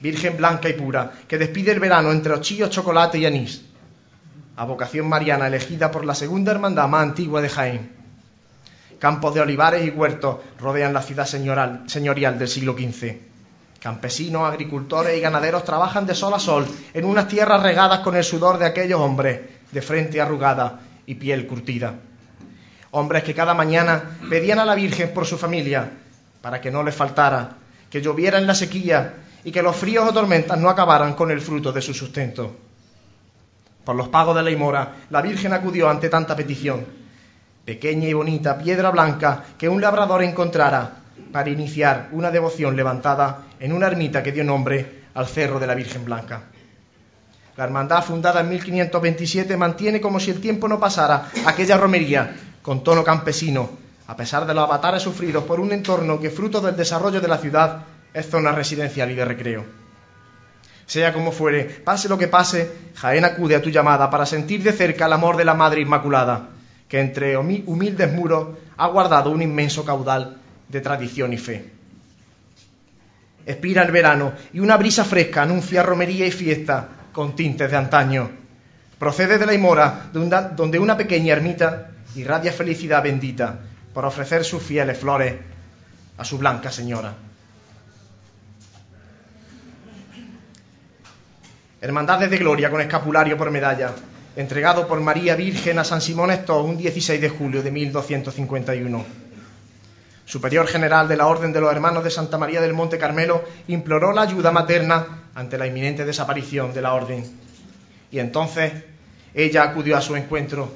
Virgen 0.00 0.38
blanca 0.38 0.70
y 0.70 0.72
pura, 0.72 1.12
que 1.28 1.36
despide 1.36 1.72
el 1.72 1.80
verano 1.80 2.12
entre 2.12 2.32
ochillos, 2.32 2.70
chocolate 2.70 3.18
y 3.18 3.26
anís 3.26 3.69
a 4.60 4.64
vocación 4.66 5.08
mariana 5.08 5.46
elegida 5.46 5.90
por 5.90 6.04
la 6.04 6.14
segunda 6.14 6.52
hermandad 6.52 6.86
más 6.86 7.02
antigua 7.02 7.40
de 7.40 7.48
Jaén. 7.48 7.92
Campos 8.98 9.32
de 9.32 9.40
olivares 9.40 9.86
y 9.86 9.88
huertos 9.88 10.36
rodean 10.58 10.92
la 10.92 11.00
ciudad 11.00 11.24
señorial 11.24 12.38
del 12.38 12.46
siglo 12.46 12.74
XV. 12.74 13.16
Campesinos, 13.80 14.42
agricultores 14.42 15.16
y 15.16 15.20
ganaderos 15.22 15.64
trabajan 15.64 16.04
de 16.04 16.14
sol 16.14 16.34
a 16.34 16.38
sol 16.38 16.66
en 16.92 17.06
unas 17.06 17.26
tierras 17.26 17.62
regadas 17.62 18.00
con 18.00 18.16
el 18.16 18.22
sudor 18.22 18.58
de 18.58 18.66
aquellos 18.66 19.00
hombres 19.00 19.40
de 19.72 19.80
frente 19.80 20.20
arrugada 20.20 20.80
y 21.06 21.14
piel 21.14 21.46
curtida. 21.46 21.94
Hombres 22.90 23.24
que 23.24 23.34
cada 23.34 23.54
mañana 23.54 24.18
pedían 24.28 24.58
a 24.58 24.66
la 24.66 24.74
Virgen 24.74 25.14
por 25.14 25.24
su 25.24 25.38
familia 25.38 25.90
para 26.42 26.60
que 26.60 26.70
no 26.70 26.82
les 26.82 26.94
faltara, 26.94 27.56
que 27.88 28.02
lloviera 28.02 28.36
en 28.36 28.46
la 28.46 28.54
sequía 28.54 29.14
y 29.42 29.52
que 29.52 29.62
los 29.62 29.74
fríos 29.74 30.06
o 30.06 30.12
tormentas 30.12 30.58
no 30.58 30.68
acabaran 30.68 31.14
con 31.14 31.30
el 31.30 31.40
fruto 31.40 31.72
de 31.72 31.80
su 31.80 31.94
sustento. 31.94 32.68
Por 33.84 33.96
los 33.96 34.08
pagos 34.08 34.36
de 34.36 34.42
la 34.42 34.50
Imora, 34.50 34.96
la 35.10 35.22
Virgen 35.22 35.52
acudió 35.52 35.88
ante 35.88 36.08
tanta 36.08 36.36
petición. 36.36 36.84
Pequeña 37.64 38.08
y 38.08 38.12
bonita 38.12 38.58
piedra 38.58 38.90
blanca 38.90 39.44
que 39.56 39.68
un 39.68 39.80
labrador 39.80 40.22
encontrara 40.22 40.96
para 41.32 41.50
iniciar 41.50 42.08
una 42.12 42.30
devoción 42.30 42.76
levantada 42.76 43.46
en 43.58 43.72
una 43.72 43.86
ermita 43.86 44.22
que 44.22 44.32
dio 44.32 44.44
nombre 44.44 45.04
al 45.14 45.26
Cerro 45.26 45.58
de 45.58 45.66
la 45.66 45.74
Virgen 45.74 46.04
Blanca. 46.04 46.42
La 47.56 47.64
hermandad, 47.64 48.02
fundada 48.02 48.40
en 48.40 48.48
1527, 48.48 49.56
mantiene 49.56 50.00
como 50.00 50.20
si 50.20 50.30
el 50.30 50.40
tiempo 50.40 50.68
no 50.68 50.80
pasara 50.80 51.30
aquella 51.46 51.76
romería 51.76 52.34
con 52.62 52.82
tono 52.82 53.04
campesino, 53.04 53.70
a 54.06 54.16
pesar 54.16 54.46
de 54.46 54.54
los 54.54 54.64
avatares 54.64 55.02
sufridos 55.02 55.44
por 55.44 55.60
un 55.60 55.72
entorno 55.72 56.18
que, 56.20 56.30
fruto 56.30 56.60
del 56.60 56.76
desarrollo 56.76 57.20
de 57.20 57.28
la 57.28 57.38
ciudad, 57.38 57.82
es 58.12 58.28
zona 58.28 58.52
residencial 58.52 59.10
y 59.10 59.14
de 59.14 59.24
recreo. 59.24 59.79
Sea 60.90 61.12
como 61.12 61.30
fuere, 61.30 61.62
pase 61.66 62.08
lo 62.08 62.18
que 62.18 62.26
pase, 62.26 62.90
Jaén 62.96 63.24
acude 63.24 63.54
a 63.54 63.62
tu 63.62 63.70
llamada 63.70 64.10
para 64.10 64.26
sentir 64.26 64.60
de 64.60 64.72
cerca 64.72 65.06
el 65.06 65.12
amor 65.12 65.36
de 65.36 65.44
la 65.44 65.54
Madre 65.54 65.82
Inmaculada, 65.82 66.48
que 66.88 66.98
entre 66.98 67.36
humildes 67.36 68.12
muros 68.12 68.58
ha 68.76 68.88
guardado 68.88 69.30
un 69.30 69.40
inmenso 69.40 69.84
caudal 69.84 70.38
de 70.68 70.80
tradición 70.80 71.32
y 71.32 71.38
fe. 71.38 71.64
Expira 73.46 73.84
el 73.84 73.92
verano 73.92 74.32
y 74.52 74.58
una 74.58 74.76
brisa 74.76 75.04
fresca 75.04 75.42
anuncia 75.42 75.84
romería 75.84 76.26
y 76.26 76.32
fiesta 76.32 76.88
con 77.12 77.36
tintes 77.36 77.70
de 77.70 77.76
antaño. 77.76 78.28
Procede 78.98 79.38
de 79.38 79.46
la 79.46 79.54
Imora, 79.54 80.10
donde 80.12 80.80
una 80.80 80.96
pequeña 80.96 81.34
ermita 81.34 81.92
irradia 82.16 82.52
felicidad 82.52 83.00
bendita 83.00 83.60
por 83.94 84.04
ofrecer 84.04 84.42
sus 84.42 84.60
fieles 84.60 84.98
flores 84.98 85.36
a 86.18 86.24
su 86.24 86.36
blanca 86.36 86.72
señora. 86.72 87.29
Hermandades 91.82 92.28
de 92.28 92.36
Gloria 92.36 92.68
con 92.68 92.82
escapulario 92.82 93.38
por 93.38 93.50
medalla, 93.50 93.92
entregado 94.36 94.86
por 94.86 95.00
María 95.00 95.34
Virgen 95.34 95.78
a 95.78 95.84
San 95.84 96.02
Simón 96.02 96.30
Estos 96.30 96.62
un 96.62 96.76
16 96.76 97.18
de 97.18 97.30
julio 97.30 97.62
de 97.62 97.70
1251. 97.70 99.02
Superior 100.26 100.66
General 100.66 101.08
de 101.08 101.16
la 101.16 101.26
Orden 101.26 101.54
de 101.54 101.60
los 101.62 101.72
Hermanos 101.72 102.04
de 102.04 102.10
Santa 102.10 102.36
María 102.36 102.60
del 102.60 102.74
Monte 102.74 102.98
Carmelo, 102.98 103.42
imploró 103.68 104.12
la 104.12 104.20
ayuda 104.20 104.52
materna 104.52 105.22
ante 105.34 105.56
la 105.56 105.66
inminente 105.66 106.04
desaparición 106.04 106.74
de 106.74 106.82
la 106.82 106.92
Orden. 106.92 107.24
Y 108.10 108.18
entonces 108.18 108.72
ella 109.32 109.62
acudió 109.62 109.96
a 109.96 110.02
su 110.02 110.16
encuentro, 110.16 110.70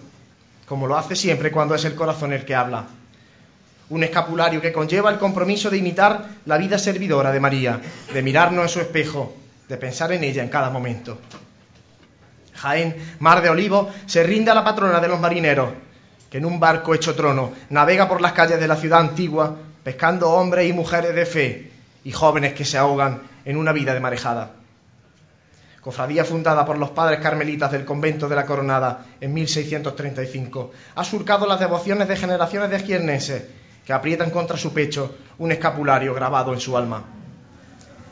como 0.67 0.87
lo 0.87 0.97
hace 0.97 1.17
siempre 1.17 1.53
cuando 1.53 1.75
es 1.75 1.85
el 1.85 1.95
corazón 1.95 2.33
el 2.33 2.47
que 2.47 2.55
habla. 2.55 2.87
Un 3.91 4.05
escapulario 4.05 4.63
que 4.63 4.73
conlleva 4.73 5.11
el 5.11 5.19
compromiso 5.19 5.69
de 5.69 5.77
imitar 5.77 6.31
la 6.47 6.57
vida 6.57 6.79
servidora 6.79 7.31
de 7.31 7.41
María, 7.41 7.79
de 8.11 8.23
mirarnos 8.23 8.63
en 8.63 8.69
su 8.71 8.81
espejo, 8.81 9.44
de 9.69 9.77
pensar 9.77 10.13
en 10.13 10.25
ella 10.25 10.43
en 10.43 10.49
cada 10.49 10.71
momento. 10.71 11.19
Jaén, 12.55 12.97
Mar 13.19 13.43
de 13.43 13.51
Olivo, 13.51 13.91
se 14.07 14.23
rinde 14.23 14.51
a 14.51 14.55
la 14.55 14.65
patrona 14.65 15.01
de 15.01 15.09
los 15.09 15.21
marineros, 15.21 15.71
que 16.31 16.39
en 16.39 16.47
un 16.47 16.59
barco 16.59 16.95
hecho 16.95 17.15
trono 17.15 17.53
navega 17.71 18.09
por 18.09 18.21
las 18.21 18.33
calles 18.33 18.61
de 18.61 18.69
la 18.69 18.77
ciudad 18.77 19.01
antigua, 19.01 19.57
pescando 19.83 20.31
hombres 20.31 20.69
y 20.69 20.73
mujeres 20.73 21.15
de 21.15 21.27
fe 21.27 21.71
y 22.05 22.13
jóvenes 22.13 22.55
que 22.55 22.65
se 22.65 22.79
ahogan 22.79 23.23
en 23.45 23.57
una 23.57 23.73
vida 23.73 23.95
de 23.95 24.01
marejada. 24.01 24.53
Cofradía 25.81 26.25
fundada 26.25 26.65
por 26.65 26.79
los 26.79 26.91
padres 26.91 27.21
carmelitas 27.21 27.71
del 27.71 27.85
convento 27.85 28.29
de 28.29 28.37
la 28.37 28.47
Coronada 28.47 29.05
en 29.21 29.35
1635, 29.35 30.73
ha 30.95 31.05
surcado 31.05 31.47
las 31.47 31.61
devociones 31.61 32.09
de 32.09 32.17
generaciones 32.17 32.71
de 32.71 32.77
esquiernenses 32.77 33.45
que 33.85 33.93
aprietan 33.93 34.31
contra 34.31 34.57
su 34.57 34.73
pecho 34.73 35.15
un 35.39 35.53
escapulario 35.53 36.15
grabado 36.15 36.55
en 36.55 36.61
su 36.61 36.77
alma. 36.77 37.05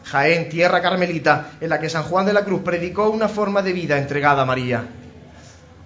Jaén, 0.05 0.49
tierra 0.49 0.83
carmelita, 0.83 1.53
en 1.61 1.69
la 1.69 1.81
que 1.81 1.89
San 1.89 2.05
Juan 2.05 2.27
de 2.27 2.33
la 2.33 2.45
Cruz 2.45 2.63
predicó 2.63 3.11
una 3.11 3.29
forma 3.29 3.63
de 3.63 3.73
vida 3.73 3.99
entregada 3.99 4.43
a 4.43 4.47
María. 4.47 4.85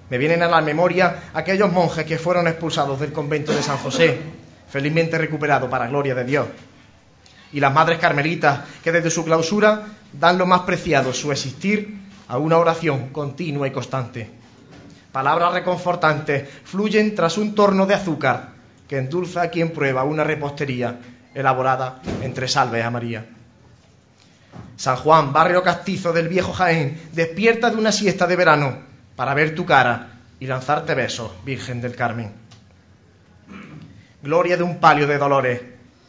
Me 0.09 0.19
vienen 0.19 0.43
a 0.43 0.49
la 0.49 0.61
memoria 0.61 1.31
aquellos 1.35 1.73
monjes 1.73 2.05
que 2.05 2.19
fueron 2.19 2.47
expulsados 2.47 3.01
del 3.01 3.13
convento 3.13 3.53
de 3.53 3.63
San 3.63 3.79
José, 3.79 4.19
felizmente 4.69 5.19
recuperados 5.19 5.69
para 5.69 5.89
gloria 5.89 6.15
de 6.15 6.25
Dios. 6.25 6.47
Y 7.53 7.61
las 7.61 7.73
madres 7.73 7.99
carmelitas 7.99 8.61
que 8.83 8.93
desde 8.93 9.11
su 9.11 9.25
clausura 9.25 9.83
dan 10.13 10.39
lo 10.39 10.47
más 10.47 10.63
preciado, 10.63 11.13
su 11.13 11.33
existir, 11.33 12.07
a 12.29 12.39
una 12.39 12.59
oración 12.59 13.09
continua 13.09 13.69
y 13.69 13.71
constante. 13.71 14.31
Palabras 15.13 15.53
reconfortantes 15.53 16.49
fluyen 16.65 17.15
tras 17.15 17.39
un 17.39 17.55
torno 17.55 17.87
de 17.87 17.95
azúcar 17.95 18.51
que 18.89 18.99
endulza 18.99 19.43
a 19.43 19.51
quien 19.51 19.71
prueba 19.71 20.05
una 20.05 20.25
repostería 20.25 20.99
elaborada 21.35 22.01
entre 22.23 22.49
salves 22.49 22.85
a 22.85 22.91
María. 22.91 23.27
San 24.77 24.97
Juan, 24.97 25.33
barrio 25.33 25.63
castizo 25.63 26.13
del 26.13 26.29
viejo 26.29 26.53
Jaén, 26.53 27.01
despierta 27.13 27.71
de 27.71 27.77
una 27.77 27.93
siesta 27.93 28.27
de 28.27 28.37
verano 28.37 28.79
para 29.17 29.35
ver 29.35 29.55
tu 29.55 29.65
cara 29.65 30.21
y 30.39 30.47
lanzarte 30.47 30.95
besos, 30.95 31.33
Virgen 31.45 31.81
del 31.81 31.97
Carmen. 31.97 32.33
Gloria 34.23 34.57
de 34.57 34.63
un 34.63 34.79
palio 34.79 35.07
de 35.07 35.19
dolores, 35.19 35.63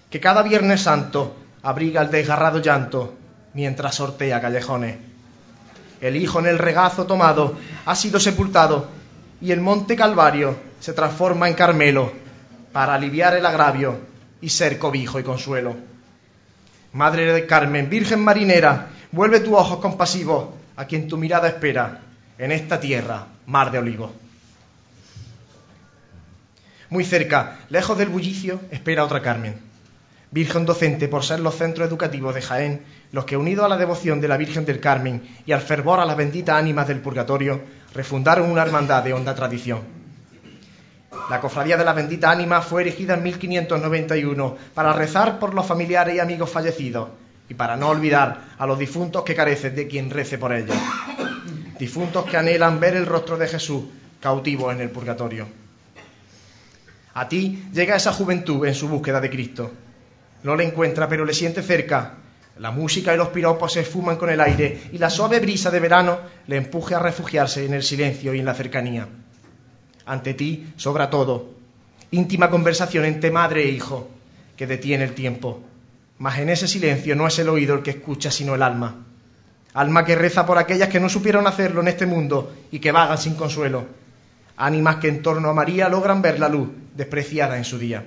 que 0.10 0.20
cada 0.20 0.43
Viernes 0.43 0.82
Santo 0.82 1.38
abriga 1.64 2.02
el 2.02 2.12
desgarrado 2.12 2.60
llanto 2.60 3.16
mientras 3.54 3.95
sortea 3.95 4.41
callejones. 4.41 4.98
El 6.02 6.16
Hijo 6.16 6.39
en 6.39 6.45
el 6.45 6.60
regazo 6.60 7.06
tomado 7.06 7.56
ha 7.86 7.95
sido 7.95 8.20
sepultado 8.20 8.88
y 9.41 9.52
el 9.52 9.62
monte 9.62 9.95
Calvario 9.95 10.58
se 10.80 10.93
transforma 10.93 11.48
en 11.48 11.56
Carmelo 11.56 12.12
para 12.72 12.93
aliviar 12.95 13.36
el 13.36 13.45
agravio 13.45 13.98
y 14.41 14.50
ser 14.50 14.78
cobijo 14.78 15.20
y 15.20 15.24
consuelo. 15.24 15.76
Madre 16.98 17.32
de 17.32 17.45
Carmen, 17.45 17.91
Virgen 17.91 18.24
marinera, 18.24 18.88
vuelve 19.12 19.39
tu 19.39 19.56
ojos 19.56 19.78
compasivos 19.78 20.48
a 20.76 20.86
quien 20.86 21.08
tu 21.08 21.16
mirada 21.16 21.48
espera 21.48 22.00
en 22.39 22.52
esta 22.52 22.80
tierra, 22.80 23.28
mar 23.45 23.70
de 23.70 23.78
olivo. 23.78 24.12
Muy 26.89 27.06
cerca, 27.06 27.60
lejos 27.70 28.00
del 28.00 28.10
bullicio, 28.10 28.60
espera 28.72 29.04
otra 29.04 29.22
Carmen, 29.22 29.60
Virgen 30.32 30.66
docente 30.66 31.08
por 31.08 31.24
ser 31.24 31.39
los 31.39 31.54
centros 31.54 31.88
educativos 31.88 32.34
de 32.34 32.41
Jaén, 32.41 32.82
los 33.12 33.26
que 33.26 33.38
unidos 33.38 33.66
a 33.66 33.70
la 33.70 33.78
devoción 33.78 34.20
de 34.20 34.30
la 34.30 34.38
Virgen 34.38 34.66
del 34.66 34.80
Carmen 34.80 35.22
y 35.45 35.52
al 35.52 35.62
fervor 35.62 36.00
a 36.00 36.06
las 36.06 36.18
benditas 36.18 36.56
ánimas 36.56 36.88
del 36.88 37.02
purgatorio, 37.02 37.62
refundaron 37.93 38.50
una 38.50 38.64
hermandad 38.64 39.04
de 39.04 39.14
honda 39.14 39.36
tradición. 39.36 39.82
La 41.30 41.39
Cofradía 41.39 41.78
de 41.78 41.86
la 41.86 41.93
Bendita 41.93 42.32
Ánima 42.32 42.61
fue 42.61 42.82
erigida 42.82 43.15
en 43.15 43.24
1591 43.24 44.57
para 44.74 44.93
rezar 44.93 45.39
por 45.39 45.53
los 45.53 45.65
familiares 45.65 46.15
y 46.15 46.20
amigos 46.20 46.49
fallecidos 46.49 47.09
y 47.49 47.53
para 47.53 47.76
no 47.76 47.89
olvidar 47.89 48.41
a 48.57 48.65
los 48.65 48.80
difuntos 48.80 49.24
que 49.24 49.36
carecen 49.36 49.76
de 49.76 49.88
quien 49.88 50.09
rece 50.09 50.38
por 50.38 50.53
ellos. 50.53 50.76
Difuntos 51.80 52.26
que 52.26 52.38
anhelan 52.38 52.80
ver 52.80 52.95
el 52.95 53.05
rostro 53.05 53.38
de 53.38 53.47
Jesús 53.47 53.84
cautivo 54.20 54.72
en 54.72 54.82
el 54.82 54.89
purgatorio. 54.89 55.47
A 57.13 57.28
ti 57.28 57.63
llega 57.74 57.95
esa 57.95 58.13
juventud 58.13 58.65
en 58.65 58.76
su 58.76 58.88
búsqueda 58.88 59.22
de 59.22 59.30
Cristo 59.30 59.72
no 60.43 60.55
le 60.55 60.63
encuentra, 60.63 61.09
pero 61.09 61.26
le 61.26 61.34
siente 61.34 61.61
cerca. 61.61 62.13
La 62.59 62.72
música 62.72 63.13
y 63.13 63.18
los 63.18 63.30
piropos 63.30 63.74
se 63.74 63.82
esfuman 63.82 64.18
con 64.18 64.30
el 64.30 64.41
aire 64.41 64.82
y 64.91 64.97
la 64.97 65.09
suave 65.09 65.39
brisa 65.39 65.70
de 65.70 65.80
verano 65.80 66.20
le 66.47 66.57
empuje 66.57 66.95
a 66.95 66.99
refugiarse 66.99 67.65
en 67.65 67.74
el 67.74 67.84
silencio 67.84 68.34
y 68.34 68.39
en 68.39 68.45
la 68.45 68.53
cercanía. 68.53 69.07
Ante 70.08 70.34
ti 70.34 70.74
sobra 70.78 71.10
todo. 71.10 71.53
Íntima 72.12 72.49
conversación 72.49 73.03
entre 73.05 73.30
madre 73.30 73.64
e 73.64 73.70
hijo 73.70 74.08
que 74.55 74.66
detiene 74.66 75.03
el 75.03 75.14
tiempo. 75.14 75.60
Mas 76.18 76.39
en 76.39 76.49
ese 76.49 76.68
silencio 76.68 77.16
no 77.16 77.28
es 77.28 77.38
el 77.39 77.49
oído 77.49 77.76
el 77.76 77.84
que 77.84 77.91
escucha, 77.91 78.32
sino 78.32 78.55
el 78.55 78.64
alma. 78.64 79.03
Alma 79.74 80.05
que 80.05 80.16
reza 80.16 80.45
por 80.45 80.58
aquellas 80.58 80.89
que 80.89 80.99
no 80.99 81.10
supieron 81.10 81.45
hacerlo 81.45 81.82
en 81.82 81.89
este 81.89 82.05
mundo 82.05 82.51
y 82.72 82.80
que 82.80 82.91
vagan 82.91 83.18
sin 83.18 83.36
consuelo. 83.36 83.86
Ánimas 84.55 84.95
que 84.95 85.10
en 85.10 85.22
torno 85.22 85.49
a 85.49 85.53
María 85.53 85.89
logran 85.89 86.22
ver 86.22 86.39
la 86.39 86.49
luz 86.49 86.70
despreciada 86.95 87.58
en 87.58 87.66
su 87.66 87.78
día. 87.78 88.03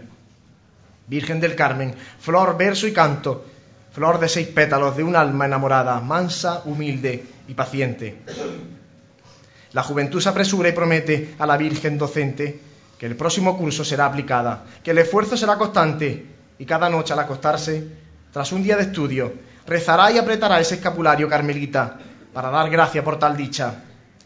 Virgen 1.07 1.39
del 1.39 1.55
Carmen, 1.55 1.95
flor, 2.19 2.57
verso 2.57 2.89
y 2.89 2.93
canto, 2.93 3.45
flor 3.93 4.19
de 4.19 4.29
seis 4.29 4.49
pétalos 4.49 4.97
de 4.97 5.05
un 5.05 5.15
alma 5.15 5.47
enamorada, 5.47 6.01
mansa, 6.01 6.63
humilde 6.65 7.25
y 7.47 7.55
paciente. 7.55 8.17
La 9.73 9.83
juventud 9.83 10.21
se 10.21 10.29
apresura 10.29 10.69
y 10.69 10.73
promete 10.73 11.35
a 11.39 11.47
la 11.47 11.57
Virgen 11.57 11.97
docente 11.97 12.61
que 12.99 13.07
el 13.07 13.17
próximo 13.17 13.57
curso 13.57 13.85
será 13.85 14.07
aplicada, 14.07 14.65
que 14.83 14.91
el 14.91 14.99
esfuerzo 14.99 15.37
será 15.37 15.57
constante 15.57 16.27
y 16.59 16.67
cada 16.67 16.91
noche 16.91 17.13
al 17.13 17.21
acostarse, 17.21 17.87
tras 18.33 18.53
un 18.53 18.63
día 18.63 18.77
de 18.77 18.83
estudio, 18.83 19.33
rezará 19.67 20.11
y 20.11 20.19
apretará 20.19 20.61
ese 20.61 20.75
escapulario 20.75 21.29
carmelita 21.29 21.99
para 22.33 22.51
dar 22.51 22.69
gracia 22.69 23.03
por 23.03 23.19
tal 23.19 23.37
dicha, 23.37 23.83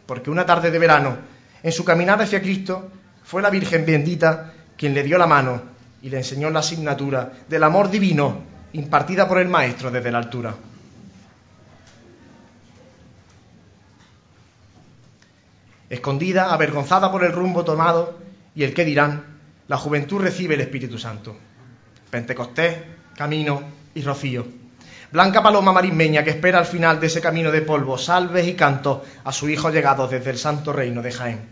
porque 0.07 0.31
una 0.31 0.45
tarde 0.45 0.71
de 0.71 0.79
verano, 0.79 1.17
en 1.63 1.73
su 1.73 1.85
caminada 1.85 2.25
hacia 2.25 2.43
Cristo, 2.43 2.91
fue 3.23 3.41
la 3.43 3.51
Virgen 3.51 3.87
bendita 3.87 4.53
quien 4.77 4.93
le 4.93 5.03
dio 5.03 5.19
la 5.19 5.27
mano 5.27 5.63
y 6.03 6.11
le 6.11 6.19
enseñó 6.19 6.51
la 6.51 6.61
asignatura 6.61 7.33
del 7.49 7.63
amor 7.63 7.91
divino 7.91 8.43
impartida 8.73 9.29
por 9.29 9.39
el 9.39 9.49
Maestro 9.49 9.91
desde 9.91 10.11
la 10.11 10.19
altura. 10.19 10.55
Escondida, 15.95 16.53
avergonzada 16.53 17.11
por 17.11 17.25
el 17.25 17.33
rumbo 17.33 17.65
tomado 17.65 18.19
y 18.55 18.65
el 18.65 18.75
que 18.75 18.85
dirán, 18.85 19.39
la 19.69 19.77
juventud 19.77 20.21
recibe 20.21 20.55
el 20.55 20.61
Espíritu 20.61 20.99
Santo. 20.99 21.37
Pentecostés, 22.11 22.79
camino 23.17 23.63
y 23.95 24.03
rocío. 24.03 24.45
Blanca 25.13 25.41
paloma 25.41 25.73
marismeña 25.73 26.25
que 26.25 26.31
espera 26.31 26.59
al 26.59 26.67
final 26.67 26.99
de 26.99 27.07
ese 27.07 27.21
camino 27.21 27.53
de 27.53 27.63
polvo, 27.63 27.97
salves 27.97 28.49
y 28.49 28.55
cantos 28.55 29.03
a 29.23 29.31
su 29.31 29.49
hijo 29.49 29.71
llegado 29.71 30.09
desde 30.09 30.31
el 30.31 30.39
santo 30.39 30.73
reino 30.73 31.01
de 31.01 31.13
Jaén. 31.13 31.49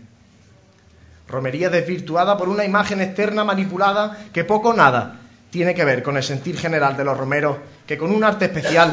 Romería 1.29 1.69
desvirtuada 1.69 2.35
por 2.37 2.49
una 2.49 2.65
imagen 2.65 2.99
externa 2.99 3.45
manipulada 3.45 4.25
que 4.33 4.43
poco 4.43 4.69
o 4.69 4.73
nada 4.73 5.21
tiene 5.49 5.73
que 5.73 5.85
ver 5.85 6.03
con 6.03 6.17
el 6.17 6.23
sentir 6.23 6.57
general 6.57 6.97
de 6.97 7.05
los 7.05 7.17
romeros 7.17 7.57
que 7.87 7.97
con 7.97 8.11
un 8.11 8.25
arte 8.25 8.45
especial 8.45 8.91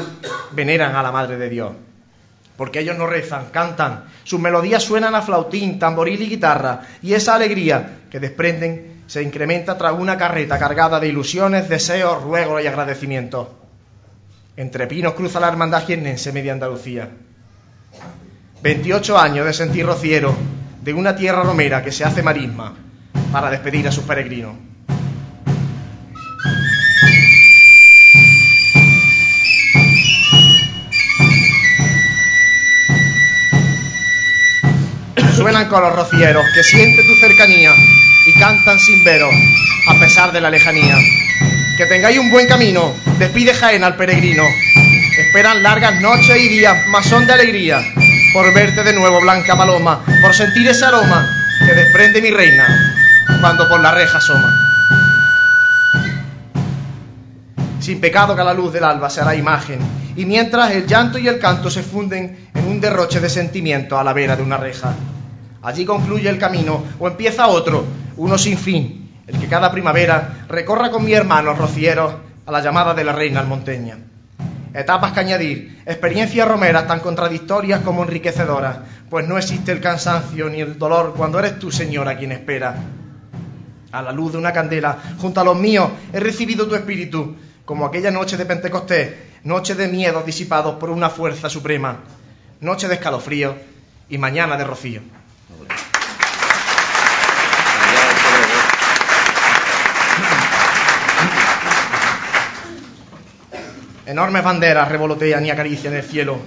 veneran 0.52 0.94
a 0.94 1.02
la 1.02 1.10
Madre 1.10 1.36
de 1.36 1.48
Dios. 1.48 1.72
Porque 2.60 2.80
ellos 2.80 2.98
no 2.98 3.06
rezan, 3.06 3.46
cantan, 3.50 4.04
sus 4.22 4.38
melodías 4.38 4.82
suenan 4.82 5.14
a 5.14 5.22
flautín, 5.22 5.78
tamboril 5.78 6.20
y 6.20 6.28
guitarra, 6.28 6.82
y 7.00 7.14
esa 7.14 7.34
alegría 7.34 8.00
que 8.10 8.20
desprenden 8.20 9.04
se 9.06 9.22
incrementa 9.22 9.78
tras 9.78 9.94
una 9.94 10.18
carreta 10.18 10.58
cargada 10.58 11.00
de 11.00 11.08
ilusiones, 11.08 11.70
deseos, 11.70 12.22
ruegos 12.22 12.62
y 12.62 12.66
agradecimientos. 12.66 13.48
Entre 14.58 14.86
pinos 14.86 15.14
cruza 15.14 15.40
la 15.40 15.48
hermandad 15.48 15.86
jiennense 15.86 16.32
media 16.32 16.52
Andalucía. 16.52 17.08
28 18.62 19.18
años 19.18 19.46
de 19.46 19.54
sentir 19.54 19.86
rociero, 19.86 20.34
de 20.82 20.92
una 20.92 21.16
tierra 21.16 21.42
romera 21.42 21.82
que 21.82 21.92
se 21.92 22.04
hace 22.04 22.22
marisma 22.22 22.74
para 23.32 23.50
despedir 23.50 23.88
a 23.88 23.92
sus 23.92 24.04
peregrinos. 24.04 24.69
Suenan 35.40 35.68
con 35.68 35.80
los 35.80 35.94
rocieros 35.94 36.44
que 36.54 36.62
siente 36.62 37.02
tu 37.02 37.16
cercanía 37.16 37.74
y 38.26 38.38
cantan 38.38 38.78
sin 38.78 39.02
veros 39.02 39.34
a 39.88 39.98
pesar 39.98 40.32
de 40.32 40.40
la 40.42 40.50
lejanía. 40.50 40.98
Que 41.78 41.86
tengáis 41.86 42.18
un 42.18 42.30
buen 42.30 42.46
camino, 42.46 42.94
despide 43.18 43.54
Jaén 43.54 43.82
al 43.82 43.96
peregrino. 43.96 44.42
Esperan 45.18 45.62
largas 45.62 45.98
noches 46.02 46.36
y 46.36 46.46
días, 46.46 46.86
más 46.88 47.06
son 47.06 47.26
de 47.26 47.32
alegría, 47.32 47.80
por 48.34 48.52
verte 48.52 48.82
de 48.82 48.92
nuevo, 48.92 49.18
blanca 49.22 49.56
paloma, 49.56 50.04
por 50.20 50.34
sentir 50.34 50.68
ese 50.68 50.84
aroma 50.84 51.26
que 51.66 51.72
desprende 51.72 52.20
mi 52.20 52.30
reina 52.30 52.66
cuando 53.40 53.66
por 53.66 53.80
la 53.80 53.92
reja 53.92 54.18
asoma. 54.18 54.54
Sin 57.80 57.98
pecado 57.98 58.34
que 58.34 58.42
a 58.42 58.44
la 58.44 58.52
luz 58.52 58.74
del 58.74 58.84
alba 58.84 59.08
se 59.08 59.22
hará 59.22 59.34
imagen, 59.34 59.80
y 60.16 60.26
mientras 60.26 60.72
el 60.72 60.86
llanto 60.86 61.16
y 61.16 61.28
el 61.28 61.38
canto 61.38 61.70
se 61.70 61.82
funden 61.82 62.50
en 62.54 62.66
un 62.66 62.78
derroche 62.78 63.20
de 63.20 63.30
sentimiento 63.30 63.98
a 63.98 64.04
la 64.04 64.12
vera 64.12 64.36
de 64.36 64.42
una 64.42 64.58
reja. 64.58 64.94
Allí 65.62 65.84
concluye 65.84 66.28
el 66.28 66.38
camino 66.38 66.82
o 66.98 67.06
empieza 67.06 67.48
otro, 67.48 67.84
uno 68.16 68.38
sin 68.38 68.56
fin, 68.56 69.10
el 69.26 69.38
que 69.38 69.46
cada 69.46 69.70
primavera 69.70 70.46
recorra 70.48 70.90
con 70.90 71.04
mi 71.04 71.12
hermano 71.12 71.54
rocieros 71.54 72.14
a 72.46 72.50
la 72.50 72.60
llamada 72.60 72.94
de 72.94 73.04
la 73.04 73.12
reina 73.12 73.40
almonteña. 73.40 73.98
Etapas 74.72 75.12
que 75.12 75.20
añadir, 75.20 75.82
experiencias 75.84 76.48
romeras 76.48 76.86
tan 76.86 77.00
contradictorias 77.00 77.80
como 77.80 78.04
enriquecedoras, 78.04 78.78
pues 79.10 79.26
no 79.26 79.36
existe 79.36 79.72
el 79.72 79.80
cansancio 79.80 80.48
ni 80.48 80.60
el 80.60 80.78
dolor 80.78 81.12
cuando 81.16 81.38
eres 81.40 81.58
tú, 81.58 81.70
señora, 81.70 82.16
quien 82.16 82.32
espera. 82.32 82.76
A 83.92 84.02
la 84.02 84.12
luz 84.12 84.32
de 84.32 84.38
una 84.38 84.52
candela, 84.52 84.96
junto 85.18 85.40
a 85.40 85.44
los 85.44 85.58
míos, 85.58 85.90
he 86.12 86.20
recibido 86.20 86.68
tu 86.68 86.76
espíritu, 86.76 87.36
como 87.64 87.84
aquella 87.84 88.10
noche 88.10 88.36
de 88.36 88.46
Pentecostés, 88.46 89.12
noche 89.44 89.74
de 89.74 89.88
miedos 89.88 90.24
disipados 90.24 90.76
por 90.76 90.90
una 90.90 91.10
fuerza 91.10 91.50
suprema, 91.50 91.98
noche 92.60 92.88
de 92.88 92.94
escalofrío 92.94 93.56
y 94.08 94.18
mañana 94.18 94.56
de 94.56 94.64
rocío. 94.64 95.19
Enormes 104.06 104.42
banderas 104.42 104.88
revolotean 104.88 105.46
y 105.46 105.50
acarician 105.50 105.94
el 105.94 106.02
cielo. 106.02 106.40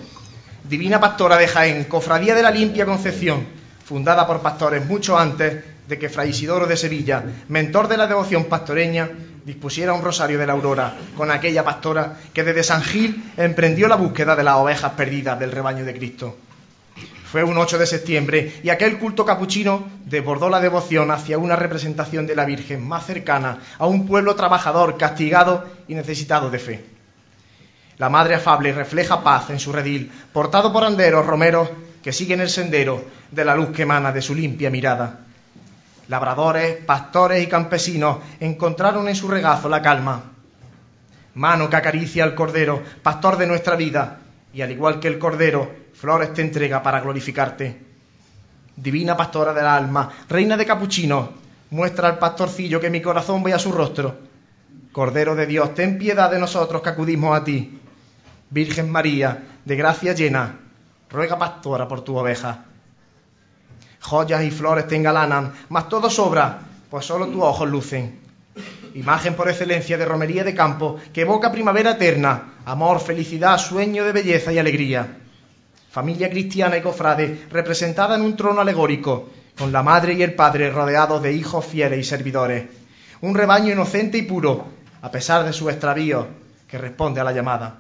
Divina 0.64 1.00
pastora 1.00 1.38
de 1.38 1.48
Jaén, 1.48 1.86
cofradía 1.86 2.36
de 2.36 2.44
la 2.44 2.52
limpia 2.52 2.86
concepción, 2.86 3.46
fundada 3.86 4.28
por 4.28 4.42
pastores 4.42 4.86
mucho 4.86 5.18
antes 5.18 5.64
de 5.88 5.98
que 5.98 6.10
Fray 6.10 6.32
Isidoro 6.32 6.68
de 6.68 6.76
Sevilla, 6.76 7.24
mentor 7.48 7.88
de 7.88 7.98
la 7.98 8.08
devoción 8.08 8.46
pastoreña, 8.46 9.10
dispusiera 9.46 9.94
un 9.94 10.02
rosario 10.02 10.38
de 10.38 10.48
la 10.48 10.54
aurora 10.54 10.94
con 11.16 11.32
aquella 11.32 11.64
pastora 11.64 12.18
que 12.34 12.44
desde 12.44 12.64
San 12.64 12.82
Gil 12.82 13.32
emprendió 13.38 13.88
la 13.88 13.96
búsqueda 13.96 14.36
de 14.36 14.44
las 14.44 14.56
ovejas 14.56 14.92
perdidas 14.94 15.40
del 15.40 15.52
rebaño 15.52 15.86
de 15.86 15.94
Cristo. 15.94 16.38
Fue 17.34 17.44
un 17.44 17.58
8 17.58 17.80
de 17.80 17.88
septiembre 17.88 18.62
y 18.62 18.70
aquel 18.70 19.00
culto 19.00 19.26
capuchino 19.26 19.88
desbordó 20.06 20.52
la 20.52 20.60
devoción 20.60 21.10
hacia 21.10 21.40
una 21.40 21.56
representación 21.56 22.28
de 22.28 22.36
la 22.36 22.46
Virgen 22.46 22.88
más 22.88 23.08
cercana 23.08 23.58
a 23.80 23.88
un 23.88 24.06
pueblo 24.06 24.36
trabajador, 24.36 25.00
castigado 25.00 25.66
y 25.88 25.96
necesitado 25.96 26.52
de 26.52 26.60
fe. 26.60 26.86
La 27.98 28.08
madre 28.08 28.36
afable 28.36 28.72
refleja 28.72 29.24
paz 29.24 29.50
en 29.50 29.58
su 29.58 29.74
redil, 29.74 30.12
portado 30.32 30.72
por 30.72 30.84
anderos 30.84 31.26
romeros 31.26 31.72
que 32.04 32.14
siguen 32.14 32.40
el 32.40 32.52
sendero 32.52 33.04
de 33.32 33.46
la 33.46 33.56
luz 33.56 33.72
que 33.72 33.82
emana 33.82 34.12
de 34.12 34.22
su 34.22 34.36
limpia 34.36 34.70
mirada. 34.70 35.22
Labradores, 36.10 36.86
pastores 36.86 37.44
y 37.44 37.48
campesinos 37.48 38.20
encontraron 38.42 39.08
en 39.08 39.16
su 39.16 39.28
regazo 39.28 39.70
la 39.70 39.82
calma. 39.82 40.22
Mano 41.34 41.68
que 41.68 41.78
acaricia 41.78 42.26
al 42.26 42.36
cordero, 42.36 42.84
pastor 43.02 43.38
de 43.38 43.48
nuestra 43.48 43.76
vida, 43.76 44.20
y 44.54 44.62
al 44.62 44.72
igual 44.72 45.00
que 45.00 45.08
el 45.08 45.20
cordero, 45.20 45.70
flores 45.94 46.34
te 46.34 46.42
entrega 46.42 46.82
para 46.84 47.02
glorificarte. 47.02 47.82
Divina 48.76 49.18
pastora 49.18 49.54
del 49.54 49.66
alma, 49.66 50.10
reina 50.30 50.56
de 50.56 50.66
capuchino, 50.66 51.32
muestra 51.72 52.08
al 52.08 52.20
pastorcillo 52.20 52.80
que 52.80 52.90
mi 52.90 53.02
corazón 53.02 53.44
vea 53.44 53.58
su 53.58 53.72
rostro. 53.72 54.16
Cordero 54.92 55.36
de 55.36 55.48
Dios, 55.48 55.74
ten 55.74 55.98
piedad 55.98 56.30
de 56.30 56.40
nosotros 56.40 56.82
que 56.82 56.90
acudimos 56.90 57.36
a 57.36 57.44
ti. 57.44 57.80
Virgen 58.52 58.92
María, 58.92 59.44
de 59.66 59.76
gracia 59.76 60.14
llena, 60.14 60.60
ruega 61.10 61.38
pastora 61.38 61.88
por 61.88 62.02
tu 62.02 62.16
oveja. 62.16 62.66
Joyas 64.02 64.44
y 64.44 64.52
flores 64.52 64.88
te 64.88 64.96
engalanan, 64.96 65.54
mas 65.70 65.90
todo 65.90 66.10
sobra, 66.10 66.60
pues 66.92 67.06
solo 67.06 67.28
tus 67.28 67.42
ojos 67.42 67.70
lucen. 67.70 68.23
Imagen 68.96 69.34
por 69.34 69.50
excelencia 69.50 69.98
de 69.98 70.06
romería 70.06 70.44
de 70.44 70.54
campo 70.54 70.98
que 71.12 71.22
evoca 71.22 71.52
primavera 71.52 71.92
eterna, 71.92 72.54
amor, 72.66 73.00
felicidad, 73.00 73.58
sueño 73.58 74.04
de 74.04 74.12
belleza 74.12 74.54
y 74.54 74.60
alegría. 74.60 75.18
Familia 75.90 76.30
cristiana 76.30 76.78
y 76.78 76.82
cofrade 76.82 77.46
representada 77.50 78.16
en 78.16 78.22
un 78.22 78.36
trono 78.36 78.62
alegórico, 78.62 79.30
con 79.58 79.72
la 79.72 79.84
madre 79.84 80.14
y 80.14 80.24
el 80.24 80.36
padre 80.36 80.70
rodeados 80.70 81.22
de 81.22 81.34
hijos 81.34 81.66
fieles 81.66 82.00
y 82.00 82.04
servidores. 82.04 82.66
Un 83.22 83.36
rebaño 83.36 83.72
inocente 83.72 84.18
y 84.18 84.24
puro, 84.24 84.66
a 85.02 85.10
pesar 85.10 85.44
de 85.44 85.54
su 85.54 85.70
extravío, 85.70 86.28
que 86.68 86.78
responde 86.78 87.20
a 87.20 87.24
la 87.24 87.32
llamada. 87.32 87.80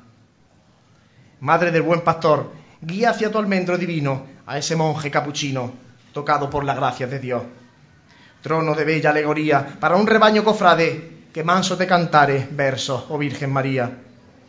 Madre 1.40 1.72
del 1.72 1.82
buen 1.82 2.02
pastor, 2.02 2.52
guía 2.82 3.12
hacia 3.12 3.32
tu 3.32 3.38
almendro 3.38 3.78
divino 3.78 4.26
a 4.46 4.58
ese 4.58 4.76
monje 4.76 5.12
capuchino, 5.12 5.74
tocado 6.12 6.50
por 6.50 6.64
la 6.64 6.74
gracia 6.74 7.08
de 7.08 7.20
Dios. 7.20 7.44
Trono 8.44 8.76
de 8.76 8.84
bella 8.84 9.12
alegoría 9.12 9.66
para 9.80 9.96
un 9.96 10.06
rebaño 10.06 10.44
cofrade 10.44 11.32
que 11.34 11.46
manso 11.46 11.78
te 11.78 11.88
cantare 11.88 12.46
versos, 12.52 13.06
oh 13.08 13.18
Virgen 13.18 13.54
María. 13.54 13.90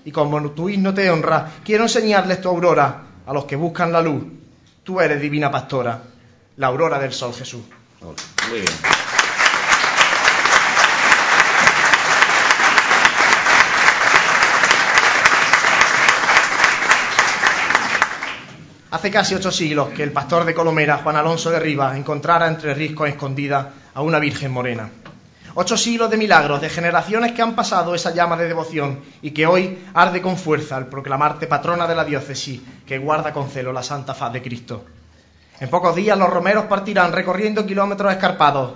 Y 0.05 0.11
como 0.11 0.51
tu 0.51 0.69
himno 0.69 0.93
te 0.93 1.09
honra, 1.09 1.49
quiero 1.65 1.85
enseñarles 1.85 2.41
tu 2.41 2.49
aurora 2.49 3.03
a 3.25 3.33
los 3.33 3.45
que 3.45 3.55
buscan 3.55 3.93
la 3.93 4.03
luz. 4.03 4.25
Tú 4.83 5.01
eres 5.01 5.21
divina 5.21 5.49
pastora, 5.49 6.03
la 6.57 6.67
aurora 6.67 6.99
del 6.99 7.13
sol 7.13 7.33
Jesús. 7.33 7.63
Muy 8.03 8.61
bien. 8.61 9.14
Hace 18.95 19.11
casi 19.11 19.35
ocho 19.35 19.51
siglos 19.51 19.89
que 19.89 20.05
el 20.05 20.13
pastor 20.13 20.45
de 20.45 20.55
Colomera, 20.55 20.99
Juan 20.99 21.17
Alonso 21.17 21.51
de 21.51 21.59
Rivas, 21.59 21.97
encontrara 21.97 22.47
entre 22.47 22.75
riscos 22.75 23.09
escondida 23.09 23.73
a 23.93 24.03
una 24.03 24.21
Virgen 24.21 24.53
morena. 24.53 24.89
Ocho 25.55 25.77
siglos 25.77 26.09
de 26.11 26.17
milagros, 26.17 26.61
de 26.61 26.71
generaciones 26.71 27.33
que 27.33 27.43
han 27.43 27.57
pasado 27.57 27.97
esa 27.97 28.15
llama 28.15 28.37
de 28.37 28.47
devoción 28.47 29.01
y 29.21 29.33
que 29.33 29.49
hoy 29.49 29.85
arde 29.95 30.23
con 30.23 30.37
fuerza 30.37 30.77
al 30.77 30.87
proclamarte 30.87 31.49
patrona 31.49 31.89
de 31.89 31.97
la 31.97 32.05
diócesis 32.05 32.61
que 32.87 32.99
guarda 32.99 33.33
con 33.33 33.51
celo 33.51 33.73
la 33.73 33.83
santa 33.83 34.15
faz 34.15 34.33
de 34.33 34.43
Cristo. 34.43 34.85
En 35.59 35.69
pocos 35.69 35.97
días 35.97 36.17
los 36.17 36.31
romeros 36.31 36.67
partirán 36.67 37.13
recorriendo 37.13 37.67
kilómetros 37.67 38.13
escarpados. 38.13 38.75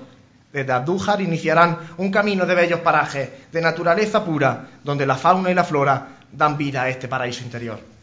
Desde 0.53 0.73
Abdújar 0.73 1.21
iniciarán 1.21 1.79
un 1.97 2.11
camino 2.11 2.45
de 2.45 2.57
bellos 2.57 2.81
parajes, 2.81 3.31
de 3.53 3.61
naturaleza 3.61 4.25
pura, 4.25 4.67
donde 4.83 5.07
la 5.07 5.15
fauna 5.15 5.53
y 5.53 5.55
la 5.55 5.63
flora 5.63 6.09
dan 6.33 6.59
vida 6.59 6.83
a 6.83 6.89
este 6.89 7.07
paraíso 7.07 7.45
interior. 7.45 7.98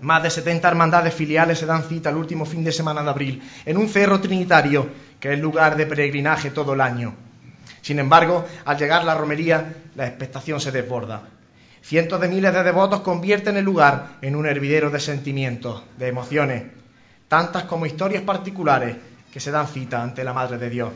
Más 0.00 0.22
de 0.22 0.30
70 0.30 0.68
hermandades 0.68 1.14
filiales 1.14 1.58
se 1.58 1.66
dan 1.66 1.82
cita 1.82 2.10
el 2.10 2.16
último 2.16 2.44
fin 2.44 2.62
de 2.62 2.72
semana 2.72 3.02
de 3.02 3.10
abril 3.10 3.42
en 3.64 3.76
un 3.76 3.88
cerro 3.88 4.20
trinitario 4.20 4.88
que 5.18 5.32
es 5.32 5.40
lugar 5.40 5.76
de 5.76 5.86
peregrinaje 5.86 6.50
todo 6.50 6.74
el 6.74 6.80
año. 6.80 7.14
Sin 7.82 7.98
embargo, 7.98 8.44
al 8.64 8.78
llegar 8.78 9.04
la 9.04 9.14
romería, 9.14 9.74
la 9.94 10.06
expectación 10.06 10.60
se 10.60 10.72
desborda. 10.72 11.22
Cientos 11.82 12.20
de 12.20 12.28
miles 12.28 12.52
de 12.52 12.62
devotos 12.62 13.00
convierten 13.00 13.56
el 13.56 13.64
lugar 13.64 14.18
en 14.20 14.36
un 14.36 14.46
hervidero 14.46 14.90
de 14.90 15.00
sentimientos, 15.00 15.82
de 15.96 16.08
emociones, 16.08 16.64
tantas 17.28 17.64
como 17.64 17.86
historias 17.86 18.22
particulares 18.22 18.96
que 19.32 19.40
se 19.40 19.50
dan 19.50 19.68
cita 19.68 20.02
ante 20.02 20.24
la 20.24 20.32
Madre 20.32 20.58
de 20.58 20.70
Dios. 20.70 20.90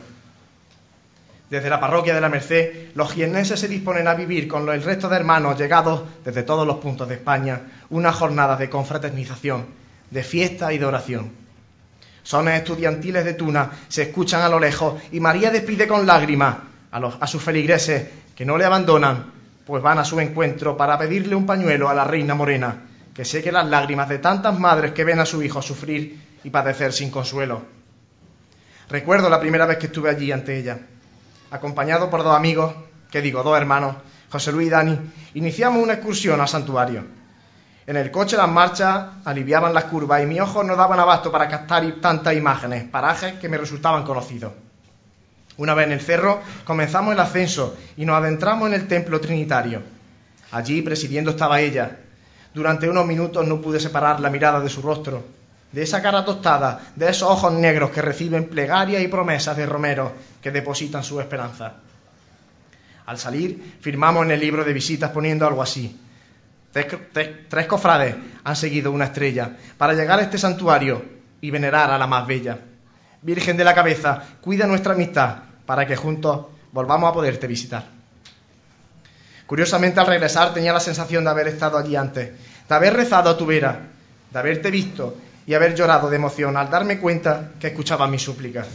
Desde 1.53 1.69
la 1.69 1.79
parroquia 1.79 2.15
de 2.15 2.19
la 2.19 2.29
Merced, 2.29 2.95
los 2.95 3.13
jiennenses 3.13 3.59
se 3.59 3.67
disponen 3.67 4.07
a 4.07 4.15
vivir 4.15 4.47
con 4.47 4.67
el 4.69 4.81
resto 4.81 5.07
de 5.07 5.17
hermanos 5.17 5.55
llegados 5.55 6.01
desde 6.25 6.41
todos 6.41 6.65
los 6.65 6.77
puntos 6.77 7.07
de 7.07 7.13
España 7.13 7.61
una 7.91 8.11
jornada 8.11 8.57
de 8.57 8.71
confraternización, 8.71 9.67
de 10.09 10.23
fiesta 10.23 10.73
y 10.73 10.79
de 10.79 10.85
oración. 10.85 11.31
Sones 12.23 12.57
estudiantiles 12.57 13.23
de 13.23 13.35
Tuna 13.35 13.69
se 13.87 14.01
escuchan 14.01 14.41
a 14.41 14.49
lo 14.49 14.59
lejos 14.59 14.99
y 15.11 15.19
María 15.19 15.51
despide 15.51 15.87
con 15.87 16.07
lágrimas 16.07 16.55
a, 16.89 17.27
sus 17.27 17.43
feligreses 17.43 18.07
que 18.35 18.45
no 18.45 18.57
le 18.57 18.65
abandonan, 18.65 19.31
pues 19.63 19.83
van 19.83 19.99
a 19.99 20.05
su 20.05 20.19
encuentro 20.19 20.75
para 20.75 20.97
pedirle 20.97 21.35
un 21.35 21.45
pañuelo 21.45 21.87
a 21.87 21.93
la 21.93 22.03
reina 22.03 22.33
morena, 22.33 22.81
que 23.13 23.25
seque 23.25 23.51
las 23.51 23.67
lágrimas 23.67 24.09
de 24.09 24.17
tantas 24.17 24.57
madres 24.57 24.93
que 24.93 25.03
ven 25.03 25.19
a 25.19 25.25
su 25.27 25.43
hijo 25.43 25.61
sufrir 25.61 26.19
y 26.43 26.49
padecer 26.49 26.93
sin 26.93 27.11
consuelo. 27.11 27.61
Recuerdo 28.89 29.29
la 29.29 29.39
primera 29.39 29.67
vez 29.67 29.77
que 29.77 29.85
estuve 29.85 30.09
allí 30.09 30.31
ante 30.31 30.57
ella 30.57 30.79
acompañado 31.53 32.09
por 32.09 32.23
dos 32.23 32.35
amigos, 32.35 32.73
que 33.11 33.21
digo, 33.21 33.43
dos 33.43 33.55
hermanos, 33.55 33.95
José 34.31 34.51
Luis 34.51 34.67
y 34.67 34.71
Dani, 34.71 34.99
iniciamos 35.35 35.83
una 35.83 35.93
excursión 35.93 36.41
al 36.41 36.47
santuario. 36.47 37.05
En 37.85 37.95
el 37.95 38.09
coche 38.09 38.37
las 38.37 38.49
marchas 38.49 39.05
aliviaban 39.23 39.73
las 39.73 39.83
curvas 39.83 40.23
y 40.23 40.25
mis 40.25 40.41
ojos 40.41 40.65
no 40.65 40.75
daban 40.75 40.99
abasto 40.99 41.31
para 41.31 41.47
captar 41.47 41.85
tantas 42.01 42.35
imágenes, 42.35 42.85
parajes 42.85 43.33
que 43.33 43.49
me 43.49 43.57
resultaban 43.57 44.03
conocidos. 44.03 44.53
Una 45.57 45.75
vez 45.75 45.85
en 45.85 45.93
el 45.93 46.01
cerro 46.01 46.41
comenzamos 46.65 47.13
el 47.13 47.19
ascenso 47.19 47.77
y 47.97 48.05
nos 48.05 48.17
adentramos 48.17 48.67
en 48.69 48.73
el 48.73 48.87
templo 48.87 49.21
trinitario. 49.21 49.83
Allí 50.51 50.81
presidiendo 50.81 51.31
estaba 51.31 51.61
ella. 51.61 51.99
Durante 52.55 52.89
unos 52.89 53.05
minutos 53.05 53.45
no 53.45 53.61
pude 53.61 53.79
separar 53.79 54.19
la 54.19 54.31
mirada 54.31 54.59
de 54.59 54.69
su 54.69 54.81
rostro. 54.81 55.23
De 55.73 55.81
esa 55.81 56.01
cara 56.01 56.23
tostada, 56.23 56.79
de 56.95 57.09
esos 57.09 57.29
ojos 57.29 57.51
negros 57.51 57.89
que 57.89 58.01
reciben 58.01 58.47
plegarias 58.47 59.01
y 59.01 59.07
promesas 59.07 59.57
de 59.57 59.65
romeros 59.65 60.11
que 60.41 60.51
depositan 60.51 61.03
su 61.03 61.19
esperanza. 61.19 61.73
Al 63.07 63.17
salir, 63.17 63.77
firmamos 63.81 64.23
en 64.25 64.31
el 64.31 64.39
libro 64.39 64.63
de 64.63 64.71
visitas 64.71 65.09
poniendo 65.09 65.47
algo 65.47 65.63
así. 65.63 65.99
Tres, 66.71 67.67
cofrades 67.67 68.15
han 68.43 68.55
seguido 68.55 68.91
una 68.91 69.05
estrella 69.05 69.57
para 69.77 69.93
llegar 69.93 70.19
a 70.19 70.21
este 70.21 70.37
santuario 70.37 71.03
y 71.41 71.49
venerar 71.49 71.91
a 71.91 71.97
la 71.97 72.07
más 72.07 72.25
bella. 72.25 72.59
Virgen 73.21 73.57
de 73.57 73.63
la 73.63 73.75
cabeza, 73.75 74.23
cuida 74.41 74.67
nuestra 74.67 74.93
amistad 74.93 75.37
para 75.65 75.87
que 75.87 75.95
juntos 75.95 76.45
volvamos 76.71 77.09
a 77.09 77.13
poderte 77.13 77.47
visitar. 77.47 77.83
Curiosamente, 79.47 79.99
al 79.99 80.07
regresar 80.07 80.53
tenía 80.53 80.73
la 80.73 80.79
sensación 80.79 81.23
de 81.23 81.29
haber 81.31 81.47
estado 81.47 81.77
allí 81.77 81.95
antes, 81.95 82.31
de 82.69 82.75
haber 82.75 82.93
rezado 82.93 83.29
a 83.29 83.37
tu 83.37 83.45
vera, 83.45 83.87
de 84.31 84.39
haberte 84.39 84.71
visto 84.71 85.17
y 85.45 85.53
haber 85.53 85.75
llorado 85.75 86.09
de 86.09 86.15
emoción 86.15 86.55
al 86.57 86.69
darme 86.69 86.99
cuenta 86.99 87.51
que 87.59 87.67
escuchaba 87.67 88.07
mis 88.07 88.21
súplicas. 88.21 88.67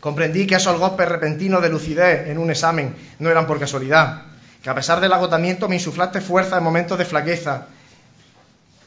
Comprendí 0.00 0.46
que 0.46 0.54
esos 0.54 0.78
golpes 0.78 1.08
repentinos 1.08 1.62
de 1.62 1.68
lucidez 1.68 2.28
en 2.28 2.38
un 2.38 2.50
examen 2.50 2.94
no 3.18 3.30
eran 3.30 3.46
por 3.46 3.58
casualidad, 3.58 4.22
que 4.62 4.70
a 4.70 4.74
pesar 4.74 5.00
del 5.00 5.12
agotamiento 5.12 5.68
me 5.68 5.76
insuflaste 5.76 6.20
fuerza 6.20 6.58
en 6.58 6.64
momentos 6.64 6.98
de 6.98 7.04
flaqueza 7.04 7.66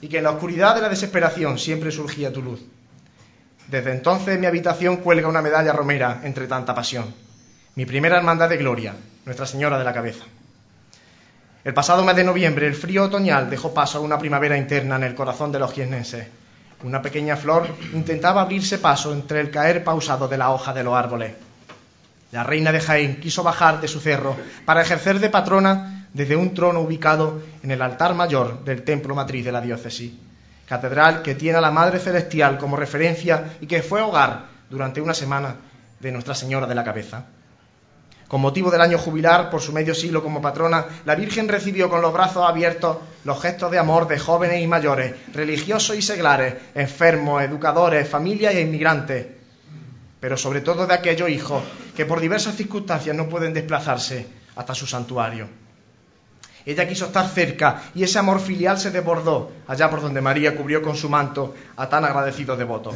y 0.01 0.07
que 0.07 0.17
en 0.17 0.23
la 0.23 0.31
oscuridad 0.31 0.75
de 0.75 0.81
la 0.81 0.89
desesperación 0.89 1.59
siempre 1.59 1.91
surgía 1.91 2.31
tu 2.31 2.41
luz. 2.41 2.61
Desde 3.67 3.91
entonces 3.91 4.35
en 4.35 4.41
mi 4.41 4.47
habitación 4.47 4.97
cuelga 4.97 5.27
una 5.27 5.41
medalla 5.41 5.73
romera 5.73 6.21
entre 6.23 6.47
tanta 6.47 6.73
pasión, 6.73 7.13
mi 7.75 7.85
primera 7.85 8.17
hermandad 8.17 8.49
de 8.49 8.57
gloria, 8.57 8.95
Nuestra 9.25 9.45
Señora 9.45 9.77
de 9.77 9.83
la 9.83 9.93
Cabeza. 9.93 10.23
El 11.63 11.73
pasado 11.73 12.03
mes 12.03 12.15
de 12.15 12.23
noviembre, 12.23 12.65
el 12.65 12.73
frío 12.73 13.03
otoñal 13.03 13.49
dejó 13.49 13.73
paso 13.73 13.97
a 13.97 14.01
una 14.01 14.17
primavera 14.17 14.57
interna 14.57 14.95
en 14.95 15.03
el 15.03 15.13
corazón 15.13 15.51
de 15.51 15.59
los 15.59 15.73
jiennenses. 15.73 16.25
Una 16.83 17.01
pequeña 17.01 17.35
flor 17.35 17.67
intentaba 17.93 18.41
abrirse 18.41 18.77
paso 18.77 19.11
entre 19.11 19.41
el 19.41 19.51
caer 19.51 19.83
pausado 19.83 20.27
de 20.27 20.37
la 20.37 20.51
hoja 20.51 20.73
de 20.73 20.83
los 20.83 20.95
árboles. 20.95 21.33
La 22.31 22.43
reina 22.43 22.71
de 22.71 22.79
Jaén 22.79 23.19
quiso 23.19 23.43
bajar 23.43 23.81
de 23.81 23.87
su 23.87 23.99
cerro 23.99 24.35
para 24.65 24.81
ejercer 24.81 25.19
de 25.19 25.29
patrona 25.29 26.07
desde 26.13 26.35
un 26.35 26.53
trono 26.53 26.79
ubicado 26.79 27.41
en 27.63 27.71
el 27.71 27.81
altar 27.81 28.13
mayor 28.13 28.63
del 28.63 28.83
templo 28.83 29.13
matriz 29.13 29.43
de 29.43 29.51
la 29.51 29.61
diócesis, 29.61 30.13
catedral 30.67 31.21
que 31.21 31.35
tiene 31.35 31.57
a 31.57 31.61
la 31.61 31.71
Madre 31.71 31.99
Celestial 31.99 32.57
como 32.57 32.77
referencia 32.77 33.57
y 33.59 33.67
que 33.67 33.81
fue 33.81 34.01
hogar 34.01 34.45
durante 34.69 35.01
una 35.01 35.13
semana 35.13 35.55
de 35.99 36.11
Nuestra 36.11 36.35
Señora 36.35 36.65
de 36.65 36.75
la 36.75 36.83
Cabeza. 36.83 37.25
Con 38.29 38.41
motivo 38.41 38.69
del 38.69 38.81
año 38.81 38.99
jubilar, 38.99 39.49
por 39.49 39.59
su 39.59 39.73
medio 39.73 39.95
siglo 39.95 40.21
como 40.21 40.39
patrona, 40.39 40.85
la 41.03 41.15
Virgen 41.15 41.47
recibió 41.47 41.89
con 41.89 41.99
los 41.99 42.13
brazos 42.13 42.47
abiertos 42.47 42.97
los 43.23 43.41
gestos 43.41 43.71
de 43.71 43.79
amor 43.79 44.07
de 44.07 44.19
jóvenes 44.19 44.61
y 44.61 44.67
mayores, 44.67 45.15
religiosos 45.33 45.97
y 45.97 46.03
seglares, 46.03 46.53
enfermos, 46.75 47.41
educadores, 47.41 48.07
familias 48.07 48.53
e 48.53 48.61
inmigrantes, 48.61 49.25
pero 50.19 50.37
sobre 50.37 50.61
todo 50.61 50.85
de 50.85 50.93
aquellos 50.93 51.27
hijos 51.27 51.63
que 51.95 52.05
por 52.05 52.19
diversas 52.19 52.55
circunstancias 52.55 53.15
no 53.15 53.27
pueden 53.27 53.51
desplazarse 53.51 54.27
hasta 54.55 54.75
su 54.75 54.85
santuario. 54.85 55.47
Ella 56.67 56.87
quiso 56.87 57.07
estar 57.07 57.27
cerca 57.27 57.81
y 57.95 58.03
ese 58.03 58.19
amor 58.19 58.39
filial 58.39 58.77
se 58.77 58.91
desbordó 58.91 59.51
allá 59.65 59.89
por 59.89 60.01
donde 60.01 60.21
María 60.21 60.55
cubrió 60.55 60.83
con 60.83 60.95
su 60.95 61.09
manto 61.09 61.55
a 61.75 61.89
tan 61.89 62.05
agradecidos 62.05 62.59
devotos. 62.59 62.93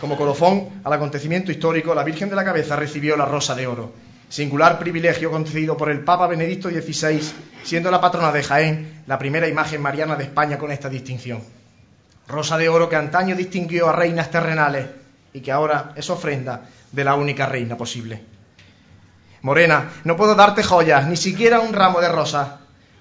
Como 0.00 0.16
colofón 0.16 0.80
al 0.84 0.92
acontecimiento 0.92 1.50
histórico, 1.50 1.94
la 1.94 2.04
Virgen 2.04 2.30
de 2.30 2.36
la 2.36 2.44
Cabeza 2.44 2.76
recibió 2.76 3.16
la 3.16 3.24
Rosa 3.24 3.54
de 3.54 3.66
Oro, 3.66 3.92
singular 4.28 4.78
privilegio 4.78 5.30
concedido 5.30 5.76
por 5.76 5.90
el 5.90 6.00
Papa 6.00 6.26
Benedicto 6.26 6.70
XVI, 6.70 7.20
siendo 7.64 7.90
la 7.90 8.00
patrona 8.00 8.30
de 8.30 8.42
Jaén 8.42 9.02
la 9.06 9.18
primera 9.18 9.48
imagen 9.48 9.82
mariana 9.82 10.16
de 10.16 10.24
España 10.24 10.58
con 10.58 10.70
esta 10.70 10.88
distinción. 10.88 11.42
Rosa 12.28 12.58
de 12.58 12.68
Oro 12.68 12.88
que 12.88 12.96
antaño 12.96 13.34
distinguió 13.34 13.88
a 13.88 13.92
reinas 13.92 14.30
terrenales 14.30 14.86
y 15.32 15.40
que 15.40 15.50
ahora 15.50 15.92
es 15.96 16.08
ofrenda 16.10 16.62
de 16.92 17.04
la 17.04 17.14
única 17.14 17.46
reina 17.46 17.76
posible. 17.76 18.22
Morena, 19.42 19.90
no 20.04 20.16
puedo 20.16 20.34
darte 20.34 20.62
joyas, 20.62 21.06
ni 21.06 21.16
siquiera 21.16 21.60
un 21.60 21.72
ramo 21.72 22.00
de 22.00 22.08
rosas, 22.08 22.48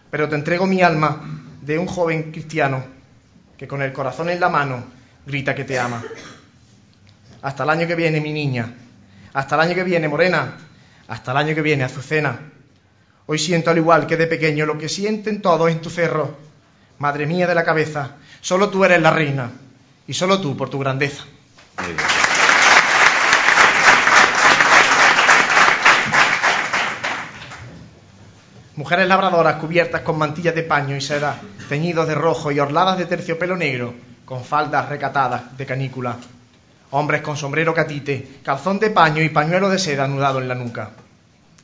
pero 0.09 0.29
te 0.29 0.35
entrego 0.35 0.65
mi 0.65 0.81
alma 0.81 1.21
de 1.61 1.77
un 1.77 1.87
joven 1.87 2.31
cristiano 2.31 2.83
que 3.57 3.67
con 3.67 3.81
el 3.81 3.91
corazón 3.91 4.29
en 4.29 4.39
la 4.39 4.49
mano 4.49 4.83
grita 5.25 5.55
que 5.55 5.65
te 5.65 5.79
ama. 5.79 6.03
Hasta 7.41 7.63
el 7.63 7.69
año 7.69 7.87
que 7.87 7.95
viene, 7.95 8.19
mi 8.19 8.33
niña. 8.33 8.73
Hasta 9.33 9.55
el 9.55 9.61
año 9.61 9.75
que 9.75 9.83
viene, 9.83 10.07
Morena. 10.07 10.57
Hasta 11.07 11.31
el 11.31 11.37
año 11.37 11.55
que 11.55 11.61
viene, 11.61 11.83
Azucena. 11.83 12.39
Hoy 13.27 13.37
siento 13.37 13.69
al 13.69 13.77
igual 13.77 14.07
que 14.07 14.17
de 14.17 14.27
pequeño 14.27 14.65
lo 14.65 14.77
que 14.77 14.89
sienten 14.89 15.41
todos 15.41 15.69
en 15.69 15.81
tu 15.81 15.89
cerro. 15.89 16.37
Madre 16.97 17.27
mía 17.27 17.45
de 17.45 17.53
la 17.53 17.63
cabeza, 17.63 18.15
solo 18.41 18.69
tú 18.69 18.83
eres 18.85 19.01
la 19.01 19.11
reina. 19.11 19.51
Y 20.07 20.13
solo 20.13 20.39
tú 20.41 20.55
por 20.57 20.69
tu 20.69 20.79
grandeza. 20.79 21.25
Mujeres 28.77 29.07
labradoras 29.07 29.55
cubiertas 29.55 30.01
con 30.01 30.17
mantillas 30.17 30.55
de 30.55 30.63
paño 30.63 30.95
y 30.95 31.01
seda, 31.01 31.39
teñidos 31.67 32.07
de 32.07 32.15
rojo 32.15 32.51
y 32.51 32.59
orladas 32.59 32.97
de 32.97 33.05
terciopelo 33.05 33.57
negro, 33.57 33.93
con 34.23 34.43
faldas 34.43 34.87
recatadas 34.87 35.57
de 35.57 35.65
canícula 35.65 36.15
Hombres 36.91 37.21
con 37.21 37.35
sombrero 37.35 37.73
catite, 37.73 38.39
calzón 38.43 38.79
de 38.79 38.89
paño 38.89 39.21
y 39.21 39.29
pañuelo 39.29 39.69
de 39.69 39.79
seda 39.79 40.05
anudado 40.05 40.39
en 40.39 40.47
la 40.47 40.55
nuca. 40.55 40.91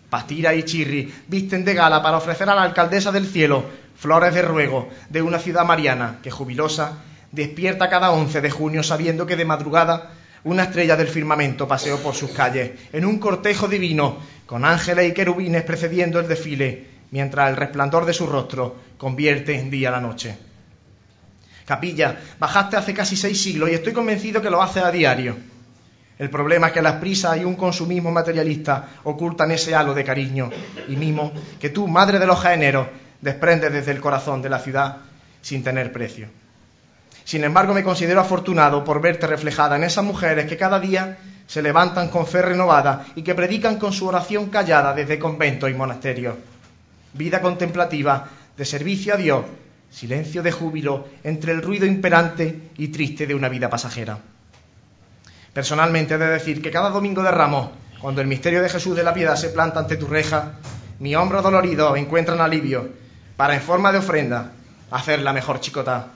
Pastira 0.09 0.53
y 0.53 0.63
Chirri 0.63 1.13
visten 1.27 1.63
de 1.63 1.73
gala 1.73 2.03
para 2.03 2.17
ofrecer 2.17 2.49
a 2.49 2.55
la 2.55 2.63
alcaldesa 2.63 3.11
del 3.11 3.25
cielo 3.25 3.63
flores 3.95 4.33
de 4.33 4.41
ruego 4.41 4.89
de 5.09 5.21
una 5.21 5.39
ciudad 5.39 5.65
mariana 5.65 6.19
que, 6.21 6.29
jubilosa, 6.29 6.99
despierta 7.31 7.89
cada 7.89 8.11
11 8.11 8.41
de 8.41 8.51
junio 8.51 8.83
sabiendo 8.83 9.25
que 9.25 9.35
de 9.35 9.45
madrugada 9.45 10.11
una 10.43 10.63
estrella 10.63 10.97
del 10.97 11.07
firmamento 11.07 11.67
paseó 11.67 11.97
por 11.97 12.15
sus 12.15 12.31
calles 12.31 12.71
en 12.91 13.05
un 13.05 13.17
cortejo 13.17 13.67
divino 13.67 14.17
con 14.45 14.65
ángeles 14.65 15.09
y 15.09 15.13
querubines 15.13 15.63
precediendo 15.63 16.19
el 16.19 16.27
desfile 16.27 16.85
mientras 17.11 17.49
el 17.49 17.55
resplandor 17.55 18.05
de 18.05 18.13
su 18.13 18.27
rostro 18.27 18.75
convierte 18.97 19.57
en 19.57 19.69
día 19.69 19.89
la 19.89 20.01
noche. 20.01 20.37
Capilla, 21.65 22.17
bajaste 22.39 22.75
hace 22.77 22.93
casi 22.93 23.15
seis 23.15 23.41
siglos 23.41 23.69
y 23.69 23.73
estoy 23.73 23.93
convencido 23.93 24.41
que 24.41 24.49
lo 24.49 24.61
haces 24.61 24.83
a 24.83 24.91
diario. 24.91 25.37
El 26.19 26.29
problema 26.29 26.67
es 26.67 26.73
que 26.73 26.81
las 26.81 26.95
prisas 26.95 27.37
y 27.37 27.45
un 27.45 27.55
consumismo 27.55 28.11
materialista 28.11 28.87
ocultan 29.03 29.51
ese 29.51 29.73
halo 29.73 29.93
de 29.93 30.03
cariño 30.03 30.49
y 30.87 30.95
mimo 30.95 31.31
que 31.59 31.69
tú, 31.69 31.87
madre 31.87 32.19
de 32.19 32.27
los 32.27 32.39
jaeneros, 32.39 32.87
desprendes 33.21 33.71
desde 33.71 33.91
el 33.91 34.01
corazón 34.01 34.41
de 34.41 34.49
la 34.49 34.59
ciudad 34.59 34.97
sin 35.41 35.63
tener 35.63 35.91
precio. 35.91 36.27
Sin 37.23 37.43
embargo, 37.43 37.73
me 37.73 37.83
considero 37.83 38.19
afortunado 38.19 38.83
por 38.83 39.01
verte 39.01 39.27
reflejada 39.27 39.77
en 39.77 39.85
esas 39.85 40.03
mujeres 40.03 40.45
que 40.45 40.57
cada 40.57 40.79
día 40.79 41.17
se 41.47 41.61
levantan 41.61 42.09
con 42.09 42.27
fe 42.27 42.41
renovada 42.41 43.05
y 43.15 43.21
que 43.21 43.35
predican 43.35 43.77
con 43.77 43.93
su 43.93 44.07
oración 44.07 44.49
callada 44.49 44.93
desde 44.93 45.19
conventos 45.19 45.69
y 45.69 45.73
monasterios. 45.73 46.35
Vida 47.13 47.41
contemplativa 47.41 48.27
de 48.57 48.65
servicio 48.65 49.13
a 49.13 49.17
Dios 49.17 49.45
silencio 49.93 50.41
de 50.41 50.51
júbilo 50.51 51.07
entre 51.23 51.51
el 51.51 51.61
ruido 51.61 51.85
imperante 51.85 52.71
y 52.77 52.87
triste 52.87 53.27
de 53.27 53.35
una 53.35 53.47
vida 53.47 53.69
pasajera. 53.69 54.17
Personalmente 55.53 56.15
he 56.15 56.17
de 56.17 56.27
decir 56.27 56.61
que 56.61 56.71
cada 56.71 56.89
domingo 56.89 57.21
de 57.21 57.29
Ramos, 57.29 57.69
cuando 58.01 58.19
el 58.19 58.27
misterio 58.27 58.61
de 58.61 58.69
Jesús 58.69 58.95
de 58.95 59.03
la 59.03 59.13
piedad 59.13 59.35
se 59.35 59.49
planta 59.49 59.79
ante 59.79 59.97
tu 59.97 60.07
reja, 60.07 60.53
mi 60.99 61.15
hombro 61.15 61.43
dolorido 61.43 61.95
encuentran 61.95 62.41
alivio 62.41 62.89
para, 63.37 63.53
en 63.53 63.61
forma 63.61 63.91
de 63.91 63.99
ofrenda, 63.99 64.51
hacer 64.89 65.21
la 65.21 65.31
mejor 65.31 65.59
chicota, 65.59 66.07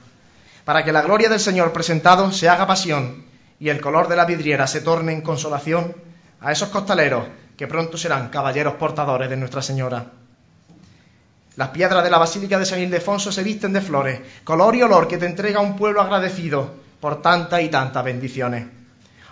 para 0.65 0.83
que 0.83 0.91
la 0.91 1.03
gloria 1.03 1.29
del 1.29 1.39
Señor 1.39 1.71
presentado 1.71 2.31
se 2.31 2.49
haga 2.49 2.65
pasión 2.65 3.25
y 3.59 3.69
el 3.69 3.79
color 3.79 4.07
de 4.07 4.15
la 4.15 4.25
vidriera 4.25 4.65
se 4.65 4.81
torne 4.81 5.13
en 5.13 5.21
consolación 5.21 5.95
a 6.41 6.51
esos 6.51 6.69
costaleros 6.69 7.25
que 7.55 7.67
pronto 7.67 7.97
serán 7.97 8.29
caballeros 8.29 8.75
portadores 8.75 9.29
de 9.29 9.37
Nuestra 9.37 9.61
Señora. 9.61 10.05
Las 11.57 11.69
piedras 11.69 12.03
de 12.03 12.11
la 12.11 12.19
Basílica 12.19 12.59
de 12.59 12.67
San 12.67 12.79
Ildefonso 12.79 13.31
se 13.31 13.41
visten 13.41 13.73
de 13.73 13.81
flores, 13.81 14.21
color 14.43 14.75
y 14.75 14.83
olor 14.83 15.07
que 15.07 15.17
te 15.17 15.25
entrega 15.25 15.59
un 15.59 15.75
pueblo 15.75 16.01
agradecido 16.01 16.75
por 16.99 17.19
tantas 17.19 17.63
y 17.63 17.69
tantas 17.69 18.03
bendiciones. 18.03 18.67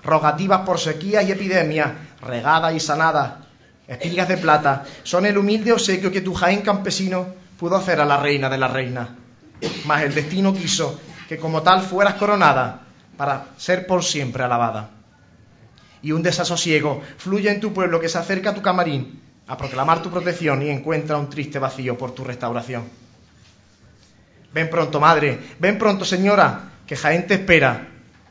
Rogativas 0.03 0.61
por 0.61 0.79
sequía 0.79 1.21
y 1.21 1.31
epidemia, 1.31 1.95
regadas 2.21 2.73
y 2.73 2.79
sanadas, 2.79 3.33
espigas 3.87 4.27
de 4.27 4.37
plata, 4.37 4.85
son 5.03 5.27
el 5.27 5.37
humilde 5.37 5.71
obsequio 5.71 6.11
que 6.11 6.21
tu 6.21 6.33
Jaén 6.33 6.63
campesino 6.63 7.27
pudo 7.59 7.75
hacer 7.75 8.01
a 8.01 8.05
la 8.05 8.17
reina 8.17 8.49
de 8.49 8.57
la 8.57 8.69
reina. 8.69 9.15
Mas 9.85 10.01
el 10.01 10.15
destino 10.15 10.51
quiso 10.51 10.99
que 11.29 11.37
como 11.37 11.61
tal 11.61 11.83
fueras 11.83 12.15
coronada 12.15 12.87
para 13.17 13.49
ser 13.57 13.85
por 13.85 14.03
siempre 14.03 14.43
alabada. 14.43 14.89
Y 16.01 16.11
un 16.11 16.23
desasosiego 16.23 17.03
fluye 17.17 17.51
en 17.51 17.59
tu 17.59 17.71
pueblo 17.71 17.99
que 17.99 18.09
se 18.09 18.17
acerca 18.17 18.49
a 18.49 18.55
tu 18.55 18.63
camarín 18.63 19.24
a 19.47 19.57
proclamar 19.57 20.01
tu 20.01 20.09
protección 20.09 20.61
y 20.61 20.69
encuentra 20.69 21.17
un 21.17 21.29
triste 21.29 21.59
vacío 21.59 21.97
por 21.97 22.13
tu 22.13 22.23
restauración. 22.23 22.83
Ven 24.53 24.69
pronto, 24.69 24.99
madre, 24.99 25.39
ven 25.59 25.77
pronto, 25.77 26.05
señora, 26.05 26.71
que 26.87 26.95
Jaén 26.95 27.27
te 27.27 27.35
espera, 27.35 27.87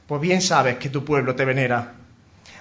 pues 0.07 0.21
bien 0.21 0.41
sabes 0.41 0.77
que 0.77 0.89
tu 0.89 1.05
pueblo 1.05 1.35
te 1.35 1.45
venera. 1.45 1.93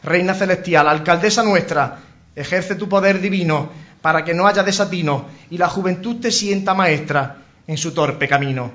Reina 0.03 0.33
celestial, 0.33 0.87
alcaldesa 0.87 1.43
nuestra, 1.43 1.99
ejerce 2.35 2.75
tu 2.75 2.89
poder 2.89 3.21
divino 3.21 3.71
para 4.01 4.23
que 4.25 4.33
no 4.33 4.47
haya 4.47 4.63
desatino 4.63 5.27
y 5.49 5.57
la 5.57 5.69
juventud 5.69 6.19
te 6.19 6.29
sienta 6.29 6.73
maestra 6.73 7.37
en 7.65 7.77
su 7.77 7.93
torpe 7.93 8.27
camino. 8.27 8.71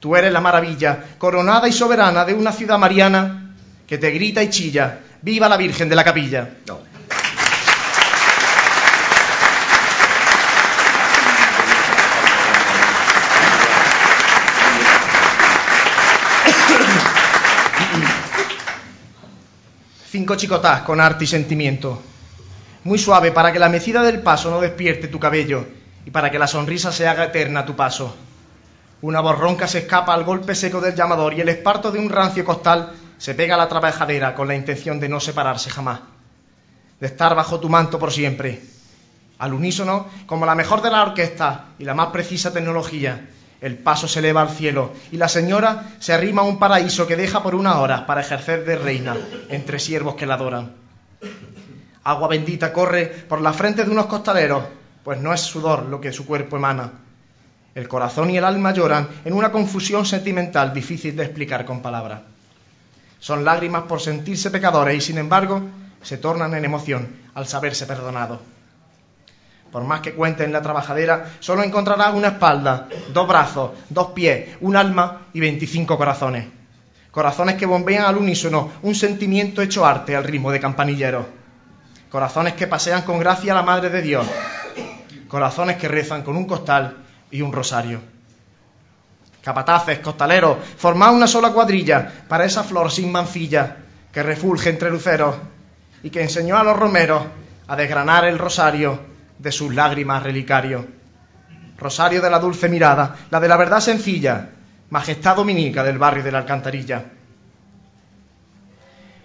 Tú 0.00 0.16
eres 0.16 0.32
la 0.32 0.40
maravilla, 0.40 1.04
coronada 1.18 1.68
y 1.68 1.72
soberana 1.72 2.24
de 2.24 2.34
una 2.34 2.52
ciudad 2.52 2.78
mariana 2.78 3.54
que 3.86 3.98
te 3.98 4.10
grita 4.10 4.42
y 4.42 4.50
chilla, 4.50 5.00
viva 5.20 5.48
la 5.48 5.56
Virgen 5.56 5.88
de 5.88 5.96
la 5.96 6.04
Capilla. 6.04 6.48
Cinco 20.14 20.36
chicotás 20.36 20.82
con 20.82 21.00
arte 21.00 21.24
y 21.24 21.26
sentimiento. 21.26 22.00
Muy 22.84 23.00
suave 23.00 23.32
para 23.32 23.52
que 23.52 23.58
la 23.58 23.68
mecida 23.68 24.00
del 24.00 24.22
paso 24.22 24.48
no 24.48 24.60
despierte 24.60 25.08
tu 25.08 25.18
cabello 25.18 25.66
y 26.06 26.12
para 26.12 26.30
que 26.30 26.38
la 26.38 26.46
sonrisa 26.46 26.92
se 26.92 27.08
haga 27.08 27.24
eterna 27.24 27.58
a 27.58 27.66
tu 27.66 27.74
paso. 27.74 28.14
Una 29.02 29.18
borronca 29.18 29.66
se 29.66 29.78
escapa 29.78 30.14
al 30.14 30.22
golpe 30.22 30.54
seco 30.54 30.80
del 30.80 30.94
llamador 30.94 31.34
y 31.34 31.40
el 31.40 31.48
esparto 31.48 31.90
de 31.90 31.98
un 31.98 32.10
rancio 32.10 32.44
costal 32.44 32.92
se 33.18 33.34
pega 33.34 33.56
a 33.56 33.58
la 33.58 33.68
trabajadera 33.68 34.36
con 34.36 34.46
la 34.46 34.54
intención 34.54 35.00
de 35.00 35.08
no 35.08 35.18
separarse 35.18 35.68
jamás, 35.68 35.98
de 37.00 37.08
estar 37.08 37.34
bajo 37.34 37.58
tu 37.58 37.68
manto 37.68 37.98
por 37.98 38.12
siempre. 38.12 38.62
Al 39.40 39.52
unísono, 39.52 40.06
como 40.26 40.46
la 40.46 40.54
mejor 40.54 40.80
de 40.80 40.92
la 40.92 41.02
orquesta 41.02 41.70
y 41.76 41.82
la 41.82 41.94
más 41.94 42.10
precisa 42.10 42.52
tecnología, 42.52 43.30
el 43.64 43.78
paso 43.78 44.06
se 44.06 44.18
eleva 44.18 44.42
al 44.42 44.50
cielo 44.50 44.92
y 45.10 45.16
la 45.16 45.26
señora 45.26 45.94
se 45.98 46.12
arrima 46.12 46.42
a 46.42 46.44
un 46.44 46.58
paraíso 46.58 47.06
que 47.06 47.16
deja 47.16 47.42
por 47.42 47.54
una 47.54 47.80
hora 47.80 48.06
para 48.06 48.20
ejercer 48.20 48.66
de 48.66 48.76
reina 48.76 49.16
entre 49.48 49.78
siervos 49.78 50.16
que 50.16 50.26
la 50.26 50.34
adoran. 50.34 50.72
Agua 52.04 52.28
bendita 52.28 52.74
corre 52.74 53.06
por 53.06 53.40
la 53.40 53.54
frente 53.54 53.82
de 53.82 53.90
unos 53.90 54.04
costaleros, 54.04 54.64
pues 55.02 55.18
no 55.18 55.32
es 55.32 55.40
sudor 55.40 55.86
lo 55.86 55.98
que 55.98 56.12
su 56.12 56.26
cuerpo 56.26 56.58
emana. 56.58 56.92
El 57.74 57.88
corazón 57.88 58.28
y 58.28 58.36
el 58.36 58.44
alma 58.44 58.74
lloran 58.74 59.08
en 59.24 59.32
una 59.32 59.50
confusión 59.50 60.04
sentimental 60.04 60.74
difícil 60.74 61.16
de 61.16 61.24
explicar 61.24 61.64
con 61.64 61.80
palabras. 61.80 62.20
Son 63.18 63.46
lágrimas 63.46 63.84
por 63.84 64.02
sentirse 64.02 64.50
pecadores 64.50 64.98
y 64.98 65.00
sin 65.00 65.16
embargo 65.16 65.62
se 66.02 66.18
tornan 66.18 66.52
en 66.52 66.66
emoción 66.66 67.08
al 67.32 67.46
saberse 67.46 67.86
perdonados. 67.86 68.40
Por 69.74 69.82
más 69.82 70.02
que 70.02 70.14
cuenten 70.14 70.52
la 70.52 70.62
trabajadera, 70.62 71.32
solo 71.40 71.64
encontrarás 71.64 72.14
una 72.14 72.28
espalda, 72.28 72.86
dos 73.12 73.26
brazos, 73.26 73.72
dos 73.88 74.12
pies, 74.12 74.50
un 74.60 74.76
alma 74.76 75.22
y 75.32 75.40
veinticinco 75.40 75.98
corazones. 75.98 76.46
Corazones 77.10 77.56
que 77.56 77.66
bombean 77.66 78.04
al 78.04 78.16
unísono 78.16 78.70
un 78.82 78.94
sentimiento 78.94 79.62
hecho 79.62 79.84
arte 79.84 80.14
al 80.14 80.22
ritmo 80.22 80.52
de 80.52 80.60
campanilleros. 80.60 81.26
Corazones 82.08 82.54
que 82.54 82.68
pasean 82.68 83.02
con 83.02 83.18
gracia 83.18 83.50
a 83.50 83.56
la 83.56 83.62
Madre 83.64 83.90
de 83.90 84.00
Dios. 84.00 84.24
Corazones 85.26 85.76
que 85.76 85.88
rezan 85.88 86.22
con 86.22 86.36
un 86.36 86.46
costal 86.46 86.98
y 87.32 87.42
un 87.42 87.52
rosario. 87.52 88.00
Capataces, 89.42 89.98
costaleros, 89.98 90.56
formad 90.76 91.12
una 91.12 91.26
sola 91.26 91.50
cuadrilla 91.50 92.12
para 92.28 92.44
esa 92.44 92.62
flor 92.62 92.92
sin 92.92 93.10
mancilla 93.10 93.78
que 94.12 94.22
refulge 94.22 94.70
entre 94.70 94.92
luceros 94.92 95.34
y 96.04 96.10
que 96.10 96.22
enseñó 96.22 96.58
a 96.58 96.62
los 96.62 96.78
romeros 96.78 97.24
a 97.66 97.74
desgranar 97.74 98.24
el 98.26 98.38
rosario 98.38 99.13
de 99.38 99.52
sus 99.52 99.74
lágrimas 99.74 100.22
relicario. 100.22 100.86
Rosario 101.76 102.20
de 102.20 102.30
la 102.30 102.38
dulce 102.38 102.68
mirada, 102.68 103.16
la 103.30 103.40
de 103.40 103.48
la 103.48 103.56
verdad 103.56 103.80
sencilla, 103.80 104.50
majestad 104.90 105.36
dominica 105.36 105.82
del 105.82 105.98
barrio 105.98 106.22
de 106.22 106.32
la 106.32 106.38
Alcantarilla. 106.38 107.04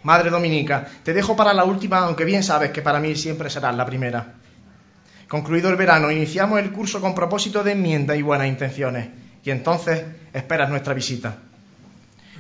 Madre 0.03 0.30
Dominica, 0.30 0.88
te 1.03 1.14
dejo 1.14 1.36
para 1.36 1.53
la 1.53 1.66
última, 1.66 1.99
aunque 1.99 2.26
bien 2.26 2.41
sabes 2.41 2.72
que 2.72 2.82
para 2.82 2.99
mí 2.99 3.16
siempre 3.16 3.49
serás 3.49 3.76
la 3.76 3.86
primera. 3.86 4.34
Concluido 5.28 5.70
el 5.70 5.76
verano, 5.76 6.10
iniciamos 6.10 6.60
el 6.60 6.72
curso 6.72 7.01
con 7.01 7.14
propósito 7.14 7.64
de 7.64 7.74
enmienda 7.74 8.16
y 8.16 8.22
buenas 8.22 8.47
intenciones, 8.47 9.10
y 9.43 9.51
entonces 9.51 10.03
esperas 10.34 10.70
nuestra 10.70 10.93
visita. 10.93 11.36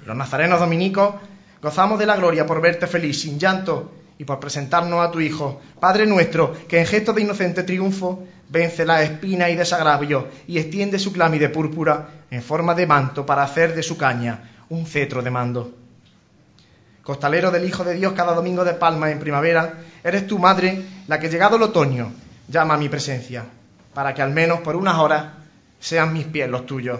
Los 0.05 0.15
nazarenos 0.15 0.59
dominicos 0.59 1.15
gozamos 1.61 1.99
de 1.99 2.05
la 2.05 2.15
gloria 2.15 2.45
por 2.45 2.61
verte 2.61 2.87
feliz, 2.87 3.21
sin 3.21 3.37
llanto 3.37 3.98
y 4.19 4.25
por 4.25 4.39
presentarnos 4.39 4.99
a 4.99 5.09
tu 5.09 5.21
Hijo, 5.21 5.61
Padre 5.79 6.05
nuestro, 6.05 6.53
que 6.67 6.79
en 6.79 6.85
gesto 6.85 7.13
de 7.13 7.21
inocente 7.21 7.63
triunfo 7.63 8.27
vence 8.49 8.85
la 8.85 9.01
espina 9.01 9.49
y 9.49 9.55
desagravio 9.55 10.27
y 10.45 10.59
extiende 10.59 10.99
su 10.99 11.13
clámide 11.13 11.47
púrpura 11.47 12.09
en 12.29 12.43
forma 12.43 12.75
de 12.75 12.85
manto 12.85 13.25
para 13.25 13.43
hacer 13.43 13.73
de 13.73 13.81
su 13.81 13.97
caña 13.97 14.65
un 14.67 14.85
cetro 14.85 15.21
de 15.21 15.31
mando. 15.31 15.71
Costalero 17.01 17.49
del 17.49 17.65
Hijo 17.65 17.85
de 17.85 17.95
Dios 17.95 18.11
cada 18.11 18.33
domingo 18.33 18.65
de 18.65 18.73
palma 18.73 19.09
en 19.09 19.19
primavera, 19.19 19.75
eres 20.03 20.27
tu 20.27 20.37
madre 20.37 20.83
la 21.07 21.17
que 21.17 21.29
llegado 21.29 21.55
el 21.55 21.63
otoño 21.63 22.11
llama 22.49 22.73
a 22.73 22.77
mi 22.77 22.89
presencia, 22.89 23.45
para 23.93 24.13
que 24.13 24.21
al 24.21 24.31
menos 24.31 24.59
por 24.59 24.75
unas 24.75 24.97
horas 24.97 25.27
sean 25.79 26.11
mis 26.11 26.25
pies 26.25 26.49
los 26.49 26.65
tuyos. 26.65 26.99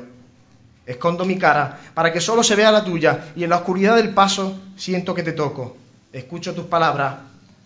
Escondo 0.86 1.26
mi 1.26 1.38
cara 1.38 1.80
para 1.94 2.14
que 2.14 2.22
solo 2.22 2.44
se 2.44 2.56
vea 2.56 2.72
la 2.72 2.86
tuya 2.86 3.26
y 3.36 3.44
en 3.44 3.50
la 3.50 3.58
oscuridad 3.58 3.98
del 3.98 4.14
paso 4.14 4.58
siento 4.78 5.14
que 5.14 5.22
te 5.22 5.34
toco 5.34 5.76
escucho 6.12 6.53
tus 6.55 6.66
palabras, 6.66 7.16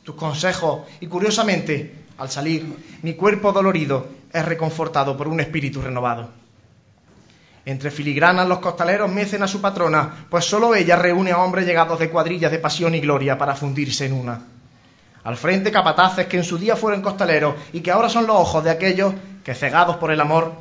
tus 0.04 0.16
consejos 0.16 0.82
y 1.00 1.08
curiosamente, 1.08 2.04
al 2.18 2.30
salir, 2.30 2.66
mi 3.02 3.14
cuerpo 3.14 3.52
dolorido 3.52 4.08
es 4.32 4.46
reconfortado 4.46 5.16
por 5.16 5.28
un 5.28 5.40
espíritu 5.40 5.82
renovado. 5.82 6.30
Entre 7.66 7.92
filigranas 7.92 8.48
los 8.48 8.60
costaleros 8.60 9.10
mecen 9.10 9.42
a 9.42 9.48
su 9.48 9.62
patrona, 9.62 10.26
pues 10.30 10.44
solo 10.44 10.76
ella 10.76 10.98
reúne 10.98 11.32
a 11.32 11.40
hombres 11.40 11.66
llegados 11.66 11.98
de 12.00 12.10
cuadrillas 12.10 12.52
de 12.52 12.60
pasión 12.60 12.94
y 12.94 13.00
gloria 13.00 13.38
para 13.38 13.56
fundirse 13.56 14.06
en 14.06 14.14
una. 14.14 14.42
Al 15.24 15.38
frente 15.38 15.72
capataces 15.72 16.28
que 16.28 16.36
en 16.36 16.44
su 16.44 16.58
día 16.58 16.76
fueron 16.76 17.02
costaleros 17.02 17.56
y 17.72 17.80
que 17.80 17.92
ahora 17.92 18.10
son 18.10 18.28
los 18.28 18.36
ojos 18.36 18.66
de 18.66 18.72
aquellos 18.72 19.14
que, 19.46 19.56
cegados 19.56 19.96
por 19.96 20.12
el 20.12 20.20
amor, 20.20 20.52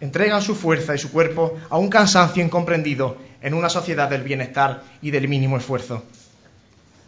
entregan 0.00 0.42
su 0.42 0.56
fuerza 0.56 0.96
y 0.96 0.98
su 0.98 1.12
cuerpo 1.12 1.56
a 1.70 1.78
un 1.78 1.88
cansancio 1.88 2.42
incomprendido 2.42 3.16
en 3.40 3.54
una 3.54 3.68
sociedad 3.68 4.10
del 4.10 4.24
bienestar 4.24 4.82
y 5.00 5.12
del 5.12 5.28
mínimo 5.28 5.56
esfuerzo 5.56 6.02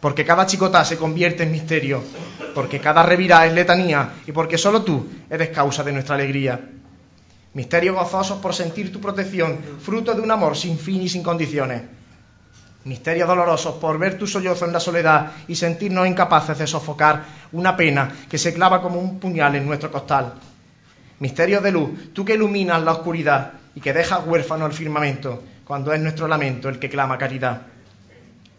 porque 0.05 0.23
cada 0.23 0.45
chicotá 0.45 0.85
se 0.85 0.97
convierte 0.97 1.41
en 1.41 1.51
misterio, 1.51 2.03
porque 2.53 2.79
cada 2.79 3.01
revirá 3.01 3.47
es 3.47 3.53
letanía 3.53 4.21
y 4.27 4.31
porque 4.31 4.55
solo 4.55 4.83
tú 4.83 5.03
eres 5.27 5.49
causa 5.49 5.83
de 5.83 5.91
nuestra 5.93 6.13
alegría. 6.13 6.61
Misterios 7.55 7.95
gozosos 7.95 8.37
por 8.37 8.53
sentir 8.53 8.93
tu 8.93 9.01
protección, 9.01 9.57
fruto 9.81 10.13
de 10.13 10.21
un 10.21 10.29
amor 10.29 10.55
sin 10.55 10.77
fin 10.77 11.01
y 11.01 11.09
sin 11.09 11.23
condiciones. 11.23 11.81
Misterios 12.83 13.27
dolorosos 13.27 13.77
por 13.77 13.97
ver 13.97 14.15
tu 14.15 14.27
sollozo 14.27 14.67
en 14.67 14.73
la 14.73 14.79
soledad 14.79 15.31
y 15.47 15.55
sentirnos 15.55 16.05
incapaces 16.05 16.59
de 16.59 16.67
sofocar 16.67 17.23
una 17.53 17.75
pena 17.75 18.11
que 18.29 18.37
se 18.37 18.53
clava 18.53 18.83
como 18.83 18.99
un 18.99 19.19
puñal 19.19 19.55
en 19.55 19.65
nuestro 19.65 19.91
costal. 19.91 20.35
Misterios 21.17 21.63
de 21.63 21.71
luz, 21.71 22.13
tú 22.13 22.23
que 22.23 22.35
iluminas 22.35 22.83
la 22.83 22.91
oscuridad 22.91 23.53
y 23.73 23.81
que 23.81 23.91
dejas 23.91 24.23
huérfano 24.23 24.67
el 24.67 24.73
firmamento, 24.73 25.41
cuando 25.65 25.91
es 25.91 25.99
nuestro 25.99 26.27
lamento 26.27 26.69
el 26.69 26.77
que 26.77 26.91
clama 26.91 27.17
caridad 27.17 27.73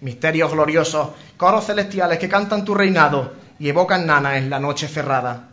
misterios 0.01 0.53
gloriosos, 0.53 1.11
coros 1.36 1.66
celestiales 1.66 2.18
que 2.18 2.28
cantan 2.28 2.64
tu 2.64 2.74
reinado 2.74 3.32
y 3.59 3.68
evocan 3.68 4.07
nana 4.07 4.36
en 4.36 4.51
la 4.51 4.61
noche 4.61 4.88
cerrada, 4.88 5.49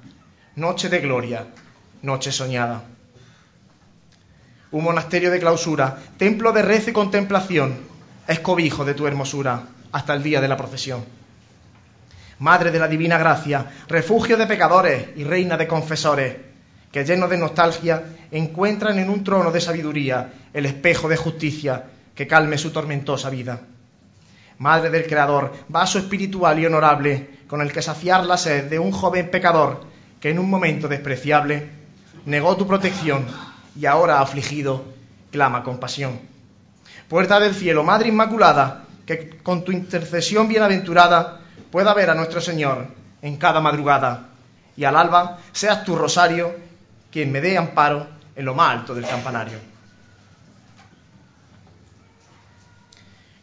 noche 0.55 0.89
de 0.89 0.99
gloria, 0.99 1.45
noche 2.01 2.31
soñada. 2.31 2.83
Un 4.71 4.83
monasterio 4.83 5.31
de 5.31 5.39
clausura, 5.39 5.97
templo 6.17 6.51
de 6.51 6.61
rezo 6.61 6.89
y 6.89 6.93
contemplación, 6.93 7.77
es 8.27 8.39
cobijo 8.39 8.83
de 8.85 8.93
tu 8.93 9.07
hermosura 9.07 9.63
hasta 9.91 10.13
el 10.13 10.23
día 10.23 10.41
de 10.41 10.47
la 10.47 10.57
procesión. 10.57 11.05
Madre 12.39 12.71
de 12.71 12.79
la 12.79 12.87
divina 12.87 13.17
gracia, 13.17 13.65
refugio 13.87 14.35
de 14.35 14.47
pecadores 14.47 15.09
y 15.15 15.23
reina 15.23 15.55
de 15.55 15.67
confesores, 15.67 16.35
que 16.91 17.05
lleno 17.05 17.27
de 17.27 17.37
nostalgia 17.37 18.03
encuentran 18.31 18.99
en 18.99 19.09
un 19.09 19.23
trono 19.23 19.51
de 19.51 19.61
sabiduría 19.61 20.33
el 20.53 20.65
espejo 20.65 21.07
de 21.07 21.17
justicia 21.17 21.85
que 22.15 22.27
calme 22.27 22.57
su 22.57 22.71
tormentosa 22.71 23.29
vida. 23.29 23.59
Madre 24.59 24.89
del 24.89 25.07
Creador, 25.07 25.53
vaso 25.67 25.99
espiritual 25.99 26.59
y 26.59 26.65
honorable 26.65 27.39
con 27.47 27.61
el 27.61 27.71
que 27.71 27.81
saciar 27.81 28.25
la 28.25 28.37
sed 28.37 28.69
de 28.69 28.79
un 28.79 28.91
joven 28.91 29.29
pecador 29.29 29.81
que 30.19 30.29
en 30.29 30.39
un 30.39 30.49
momento 30.49 30.87
despreciable 30.87 31.69
negó 32.25 32.55
tu 32.55 32.65
protección 32.65 33.25
y 33.79 33.85
ahora 33.85 34.21
afligido 34.21 34.83
clama 35.31 35.63
compasión. 35.63 36.19
Puerta 37.09 37.39
del 37.39 37.53
cielo, 37.53 37.83
Madre 37.83 38.09
Inmaculada, 38.09 38.85
que 39.05 39.37
con 39.43 39.63
tu 39.63 39.71
intercesión 39.71 40.47
bienaventurada 40.47 41.41
pueda 41.71 41.93
ver 41.93 42.09
a 42.09 42.15
nuestro 42.15 42.39
Señor 42.39 42.87
en 43.21 43.37
cada 43.37 43.59
madrugada 43.59 44.29
y 44.77 44.85
al 44.85 44.95
alba 44.95 45.39
seas 45.51 45.83
tu 45.83 45.95
rosario 45.95 46.55
quien 47.11 47.31
me 47.31 47.41
dé 47.41 47.57
amparo 47.57 48.07
en 48.35 48.45
lo 48.45 48.55
más 48.55 48.79
alto 48.79 48.95
del 48.95 49.05
campanario. 49.05 49.72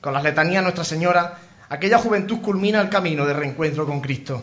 Con 0.00 0.14
las 0.14 0.22
letanías 0.22 0.62
Nuestra 0.62 0.84
Señora, 0.84 1.36
aquella 1.68 1.98
juventud 1.98 2.40
culmina 2.40 2.80
el 2.80 2.88
camino 2.88 3.26
de 3.26 3.34
reencuentro 3.34 3.86
con 3.86 4.00
Cristo. 4.00 4.42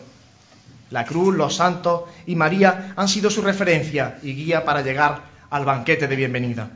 La 0.90 1.04
cruz, 1.04 1.34
los 1.34 1.56
santos 1.56 2.04
y 2.26 2.36
María 2.36 2.92
han 2.94 3.08
sido 3.08 3.28
su 3.28 3.42
referencia 3.42 4.18
y 4.22 4.34
guía 4.34 4.64
para 4.64 4.82
llegar 4.82 5.22
al 5.50 5.64
banquete 5.64 6.06
de 6.06 6.14
bienvenida. 6.14 6.70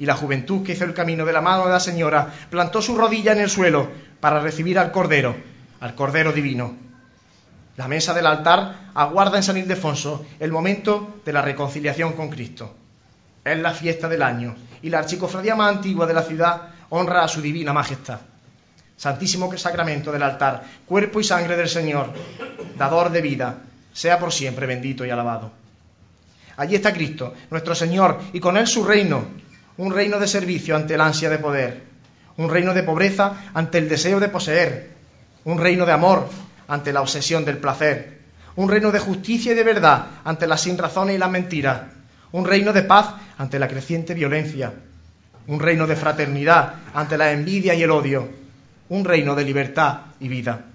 Y 0.00 0.04
la 0.04 0.16
juventud 0.16 0.64
que 0.64 0.72
hizo 0.72 0.84
el 0.84 0.94
camino 0.94 1.24
de 1.24 1.32
la 1.32 1.40
mano 1.40 1.66
de 1.66 1.72
la 1.72 1.80
Señora 1.80 2.28
plantó 2.50 2.82
su 2.82 2.96
rodilla 2.96 3.32
en 3.32 3.40
el 3.40 3.50
suelo 3.50 3.88
para 4.18 4.40
recibir 4.40 4.80
al 4.80 4.90
Cordero, 4.90 5.36
al 5.78 5.94
Cordero 5.94 6.32
Divino. 6.32 6.74
La 7.76 7.86
mesa 7.86 8.12
del 8.14 8.26
altar 8.26 8.90
aguarda 8.94 9.36
en 9.36 9.44
San 9.44 9.58
Ildefonso 9.58 10.26
el 10.40 10.50
momento 10.50 11.20
de 11.24 11.32
la 11.32 11.40
reconciliación 11.40 12.14
con 12.14 12.30
Cristo. 12.30 12.74
Es 13.44 13.58
la 13.58 13.70
fiesta 13.70 14.08
del 14.08 14.22
año 14.22 14.56
y 14.82 14.90
la 14.90 14.98
archicofradía 14.98 15.54
más 15.54 15.76
antigua 15.76 16.06
de 16.06 16.14
la 16.14 16.22
ciudad 16.22 16.75
honra 16.90 17.24
a 17.24 17.28
su 17.28 17.40
divina 17.40 17.72
majestad. 17.72 18.20
Santísimo 18.96 19.54
sacramento 19.56 20.10
del 20.10 20.22
altar, 20.22 20.64
cuerpo 20.86 21.20
y 21.20 21.24
sangre 21.24 21.56
del 21.56 21.68
Señor, 21.68 22.12
dador 22.78 23.10
de 23.10 23.20
vida, 23.20 23.58
sea 23.92 24.18
por 24.18 24.32
siempre 24.32 24.66
bendito 24.66 25.04
y 25.04 25.10
alabado. 25.10 25.50
Allí 26.56 26.74
está 26.74 26.92
Cristo, 26.92 27.34
nuestro 27.50 27.74
Señor, 27.74 28.18
y 28.32 28.40
con 28.40 28.56
Él 28.56 28.66
su 28.66 28.84
reino, 28.84 29.24
un 29.76 29.92
reino 29.92 30.18
de 30.18 30.26
servicio 30.26 30.74
ante 30.74 30.94
el 30.94 31.00
ansia 31.02 31.28
de 31.28 31.38
poder, 31.38 31.82
un 32.38 32.48
reino 32.48 32.72
de 32.72 32.82
pobreza 32.82 33.50
ante 33.52 33.78
el 33.78 33.88
deseo 33.88 34.20
de 34.20 34.28
poseer, 34.28 34.90
un 35.44 35.58
reino 35.58 35.84
de 35.84 35.92
amor 35.92 36.28
ante 36.68 36.92
la 36.92 37.02
obsesión 37.02 37.44
del 37.44 37.58
placer, 37.58 38.20
un 38.56 38.70
reino 38.70 38.90
de 38.90 38.98
justicia 38.98 39.52
y 39.52 39.54
de 39.54 39.62
verdad 39.62 40.06
ante 40.24 40.46
las 40.46 40.62
sinrazones 40.62 41.16
y 41.16 41.18
las 41.18 41.30
mentiras, 41.30 41.82
un 42.32 42.46
reino 42.46 42.72
de 42.72 42.82
paz 42.82 43.14
ante 43.36 43.58
la 43.58 43.68
creciente 43.68 44.14
violencia, 44.14 44.72
un 45.48 45.60
reino 45.60 45.86
de 45.86 45.96
fraternidad 45.96 46.74
ante 46.94 47.16
la 47.16 47.32
envidia 47.32 47.74
y 47.74 47.82
el 47.82 47.90
odio, 47.90 48.28
un 48.88 49.04
reino 49.04 49.34
de 49.34 49.44
libertad 49.44 49.98
y 50.20 50.28
vida. 50.28 50.66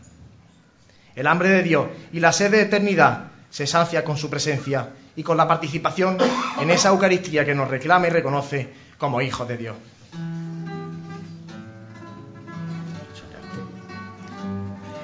El 1.15 1.27
hambre 1.27 1.49
de 1.49 1.63
Dios 1.63 1.87
y 2.13 2.19
la 2.19 2.31
sed 2.31 2.51
de 2.51 2.61
eternidad 2.61 3.31
se 3.49 3.67
sacia 3.67 4.03
con 4.03 4.17
su 4.17 4.29
presencia 4.29 4.89
y 5.15 5.23
con 5.23 5.35
la 5.35 5.47
participación 5.47 6.17
en 6.59 6.71
esa 6.71 6.89
Eucaristía 6.89 7.45
que 7.45 7.53
nos 7.53 7.69
reclama 7.69 8.07
y 8.07 8.11
reconoce 8.11 8.69
como 8.97 9.21
hijos 9.21 9.47
de 9.47 9.57
Dios. 9.57 9.75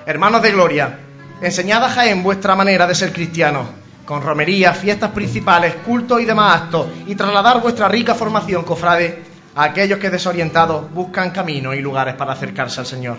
Hermanos 0.06 0.42
de 0.42 0.52
Gloria, 0.54 1.00
enseñad 1.42 1.84
a 1.84 1.90
Jaén 1.90 2.24
vuestra 2.24 2.56
manera 2.56 2.88
de 2.88 2.96
ser 2.96 3.12
cristianos, 3.12 3.68
con 4.06 4.22
romerías, 4.22 4.78
fiestas 4.78 5.12
principales, 5.12 5.76
cultos 5.86 6.22
y 6.22 6.26
demás 6.26 6.62
actos, 6.62 6.88
y 7.08 7.16
trasladar 7.16 7.62
vuestra 7.62 7.90
rica 7.90 8.16
formación, 8.16 8.64
cofrade, 8.64 9.22
aquellos 9.58 9.98
que 9.98 10.12
desorientados 10.12 10.92
buscan 10.92 11.32
caminos 11.32 11.76
y 11.76 11.82
lugares 11.82 12.14
para 12.14 12.34
acercarse 12.34 12.80
al 12.80 12.86
Señor. 12.86 13.18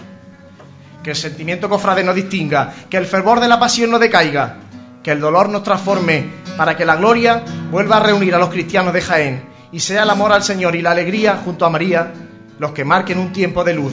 Que 1.02 1.10
el 1.10 1.16
sentimiento 1.16 1.68
cofrade 1.68 2.04
nos 2.04 2.14
distinga, 2.14 2.72
que 2.88 2.96
el 2.96 3.06
fervor 3.06 3.40
de 3.40 3.48
la 3.48 3.58
pasión 3.58 3.90
no 3.90 3.98
decaiga, 3.98 4.56
que 5.02 5.10
el 5.10 5.20
dolor 5.20 5.48
nos 5.48 5.64
transforme 5.64 6.30
para 6.56 6.76
que 6.76 6.84
la 6.84 6.96
gloria 6.96 7.42
vuelva 7.70 7.96
a 7.96 8.00
reunir 8.00 8.34
a 8.34 8.38
los 8.38 8.50
cristianos 8.50 8.92
de 8.92 9.00
Jaén 9.00 9.48
y 9.72 9.80
sea 9.80 10.04
el 10.04 10.10
amor 10.10 10.32
al 10.32 10.44
Señor 10.44 10.76
y 10.76 10.82
la 10.82 10.92
alegría 10.92 11.40
junto 11.44 11.66
a 11.66 11.70
María 11.70 12.12
los 12.58 12.72
que 12.72 12.84
marquen 12.84 13.18
un 13.18 13.32
tiempo 13.32 13.64
de 13.64 13.74
luz 13.74 13.92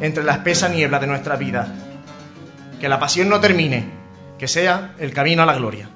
entre 0.00 0.24
la 0.24 0.32
espesa 0.32 0.68
niebla 0.68 0.98
de 0.98 1.06
nuestra 1.06 1.36
vida. 1.36 1.68
Que 2.80 2.88
la 2.88 2.98
pasión 2.98 3.28
no 3.28 3.40
termine, 3.40 3.88
que 4.38 4.48
sea 4.48 4.94
el 4.98 5.12
camino 5.12 5.44
a 5.44 5.46
la 5.46 5.54
gloria. 5.54 5.88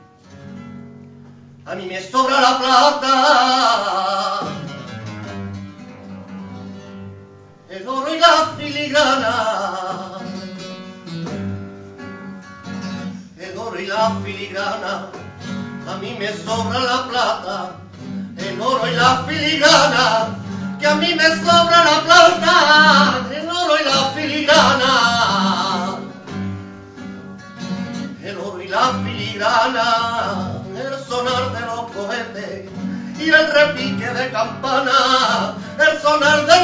A 1.66 1.74
mí 1.74 1.86
me 1.86 2.00
sobra 2.00 2.40
la 2.40 2.58
plata 2.58 4.77
el 7.70 7.86
oro 7.86 8.14
y 8.14 8.18
la 8.18 8.52
filigrana. 8.56 10.18
El 13.38 13.58
oro 13.58 13.80
y 13.80 13.86
la 13.86 14.10
filigrana, 14.24 15.10
a 15.86 15.96
mí 15.96 16.16
me 16.18 16.32
sobra 16.32 16.80
la 16.80 17.08
plata. 17.08 17.76
El 18.36 18.60
oro 18.60 18.88
y 18.88 18.94
la 18.94 19.24
filigrana, 19.26 20.28
que 20.80 20.86
a 20.86 20.94
mí 20.94 21.14
me 21.14 21.28
sobra 21.36 21.84
la 21.84 22.00
plata. 22.04 23.26
El 23.34 23.48
oro 23.48 23.74
y 23.80 23.84
la 23.84 24.10
filigrana. 24.14 25.98
El 28.22 28.38
oro 28.38 28.62
y 28.62 28.68
la 28.68 28.92
filigrana, 29.04 30.62
el 30.74 31.04
sonar 31.06 31.52
de 31.52 31.60
los 31.60 31.90
cohetes 31.92 32.70
y 33.18 33.30
el 33.30 33.52
repique 33.52 34.06
de 34.06 34.30
campana, 34.30 35.54
el 35.78 36.00
sonar 36.00 36.46
de 36.46 36.57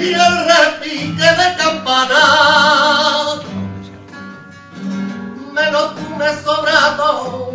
y 0.00 0.14
el 0.14 0.46
repique 0.46 1.22
de 1.22 1.56
campana. 1.56 2.22
Menos 5.52 5.94
tú 5.94 6.16
me 6.16 6.42
sobrato, 6.42 7.52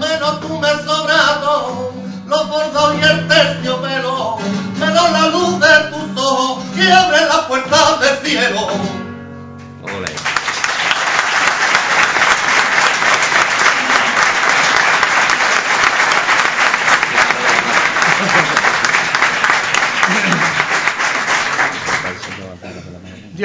menos 0.00 0.40
tú 0.40 0.58
me 0.58 0.68
sobrato, 0.84 1.92
los 2.26 2.48
bordos 2.48 2.94
y 3.00 3.04
el 3.04 3.28
terciopelo, 3.28 4.38
menos 4.80 5.10
la 5.12 5.28
luz 5.28 5.60
de 5.60 5.74
tus 5.90 6.22
ojos 6.22 6.64
que 6.74 6.92
abre 6.92 7.20
las 7.26 7.40
puertas 7.46 8.00
del 8.00 8.16
cielo. 8.26 9.03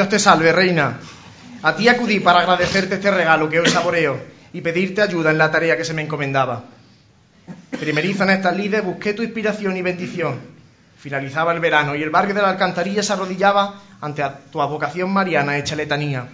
Te 0.10 0.18
salve, 0.18 0.52
reina. 0.52 0.98
A 1.62 1.76
ti 1.76 1.88
acudí 1.88 2.20
para 2.20 2.40
agradecerte 2.40 2.96
este 2.96 3.12
regalo 3.12 3.48
que 3.48 3.60
hoy 3.60 3.70
saboreo 3.70 4.20
y 4.52 4.62
pedirte 4.62 5.04
ayuda 5.04 5.30
en 5.30 5.38
la 5.38 5.52
tarea 5.52 5.78
que 5.78 5.86
se 5.86 5.94
me 5.94 6.02
encomendaba. 6.02 6.64
Primerizo 7.80 8.24
en 8.24 8.32
estas 8.32 8.58
lides 8.58 8.84
busqué 8.84 9.14
tu 9.14 9.22
inspiración 9.22 9.78
y 9.78 9.84
bendición. 9.84 10.40
Finalizaba 10.98 11.54
el 11.54 11.60
verano 11.60 11.96
y 11.96 12.02
el 12.02 12.10
barrio 12.10 12.34
de 12.34 12.42
la 12.42 12.50
Alcantarilla 12.50 13.04
se 13.04 13.14
arrodillaba 13.14 13.76
ante 14.02 14.24
tu 14.52 14.60
advocación 14.60 15.12
mariana 15.12 15.60
hecha 15.60 15.76
letanía. 15.76 16.28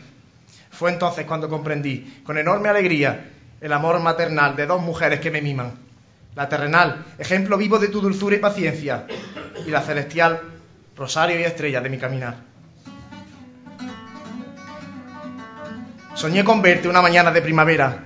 Fue 0.72 0.90
entonces 0.90 1.26
cuando 1.26 1.50
comprendí, 1.50 2.22
con 2.24 2.38
enorme 2.38 2.70
alegría, 2.70 3.30
el 3.60 3.74
amor 3.74 4.00
maternal 4.00 4.56
de 4.56 4.68
dos 4.68 4.82
mujeres 4.82 5.20
que 5.20 5.32
me 5.32 5.42
miman. 5.42 5.74
La 6.34 6.48
terrenal, 6.48 7.04
ejemplo 7.18 7.58
vivo 7.58 7.78
de 7.78 7.90
tu 7.90 8.00
dulzura 8.00 8.38
y 8.38 8.40
paciencia, 8.40 9.06
y 9.66 9.70
la 9.70 9.82
celestial, 9.82 10.40
rosario 10.96 11.38
y 11.38 11.44
estrella 11.44 11.82
de 11.82 11.90
mi 11.90 11.98
caminar. 11.98 12.55
Soñé 16.16 16.44
con 16.44 16.62
verte 16.62 16.88
una 16.88 17.02
mañana 17.02 17.30
de 17.30 17.42
primavera. 17.42 18.04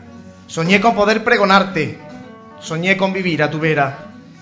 Soñé 0.48 0.82
con 0.82 0.96
poder 0.96 1.24
pregonarte. 1.24 1.98
Soñé 2.60 2.98
con 2.98 3.14
vivir 3.14 3.44
a 3.44 3.50
tu 3.50 3.60
vera. 3.60 3.98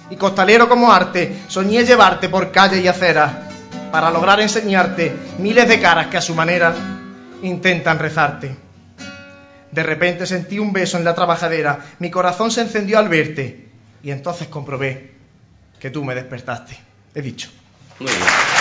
Y 0.10 0.16
costalero 0.16 0.70
como 0.70 0.92
arte, 0.92 1.42
soñé 1.48 1.84
llevarte 1.84 2.30
por 2.30 2.52
calle 2.52 2.80
y 2.80 2.88
acera 2.88 3.44
para 3.92 4.10
lograr 4.10 4.40
enseñarte 4.40 5.14
miles 5.40 5.68
de 5.68 5.80
caras 5.80 6.08
que 6.08 6.18
a 6.18 6.22
su 6.22 6.34
manera 6.34 6.74
intentan 7.42 8.00
rezarte. 8.00 8.56
De 9.72 9.84
repente 9.84 10.26
sentí 10.26 10.60
un 10.60 10.72
beso 10.72 10.98
en 10.98 11.04
la 11.04 11.14
trabajadera, 11.14 11.80
mi 12.00 12.10
corazón 12.10 12.52
se 12.52 12.62
encendió 12.62 12.98
al 13.00 13.10
verte 13.10 13.68
y 14.02 14.12
entonces 14.12 14.48
comprobé 14.48 15.12
que 15.80 15.90
tú 15.90 16.04
me 16.04 16.16
despertaste. 16.16 16.78
He 17.14 17.22
dicho. 17.22 17.50
Muy 18.00 18.12
bien. 18.12 18.57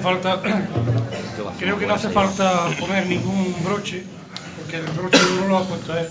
Falta, 0.00 0.40
creo 1.58 1.78
que 1.78 1.86
no 1.86 1.94
hace 1.94 2.08
falta 2.08 2.68
poner 2.78 3.06
ningún 3.06 3.54
broche, 3.64 4.02
porque 4.56 4.76
el 4.78 4.86
broche 4.92 5.18
no 5.40 5.48
lo 5.48 5.58
ha 5.58 5.64
puesto 5.64 5.96
él, 5.96 6.06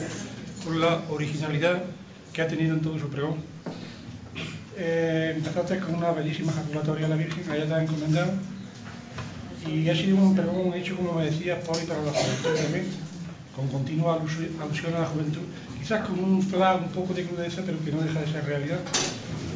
por 0.63 0.75
la 0.75 1.01
originalidad 1.09 1.83
que 2.31 2.41
ha 2.41 2.47
tenido 2.47 2.75
en 2.75 2.81
todo 2.81 2.99
su 2.99 3.09
pregón. 3.09 3.37
Eh, 4.77 5.33
empezaste 5.35 5.79
con 5.79 5.95
una 5.95 6.11
bellísima 6.11 6.51
ejaculatoria 6.51 7.07
a 7.07 7.09
la 7.09 7.15
Virgen, 7.15 7.51
allá 7.51 7.65
te 7.65 7.73
ha 7.73 7.83
encomendado, 7.83 8.31
y 9.67 9.89
ha 9.89 9.95
sido 9.95 10.17
un 10.17 10.35
pregón 10.35 10.73
hecho, 10.73 10.95
como 10.95 11.13
me 11.13 11.25
decías, 11.25 11.57
por 11.65 11.77
para 11.85 12.01
la 12.03 12.11
juventud 12.11 12.63
también, 12.63 12.87
con 13.55 13.67
continua 13.67 14.15
alusión 14.15 14.95
a 14.95 14.99
la 14.99 15.05
juventud, 15.07 15.41
quizás 15.79 16.07
con 16.07 16.23
un 16.23 16.41
flash 16.41 16.81
un 16.83 16.89
poco 16.89 17.13
de 17.13 17.25
crudeza, 17.25 17.61
pero 17.65 17.83
que 17.83 17.91
no 17.91 18.01
deja 18.01 18.21
de 18.21 18.31
ser 18.31 18.45
realidad, 18.45 18.79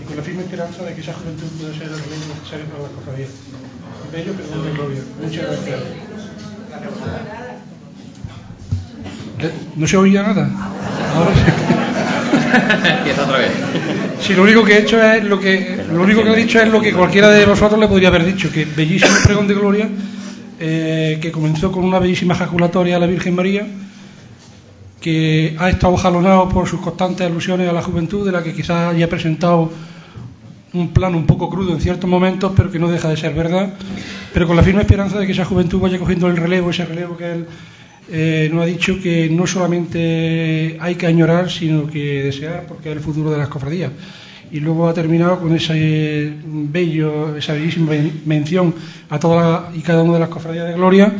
y 0.01 0.05
con 0.05 0.17
la 0.17 0.23
firme 0.23 0.41
esperanza 0.41 0.83
de 0.83 0.95
que 0.95 1.01
esa 1.01 1.13
juventud 1.13 1.47
pueda 1.59 1.73
ser 1.73 1.83
el 1.83 1.99
relevo 1.99 2.33
necesario 2.33 2.65
para 2.65 2.83
las 2.83 2.91
cofradías. 2.91 3.29
Bello 4.13 4.31
perdón 4.33 4.63
de 4.63 4.71
gloria. 4.73 5.01
Muchas 5.23 5.45
gracias. 5.47 5.79
¿No 9.75 9.87
se 9.87 9.97
oía 9.97 10.21
nada? 10.21 10.51
Ahora 11.15 11.31
Empieza 12.99 13.23
otra 13.23 13.39
vez. 13.39 13.51
Sí, 14.21 14.35
lo 14.35 14.43
único 14.43 14.63
que 14.63 14.73
he 14.73 14.81
hecho 14.81 15.01
es 15.01 15.23
lo 15.23 15.39
que 15.39 15.83
lo 15.91 16.03
único 16.03 16.23
que 16.23 16.31
he 16.31 16.35
dicho 16.35 16.61
es 16.61 16.69
lo 16.69 16.79
que 16.79 16.93
cualquiera 16.93 17.29
de 17.29 17.43
vosotros 17.47 17.79
le 17.79 17.87
podría 17.87 18.09
haber 18.09 18.23
dicho, 18.23 18.51
que 18.51 18.65
bellísimo 18.65 19.15
pregón 19.23 19.47
de 19.47 19.55
gloria, 19.55 19.89
eh, 20.59 21.17
que 21.19 21.31
comenzó 21.31 21.71
con 21.71 21.83
una 21.83 21.97
bellísima 21.97 22.35
ejaculatoria 22.35 22.97
a 22.97 22.99
la 22.99 23.07
Virgen 23.07 23.33
María, 23.33 23.65
que 25.01 25.55
ha 25.57 25.69
estado 25.69 25.97
jalonado 25.97 26.47
por 26.49 26.67
sus 26.67 26.79
constantes 26.81 27.25
alusiones 27.25 27.67
a 27.67 27.73
la 27.73 27.81
juventud, 27.81 28.23
de 28.23 28.31
la 28.31 28.43
que 28.43 28.53
quizás 28.53 28.93
haya 28.93 29.09
presentado 29.09 29.71
un 30.73 30.89
plano 30.89 31.17
un 31.17 31.25
poco 31.25 31.49
crudo 31.49 31.73
en 31.73 31.81
ciertos 31.81 32.09
momentos, 32.09 32.51
pero 32.55 32.71
que 32.71 32.79
no 32.79 32.89
deja 32.89 33.09
de 33.09 33.17
ser 33.17 33.33
verdad, 33.33 33.73
pero 34.33 34.47
con 34.47 34.55
la 34.55 34.63
firme 34.63 34.81
esperanza 34.81 35.19
de 35.19 35.25
que 35.25 35.31
esa 35.31 35.45
juventud 35.45 35.79
vaya 35.79 35.99
cogiendo 35.99 36.27
el 36.27 36.37
relevo, 36.37 36.71
ese 36.71 36.85
relevo 36.85 37.15
que 37.15 37.31
él 37.31 37.45
eh, 38.11 38.51
ha 38.59 38.65
dicho 38.65 38.99
que 39.01 39.29
no 39.29 39.47
solamente 39.47 40.77
hay 40.79 40.95
que 40.95 41.05
añorar, 41.05 41.49
sino 41.49 41.87
que 41.87 42.23
desear, 42.23 42.65
porque 42.67 42.89
es 42.89 42.97
el 42.97 43.01
futuro 43.01 43.31
de 43.31 43.37
las 43.37 43.47
cofradías. 43.47 43.91
Y 44.51 44.59
luego 44.59 44.87
ha 44.87 44.93
terminado 44.93 45.39
con 45.39 45.55
ese 45.55 46.33
bello, 46.45 47.35
esa 47.35 47.53
bellísima 47.53 47.93
mención 48.25 48.73
a 49.09 49.19
todas 49.19 49.75
y 49.75 49.81
cada 49.81 50.03
una 50.03 50.13
de 50.13 50.19
las 50.19 50.29
cofradías 50.29 50.67
de 50.67 50.73
Gloria 50.73 51.11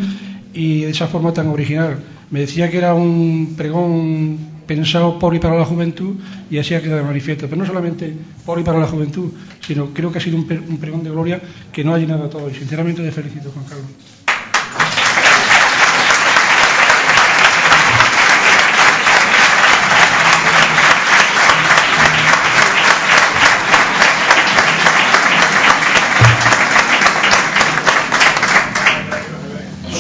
y 0.54 0.82
de 0.82 0.92
esa 0.92 1.08
forma 1.08 1.34
tan 1.34 1.48
original. 1.48 1.98
Me 2.30 2.42
decía 2.42 2.70
que 2.70 2.78
era 2.78 2.94
un 2.94 3.54
pregón 3.58 4.53
pensado 4.66 5.20
por 5.20 5.36
y 5.36 5.40
para 5.40 5.58
la 5.58 5.66
juventud 5.66 6.16
y 6.50 6.58
así 6.58 6.74
ha 6.74 6.82
quedado 6.82 6.98
de 6.98 7.08
manifiesto. 7.08 7.48
Pero 7.48 7.58
no 7.58 7.66
solamente 7.66 8.14
por 8.46 8.60
y 8.60 8.64
para 8.64 8.80
la 8.80 8.88
juventud, 8.88 9.32
sino 9.66 9.94
creo 9.94 10.12
que 10.12 10.18
ha 10.20 10.22
sido 10.22 10.38
un, 10.38 10.46
pregón 10.46 11.04
de 11.04 11.10
gloria 11.10 11.42
que 11.72 11.84
no 11.84 11.94
ha 11.94 12.00
llenado 12.00 12.26
a 12.26 12.30
todo. 12.30 12.50
Y 12.50 12.54
sinceramente 12.54 13.02
le 13.02 13.12
felicito, 13.12 13.52
Juan 13.52 13.66
Carlos. 13.66 13.88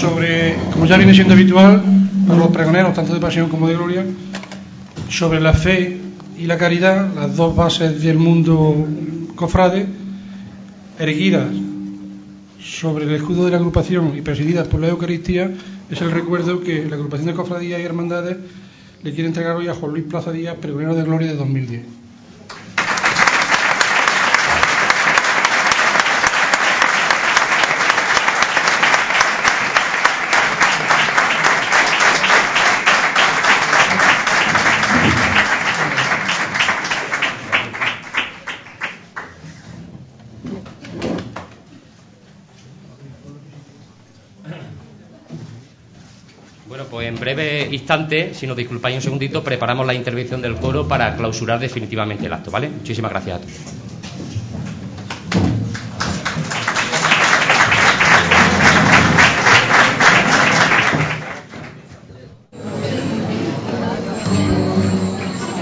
sobre, 0.03 0.57
como 0.73 0.85
ya 0.85 0.97
viene 0.97 1.13
siendo 1.13 1.33
habitual, 1.33 1.81
los 2.27 2.47
pregoneros, 2.47 2.93
tanto 2.93 3.13
de 3.13 3.19
pasión 3.19 3.47
como 3.47 3.67
de 3.67 3.75
gloria, 3.75 4.03
sobre 5.13 5.39
la 5.39 5.53
fe 5.53 5.97
y 6.39 6.47
la 6.47 6.57
caridad, 6.57 7.13
las 7.13 7.35
dos 7.35 7.55
bases 7.55 8.01
del 8.01 8.17
mundo 8.17 8.87
cofrade, 9.35 9.85
erguidas 10.97 11.49
sobre 12.59 13.05
el 13.05 13.13
escudo 13.13 13.45
de 13.45 13.51
la 13.51 13.57
agrupación 13.57 14.17
y 14.17 14.21
presididas 14.21 14.67
por 14.67 14.79
la 14.79 14.87
Eucaristía, 14.87 15.51
es 15.91 16.01
el 16.01 16.09
recuerdo 16.09 16.61
que 16.61 16.85
la 16.85 16.95
agrupación 16.95 17.27
de 17.27 17.33
cofradías 17.33 17.79
y 17.79 17.83
hermandades 17.83 18.37
le 19.03 19.13
quiere 19.13 19.27
entregar 19.27 19.55
hoy 19.55 19.67
a 19.67 19.75
Juan 19.75 19.91
Luis 19.91 20.05
Plaza 20.05 20.31
Díaz, 20.31 20.57
pregonero 20.59 20.95
de 20.95 21.03
gloria 21.03 21.27
de 21.27 21.35
2010. 21.35 22.02
Instante, 47.71 48.33
si 48.33 48.47
nos 48.47 48.57
disculpáis 48.57 48.95
un 48.95 49.01
segundito, 49.01 49.43
preparamos 49.43 49.85
la 49.85 49.93
intervención 49.93 50.41
del 50.41 50.55
coro 50.55 50.87
para 50.87 51.15
clausurar 51.15 51.59
definitivamente 51.59 52.25
el 52.25 52.33
acto, 52.33 52.51
¿vale? 52.51 52.69
Muchísimas 52.69 53.11
gracias 53.11 53.37
a 53.37 53.39
todos. 53.41 53.53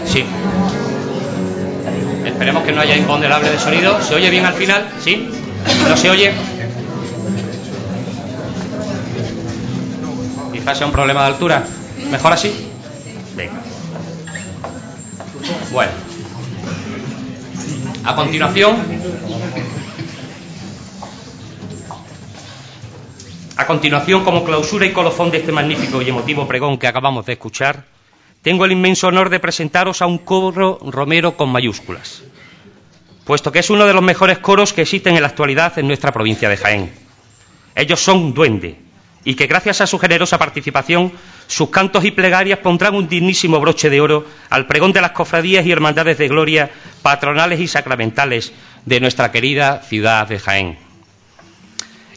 Sí. 0.06 0.26
Esperemos 2.26 2.64
que 2.64 2.72
no 2.74 2.82
haya 2.82 2.98
imponderable 2.98 3.50
de 3.50 3.60
sonido. 3.60 4.02
¿Se 4.02 4.16
oye 4.16 4.30
bien 4.30 4.46
al 4.46 4.54
final? 4.54 4.88
¿Sí? 5.00 5.30
¿No 5.88 5.96
se 5.96 6.10
oye? 6.10 6.34
quizás 10.62 10.78
sea 10.78 10.86
un 10.86 10.94
problema 10.94 11.22
de 11.22 11.28
altura. 11.28 11.64
¿Mejor 12.12 12.34
así? 12.34 12.54
Venga. 13.36 13.62
Bueno. 15.72 15.92
A 18.04 18.16
continuación. 18.16 18.76
A 23.56 23.66
continuación, 23.66 24.24
como 24.26 24.44
clausura 24.44 24.86
y 24.86 24.92
colofón 24.92 25.32
de 25.32 25.38
este 25.38 25.52
magnífico 25.52 26.02
y 26.02 26.10
emotivo 26.10 26.48
pregón 26.48 26.78
que 26.78 26.88
acabamos 26.88 27.26
de 27.26 27.34
escuchar, 27.34 27.86
tengo 28.42 28.66
el 28.66 28.72
inmenso 28.72 29.08
honor 29.08 29.30
de 29.30 29.40
presentaros 29.40 30.02
a 30.02 30.08
un 30.08 30.18
coro 30.18 30.80
romero 30.82 31.38
con 31.38 31.50
mayúsculas, 31.50 32.24
puesto 33.24 33.52
que 33.52 33.60
es 33.60 33.70
uno 33.70 33.86
de 33.86 33.94
los 33.94 34.02
mejores 34.02 34.40
coros 34.40 34.74
que 34.74 34.82
existen 34.82 35.16
en 35.16 35.22
la 35.22 35.28
actualidad 35.28 35.78
en 35.78 35.88
nuestra 35.88 36.12
provincia 36.12 36.50
de 36.50 36.58
Jaén. 36.58 36.92
Ellos 37.76 38.00
son 38.02 38.34
Duende, 38.34 38.91
y 39.24 39.36
que 39.36 39.48
gracias 39.48 39.82
a 39.82 39.88
su 39.88 40.00
generosa 40.00 40.38
participación 40.38 41.12
sus 41.48 41.70
cantos 41.70 42.06
y 42.06 42.12
plegarias 42.12 42.60
pondrán 42.60 42.96
un 42.96 43.08
dignísimo 43.08 43.60
broche 43.60 43.90
de 43.90 44.02
oro 44.02 44.26
al 44.50 44.68
pregón 44.68 44.94
de 44.94 45.02
las 45.02 45.12
cofradías 45.12 45.66
y 45.66 45.72
hermandades 45.72 46.18
de 46.18 46.28
gloria 46.28 46.72
patronales 47.02 47.60
y 47.60 47.68
sacramentales 47.68 48.54
de 48.86 49.00
nuestra 49.00 49.32
querida 49.32 49.80
ciudad 49.84 50.28
de 50.28 50.40
Jaén. 50.40 50.78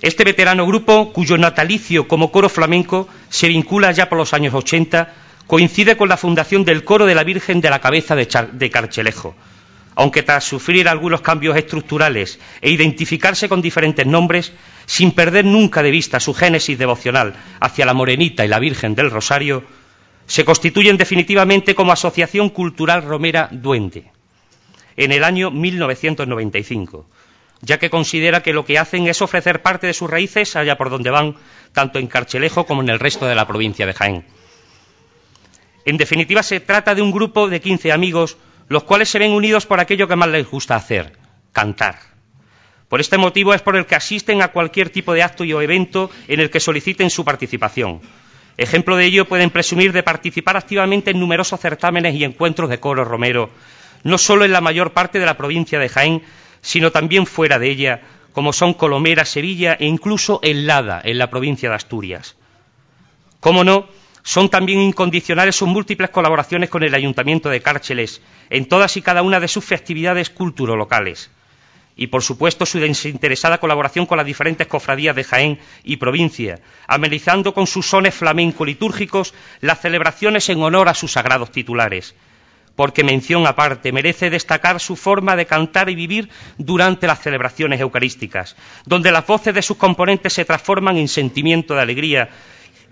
Este 0.00 0.24
veterano 0.24 0.66
grupo, 0.66 1.12
cuyo 1.12 1.38
natalicio 1.38 2.06
como 2.06 2.30
coro 2.30 2.48
flamenco 2.48 3.08
se 3.28 3.48
vincula 3.48 3.90
ya 3.92 4.08
por 4.08 4.18
los 4.18 4.34
años 4.34 4.54
80, 4.54 5.12
coincide 5.46 5.96
con 5.96 6.08
la 6.08 6.16
fundación 6.16 6.64
del 6.64 6.84
coro 6.84 7.06
de 7.06 7.14
la 7.14 7.24
Virgen 7.24 7.60
de 7.60 7.70
la 7.70 7.80
Cabeza 7.80 8.14
de 8.14 8.70
Carchelejo, 8.70 9.34
aunque 9.94 10.22
tras 10.22 10.44
sufrir 10.44 10.88
algunos 10.88 11.20
cambios 11.22 11.56
estructurales 11.56 12.38
e 12.60 12.70
identificarse 12.70 13.48
con 13.48 13.62
diferentes 13.62 14.06
nombres, 14.06 14.52
sin 14.86 15.12
perder 15.12 15.44
nunca 15.44 15.82
de 15.82 15.90
vista 15.90 16.20
su 16.20 16.34
génesis 16.34 16.78
devocional 16.78 17.34
hacia 17.60 17.86
la 17.86 17.94
Morenita 17.94 18.44
y 18.44 18.48
la 18.48 18.58
Virgen 18.58 18.94
del 18.94 19.10
Rosario, 19.10 19.64
se 20.26 20.44
constituyen 20.44 20.96
definitivamente 20.96 21.74
como 21.74 21.92
Asociación 21.92 22.50
Cultural 22.50 23.02
Romera 23.02 23.48
Duende 23.50 24.10
en 24.96 25.12
el 25.12 25.24
año 25.24 25.50
1995, 25.50 27.06
ya 27.60 27.78
que 27.78 27.90
considera 27.90 28.42
que 28.42 28.52
lo 28.52 28.64
que 28.64 28.78
hacen 28.78 29.08
es 29.08 29.22
ofrecer 29.22 29.60
parte 29.60 29.86
de 29.86 29.94
sus 29.94 30.08
raíces 30.08 30.54
allá 30.56 30.76
por 30.76 30.90
donde 30.90 31.10
van, 31.10 31.34
tanto 31.72 31.98
en 31.98 32.06
Carchelejo 32.06 32.64
como 32.64 32.82
en 32.82 32.90
el 32.90 33.00
resto 33.00 33.26
de 33.26 33.34
la 33.34 33.46
provincia 33.46 33.86
de 33.86 33.92
Jaén. 33.92 34.24
En 35.84 35.96
definitiva, 35.96 36.42
se 36.42 36.60
trata 36.60 36.94
de 36.94 37.02
un 37.02 37.10
grupo 37.10 37.48
de 37.48 37.60
15 37.60 37.92
amigos, 37.92 38.36
los 38.68 38.84
cuales 38.84 39.08
se 39.08 39.18
ven 39.18 39.32
unidos 39.32 39.66
por 39.66 39.80
aquello 39.80 40.08
que 40.08 40.16
más 40.16 40.28
les 40.28 40.48
gusta 40.48 40.76
hacer, 40.76 41.18
cantar 41.52 42.13
por 42.94 43.00
este 43.00 43.18
motivo 43.18 43.52
es 43.52 43.60
por 43.60 43.74
el 43.74 43.86
que 43.86 43.96
asisten 43.96 44.40
a 44.40 44.52
cualquier 44.52 44.88
tipo 44.88 45.12
de 45.12 45.24
acto 45.24 45.42
y 45.42 45.52
o 45.52 45.60
evento 45.60 46.12
en 46.28 46.38
el 46.38 46.48
que 46.48 46.60
soliciten 46.60 47.10
su 47.10 47.24
participación. 47.24 48.00
Ejemplo 48.56 48.96
de 48.96 49.04
ello 49.04 49.24
pueden 49.24 49.50
presumir 49.50 49.92
de 49.92 50.04
participar 50.04 50.56
activamente 50.56 51.10
en 51.10 51.18
numerosos 51.18 51.58
certámenes 51.58 52.14
y 52.14 52.22
encuentros 52.22 52.70
de 52.70 52.78
coro 52.78 53.04
romero, 53.04 53.50
no 54.04 54.16
solo 54.16 54.44
en 54.44 54.52
la 54.52 54.60
mayor 54.60 54.92
parte 54.92 55.18
de 55.18 55.26
la 55.26 55.36
provincia 55.36 55.80
de 55.80 55.88
Jaén, 55.88 56.22
sino 56.60 56.92
también 56.92 57.26
fuera 57.26 57.58
de 57.58 57.68
ella, 57.68 58.02
como 58.32 58.52
son 58.52 58.74
Colomera, 58.74 59.24
Sevilla 59.24 59.72
e 59.72 59.86
incluso 59.86 60.38
en 60.44 60.68
Lada, 60.68 61.02
en 61.04 61.18
la 61.18 61.30
provincia 61.30 61.70
de 61.70 61.74
Asturias. 61.74 62.36
Cómo 63.40 63.64
no, 63.64 63.88
son 64.22 64.50
también 64.50 64.80
incondicionales 64.80 65.56
sus 65.56 65.66
múltiples 65.66 66.10
colaboraciones 66.10 66.70
con 66.70 66.84
el 66.84 66.94
Ayuntamiento 66.94 67.48
de 67.48 67.60
Cárceles 67.60 68.22
en 68.50 68.68
todas 68.68 68.96
y 68.96 69.02
cada 69.02 69.22
una 69.22 69.40
de 69.40 69.48
sus 69.48 69.64
festividades 69.64 70.30
culturolocales. 70.30 71.32
Y, 71.96 72.08
por 72.08 72.22
supuesto, 72.22 72.66
su 72.66 72.80
desinteresada 72.80 73.58
colaboración 73.58 74.06
con 74.06 74.18
las 74.18 74.26
diferentes 74.26 74.66
cofradías 74.66 75.14
de 75.14 75.24
Jaén 75.24 75.58
y 75.84 75.96
provincia, 75.96 76.60
amenizando 76.86 77.54
con 77.54 77.66
sus 77.66 77.86
sones 77.86 78.14
flamenco-litúrgicos 78.14 79.34
las 79.60 79.80
celebraciones 79.80 80.48
en 80.48 80.62
honor 80.62 80.88
a 80.88 80.94
sus 80.94 81.12
sagrados 81.12 81.52
titulares. 81.52 82.14
Porque 82.74 83.04
mención 83.04 83.46
aparte 83.46 83.92
merece 83.92 84.30
destacar 84.30 84.80
su 84.80 84.96
forma 84.96 85.36
de 85.36 85.46
cantar 85.46 85.88
y 85.88 85.94
vivir 85.94 86.28
durante 86.58 87.06
las 87.06 87.20
celebraciones 87.20 87.80
eucarísticas, 87.80 88.56
donde 88.84 89.12
las 89.12 89.26
voces 89.26 89.54
de 89.54 89.62
sus 89.62 89.76
componentes 89.76 90.32
se 90.32 90.44
transforman 90.44 90.96
en 90.96 91.06
sentimiento 91.06 91.74
de 91.74 91.82
alegría 91.82 92.30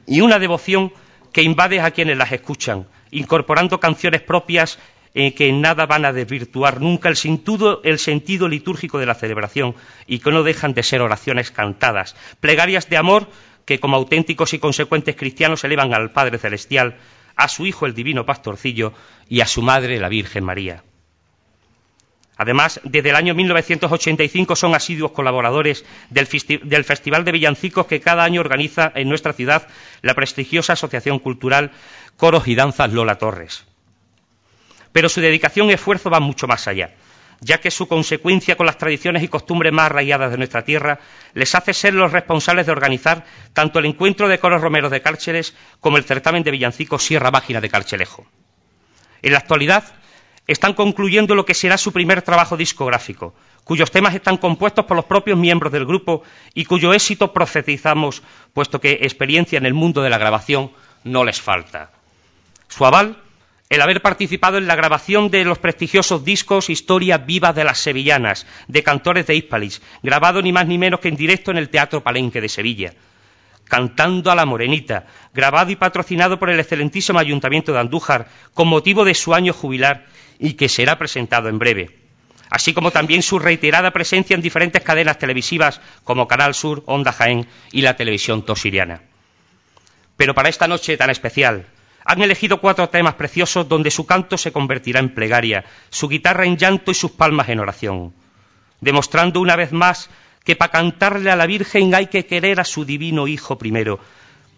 y 0.07 0.21
una 0.21 0.39
devoción 0.39 0.93
que 1.33 1.43
invade 1.43 1.81
a 1.81 1.91
quienes 1.91 2.17
las 2.17 2.31
escuchan, 2.31 2.87
incorporando 3.11 3.81
canciones 3.81 4.23
propias 4.23 4.79
eh, 5.15 5.35
que 5.35 5.49
en 5.49 5.61
nada 5.61 5.87
van 5.87 6.05
a 6.05 6.13
desvirtuar 6.13 6.81
nunca 6.81 7.09
el 7.09 7.17
sentido, 7.17 7.81
el 7.85 7.99
sentido 7.99 8.49
litúrgico 8.49 8.99
de 8.99 9.07
la 9.07 9.15
celebración 9.15 9.75
y 10.07 10.21
que 10.21 10.31
no 10.31 10.43
dejan 10.43 10.75
de 10.75 10.83
ser 10.83 11.03
oraciones 11.03 11.51
cantadas, 11.51 12.17
plegarias 12.41 12.89
de 12.89 12.97
amor 12.97 13.29
que 13.65 13.79
como 13.79 13.97
auténticos 13.97 14.55
y 14.55 14.59
consecuentes 14.59 15.17
cristianos 15.17 15.65
elevan 15.65 15.95
al 15.95 16.13
Padre 16.13 16.39
Celestial, 16.39 16.97
a 17.37 17.49
su 17.49 17.67
Hijo 17.67 17.87
el 17.87 17.95
Divino 17.95 18.27
Pastorcillo 18.27 18.93
y 19.29 19.41
a 19.41 19.47
su 19.47 19.63
Madre 19.63 19.99
la 19.99 20.09
Virgen 20.09 20.45
María. 20.45 20.83
Además, 22.37 22.81
desde 22.83 23.11
el 23.11 23.17
año 23.17 23.35
1985 23.35 24.57
son 24.57 24.75
asiduos 24.75 25.13
colaboradores 25.13 25.85
del, 26.11 26.27
del, 26.65 26.85
Festival 26.85 27.25
de 27.25 27.33
Villancicos 27.33 27.87
que 27.87 28.01
cada 28.01 28.25
año 28.25 28.41
organiza 28.41 28.91
en 28.95 29.09
nuestra 29.09 29.33
ciudad 29.33 29.69
la 30.01 30.15
prestigiosa 30.15 30.73
Asociación 30.73 31.19
Cultural 31.19 31.71
Coros 32.17 32.49
y 32.49 32.55
Danzas 32.55 32.93
Lola 32.93 33.19
Torres. 33.19 33.65
Pero 34.93 35.09
su 35.09 35.21
dedicación 35.21 35.69
y 35.71 35.73
esfuerzo 35.73 36.11
van 36.11 36.23
mucho 36.23 36.47
más 36.47 36.69
allá, 36.69 36.95
ya 37.41 37.59
que 37.59 37.71
su 37.71 37.89
consecuencia 37.89 38.57
con 38.57 38.67
las 38.67 38.79
tradiciones 38.79 39.23
y 39.23 39.29
costumbres 39.29 39.73
más 39.73 39.87
arraigadas 39.87 40.31
de 40.31 40.39
nuestra 40.39 40.65
tierra 40.65 41.01
les 41.35 41.55
hace 41.55 41.75
ser 41.75 41.95
los 41.95 42.13
responsables 42.13 42.67
de 42.67 42.73
organizar 42.73 43.25
tanto 43.53 43.79
el 43.79 43.87
encuentro 43.87 44.29
de 44.29 44.39
coros 44.39 44.63
romeros 44.63 44.91
de 44.91 45.03
Cárceles 45.03 45.55
como 45.81 45.97
el 45.97 46.05
certamen 46.05 46.43
de 46.43 46.51
villancicos 46.51 47.03
Sierra 47.03 47.31
Mágina 47.31 47.61
de 47.61 47.71
Carchelejo. 47.71 48.27
En 49.23 49.33
la 49.33 49.39
actualidad 49.39 49.85
están 50.47 50.75
concluyendo 50.75 51.35
lo 51.35 51.45
que 51.45 51.55
será 51.55 51.79
su 51.79 51.93
primer 51.93 52.23
trabajo 52.23 52.57
discográfico, 52.57 53.35
cuyos 53.65 53.91
temas 53.91 54.15
están 54.15 54.37
compuestos 54.37 54.85
por 54.85 54.97
los 54.97 55.07
propios 55.07 55.39
miembros 55.39 55.73
del 55.73 55.87
grupo 55.87 56.23
y 56.55 56.65
cuyo 56.65 56.93
éxito 56.93 57.33
profetizamos, 57.33 58.23
puesto 58.53 58.81
que 58.81 58.99
experiencia 59.03 59.59
en 59.59 59.67
el 59.67 59.75
mundo 59.75 60.03
de 60.03 60.11
la 60.11 60.19
grabación 60.19 60.73
no 61.05 61.25
les 61.25 61.41
falta. 61.41 61.91
Su 62.69 62.85
aval 62.85 63.17
el 63.73 63.81
haber 63.81 64.03
participado 64.03 64.59
en 64.59 64.67
la 64.67 64.77
grabación 64.77 65.31
de 65.31 65.47
los 65.47 65.59
prestigiosos 65.59 66.27
discos 66.27 66.69
Historia 66.69 67.17
Viva 67.17 67.55
de 67.55 67.65
las 67.65 67.79
Sevillanas, 67.79 68.47
de 68.69 68.83
cantores 68.83 69.27
de 69.27 69.35
Hispalis, 69.35 69.81
grabado 70.03 70.43
ni 70.43 70.53
más 70.53 70.67
ni 70.67 70.77
menos 70.77 71.01
que 71.01 71.09
en 71.09 71.17
directo 71.17 71.51
en 71.51 71.57
el 71.57 71.71
Teatro 71.71 72.03
Palenque 72.03 72.43
de 72.43 72.51
Sevilla. 72.51 72.93
Cantando 73.65 74.31
a 74.31 74.35
la 74.35 74.45
Morenita, 74.45 75.07
grabado 75.33 75.71
y 75.71 75.77
patrocinado 75.77 76.39
por 76.39 76.51
el 76.51 76.61
excelentísimo 76.61 77.19
Ayuntamiento 77.19 77.73
de 77.73 77.79
Andújar, 77.79 78.29
con 78.53 78.69
motivo 78.69 79.07
de 79.07 79.15
su 79.15 79.33
año 79.33 79.55
jubilar 79.55 80.05
y 80.39 80.53
que 80.53 80.69
será 80.69 80.99
presentado 80.99 81.49
en 81.49 81.59
breve. 81.59 81.99
Así 82.51 82.75
como 82.75 82.91
también 82.91 83.23
su 83.23 83.39
reiterada 83.39 83.91
presencia 83.91 84.35
en 84.35 84.43
diferentes 84.43 84.83
cadenas 84.83 85.17
televisivas 85.17 85.81
como 86.05 86.29
Canal 86.29 86.55
Sur, 86.55 86.83
Onda 86.85 87.11
Jaén 87.11 87.49
y 87.73 87.81
la 87.81 87.97
televisión 87.97 88.45
tosiriana. 88.45 89.01
Pero 90.19 90.35
para 90.35 90.51
esta 90.51 90.69
noche 90.69 90.99
tan 90.99 91.09
especial, 91.09 91.72
han 92.05 92.23
elegido 92.23 92.61
cuatro 92.61 92.89
temas 92.89 93.15
preciosos 93.15 93.69
donde 93.69 93.91
su 93.91 94.07
canto 94.07 94.37
se 94.39 94.53
convertirá 94.53 95.01
en 95.01 95.15
plegaria, 95.15 95.65
su 95.91 96.09
guitarra 96.09 96.47
en 96.47 96.57
llanto 96.57 96.91
y 96.91 96.95
sus 96.95 97.13
palmas 97.13 97.49
en 97.49 97.61
oración, 97.61 98.13
demostrando 98.81 99.41
una 99.41 99.57
vez 99.57 99.73
más 99.73 100.11
que 100.45 100.57
para 100.57 100.73
cantarle 100.73 101.31
a 101.31 101.37
la 101.37 101.47
Virgen 101.47 101.95
hay 101.95 102.07
que 102.07 102.27
querer 102.27 102.61
a 102.61 102.65
su 102.65 102.85
divino 102.85 103.29
Hijo 103.29 103.59
primero, 103.59 104.01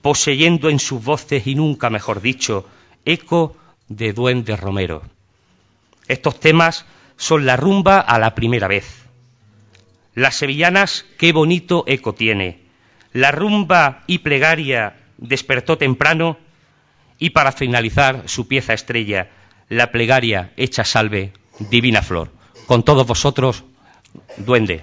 poseyendo 0.03 0.71
en 0.71 0.79
sus 0.79 1.03
voces 1.03 1.47
y 1.47 1.55
nunca 1.55 1.91
mejor 1.91 2.21
dicho, 2.21 2.69
eco 3.05 3.57
de 3.89 4.13
Duende 4.13 4.57
Romero. 4.57 5.03
Estos 6.09 6.41
temas 6.41 6.87
son 7.17 7.47
la 7.47 7.57
rumba 7.57 8.01
a 8.01 8.19
la 8.19 8.35
primera 8.35 8.69
vez. 8.69 9.05
Las 10.15 10.37
sevillanas, 10.37 11.07
qué 11.19 11.33
bonito 11.33 11.85
eco 11.87 12.15
tiene. 12.15 12.61
La 13.13 13.31
rumba 13.31 14.05
y 14.07 14.19
plegaria 14.19 14.97
despertó 15.19 15.79
temprano 15.79 16.39
y 17.19 17.31
para 17.31 17.53
finalizar 17.53 18.25
su 18.27 18.49
pieza 18.49 18.75
estrella, 18.75 19.31
la 19.69 19.91
plegaria 19.93 20.53
hecha 20.57 20.85
salve, 20.85 21.33
divina 21.59 22.03
flor. 22.03 22.31
Con 22.67 22.83
todos 22.83 23.07
vosotros, 23.07 23.65
duende. 24.37 24.83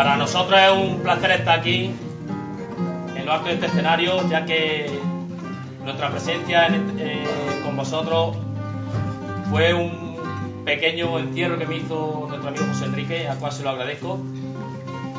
Para 0.00 0.16
nosotros 0.16 0.58
es 0.58 0.70
un 0.72 1.00
placer 1.00 1.30
estar 1.32 1.58
aquí 1.58 1.90
en 3.14 3.26
lo 3.26 3.32
alto 3.32 3.48
de 3.48 3.52
este 3.52 3.66
escenario, 3.66 4.26
ya 4.30 4.46
que 4.46 4.86
nuestra 5.84 6.08
presencia 6.08 6.68
eh, 6.68 7.22
con 7.62 7.76
vosotros 7.76 8.34
fue 9.50 9.74
un 9.74 10.62
pequeño 10.64 11.18
encierro 11.18 11.58
que 11.58 11.66
me 11.66 11.76
hizo 11.76 12.24
nuestro 12.30 12.48
amigo 12.48 12.64
José 12.68 12.86
Enrique, 12.86 13.28
al 13.28 13.36
cual 13.36 13.52
se 13.52 13.62
lo 13.62 13.68
agradezco. 13.68 14.18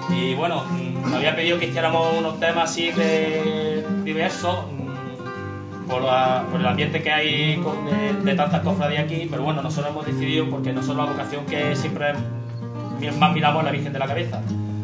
Y 0.09 0.33
bueno, 0.33 0.63
mm, 0.63 1.11
me 1.11 1.17
había 1.17 1.35
pedido 1.35 1.59
que 1.59 1.67
hiciéramos 1.67 2.17
unos 2.17 2.39
temas 2.39 2.71
así 2.71 2.89
de 2.89 3.85
diversos, 4.03 4.65
mm, 4.65 5.87
por, 5.87 6.01
el 6.59 6.65
ambiente 6.65 7.03
que 7.03 7.11
hay 7.11 7.55
de, 7.55 8.13
de, 8.23 8.33
tantas 8.33 8.61
cofradías 8.61 9.03
aquí, 9.03 9.27
pero 9.29 9.43
bueno, 9.43 9.61
nosotros 9.61 9.91
hemos 9.91 10.07
decidido, 10.07 10.49
porque 10.49 10.73
nosotros 10.73 11.05
la 11.05 11.11
vocación 11.11 11.45
que 11.45 11.75
siempre 11.75 12.15
más 13.19 13.33
miramos 13.33 13.61
a 13.61 13.65
la 13.65 13.71
Virgen 13.71 13.93
de 13.93 13.99
la 13.99 14.07
Cabeza. 14.07 14.41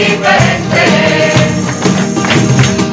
diferente. 0.00 0.84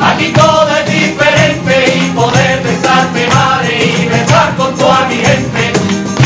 Aquí 0.02 0.34
todo 0.34 0.68
es 0.78 0.86
diferente 0.92 1.94
y 1.96 2.10
poder 2.12 2.62
besarte 2.64 3.28
madre 3.28 3.86
y 3.86 4.10
rezar 4.10 4.56
con 4.58 4.76
toda 4.76 5.08
mi 5.08 5.16
gente. 5.16 5.72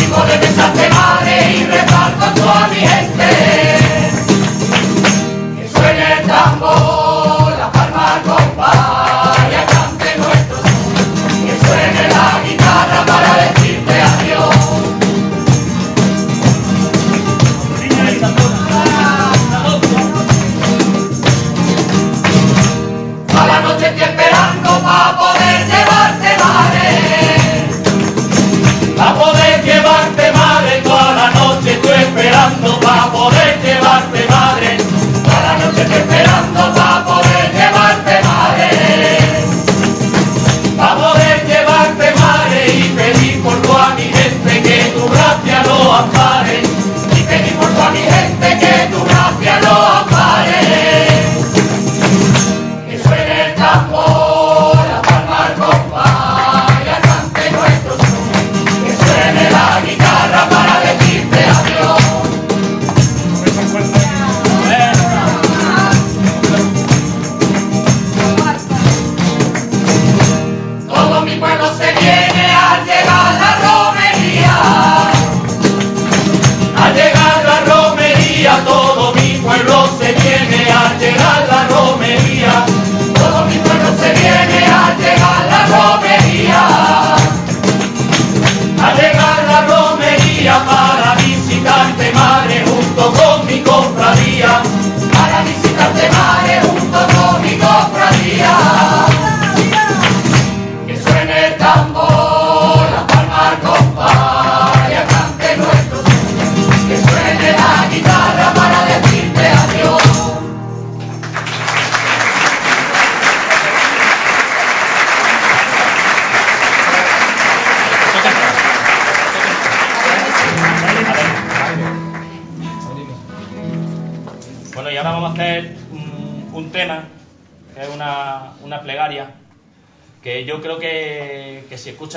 Y 0.02 0.08
poder 0.08 0.40
besarte 0.40 0.90
madre 0.90 1.58
y 1.58 1.66
rezar 1.66 2.14
con 2.20 2.34
toda 2.36 2.68
mi 2.68 2.80
gente. 2.80 3.01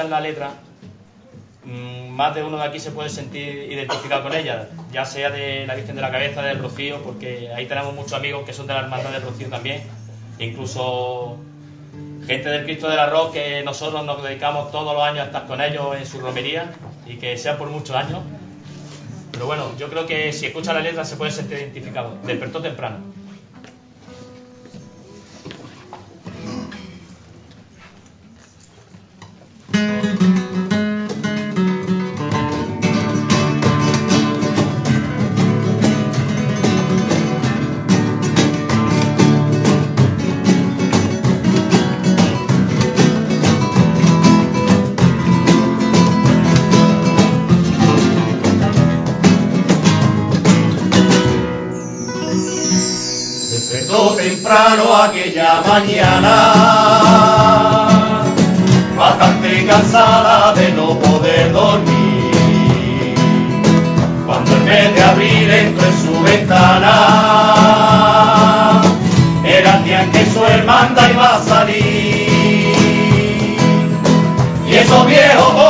Letra, 0.03 0.51
mm, 1.65 2.09
más 2.09 2.35
de 2.35 2.43
uno 2.43 2.57
de 2.57 2.65
aquí 2.65 2.81
se 2.81 2.91
puede 2.91 3.09
sentir 3.09 3.73
identificado 3.73 4.23
con 4.23 4.35
ella, 4.35 4.69
ya 4.93 5.05
sea 5.05 5.31
de 5.31 5.67
la 5.67 5.75
Virgen 5.75 5.97
de 5.97 6.03
la 6.03 6.11
Cabeza, 6.11 6.43
del 6.43 6.59
Rocío, 6.59 7.03
porque 7.03 7.51
ahí 7.55 7.67
tenemos 7.67 7.95
muchos 7.95 8.15
amigos 8.15 8.45
que 8.45 8.53
son 8.53 8.67
de 8.67 8.75
la 8.75 8.81
Hermandad 8.81 9.11
del 9.11 9.23
Rocío 9.23 9.49
también, 9.49 9.83
incluso 10.39 11.39
gente 12.27 12.49
del 12.49 12.65
Cristo 12.65 12.89
del 12.89 12.99
Arroz 12.99 13.33
que 13.33 13.63
nosotros 13.63 14.05
nos 14.05 14.23
dedicamos 14.23 14.71
todos 14.71 14.95
los 14.95 15.03
años 15.03 15.21
a 15.21 15.25
estar 15.27 15.47
con 15.47 15.61
ellos 15.61 15.97
en 15.97 16.07
su 16.07 16.21
romería 16.21 16.73
y 17.07 17.17
que 17.17 17.37
sea 17.37 17.59
por 17.59 17.69
muchos 17.69 17.95
años. 17.95 18.21
Pero 19.31 19.47
bueno, 19.47 19.77
yo 19.79 19.89
creo 19.89 20.07
que 20.07 20.33
si 20.33 20.47
escucha 20.47 20.73
la 20.73 20.81
letra 20.81 21.05
se 21.05 21.17
puede 21.17 21.31
sentir 21.31 21.59
identificado. 21.59 22.17
Despertó 22.25 22.63
temprano. 22.63 23.14
mañana, 55.75 56.37
bastante 58.97 59.67
cansada 59.67 60.53
de 60.55 60.71
no 60.71 60.97
poder 61.01 61.53
dormir. 61.53 63.15
Cuando 64.25 64.55
el 64.55 64.63
mes 64.63 64.95
de 64.95 65.03
abril 65.03 65.51
entró 65.51 65.85
en 65.85 65.97
su 66.05 66.23
ventana, 66.23 66.95
era 69.45 69.79
el 69.79 69.85
día 69.85 70.09
que 70.13 70.25
su 70.33 70.45
hermana 70.45 71.11
iba 71.11 71.37
a 71.39 71.43
salir. 71.43 71.85
Y 74.69 74.75
esos 74.77 75.07
viejos 75.09 75.64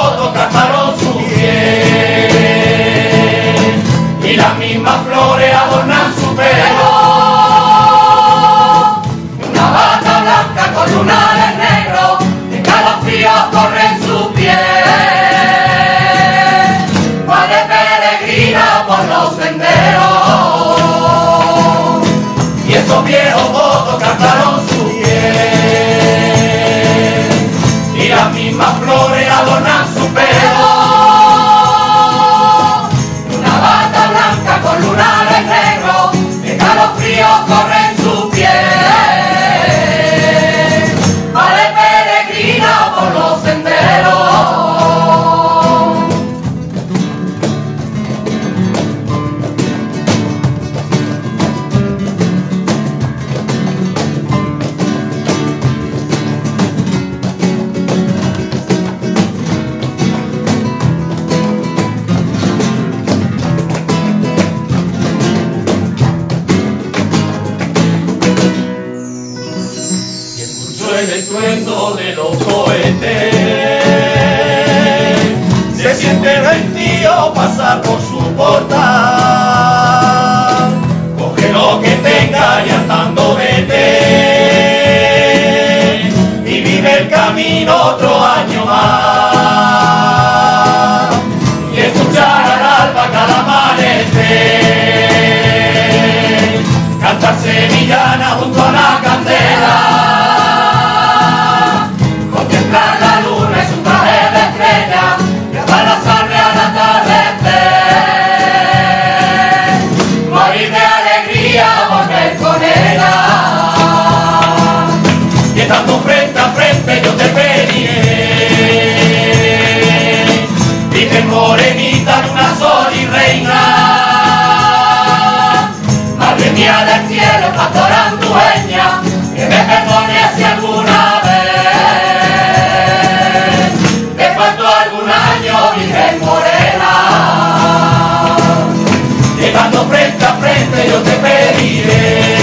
yo 140.82 141.02
te 141.02 141.10
pediré. 141.10 142.33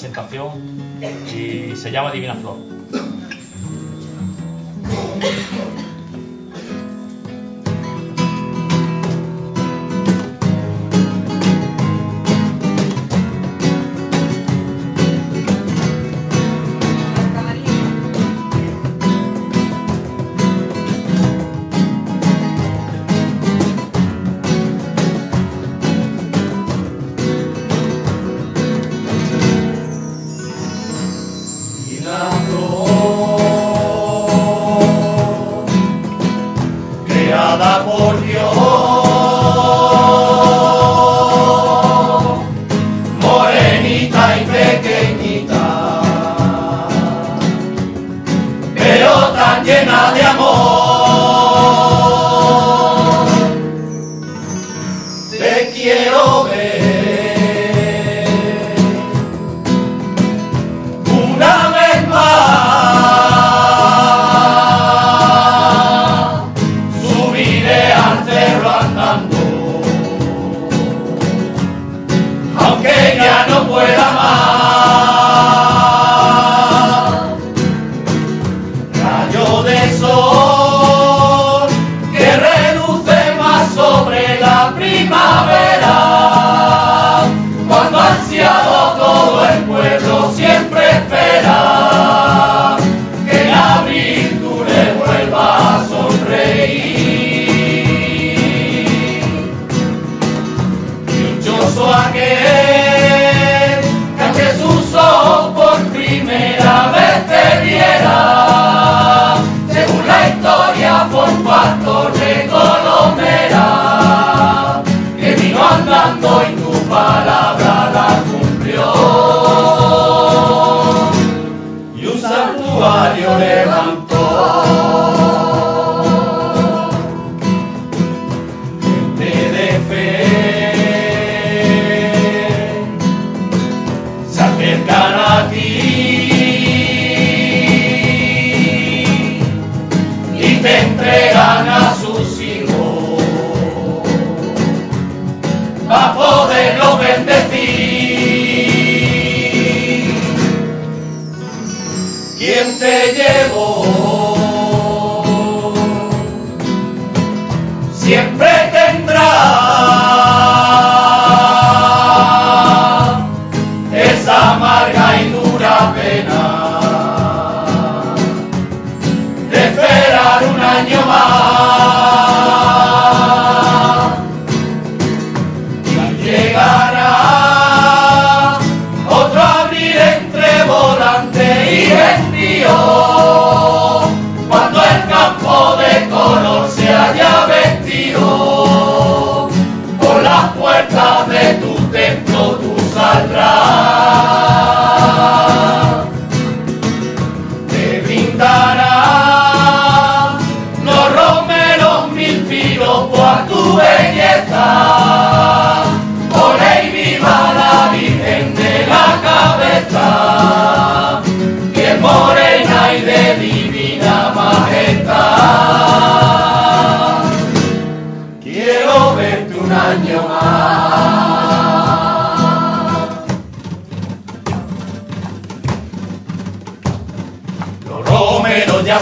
es 0.00 0.04
el 0.04 0.12
campeón 0.12 0.52
y 1.34 1.76
se 1.76 1.90
llama 1.90 2.10
Divina 2.10 2.34
Flor. 2.34 2.56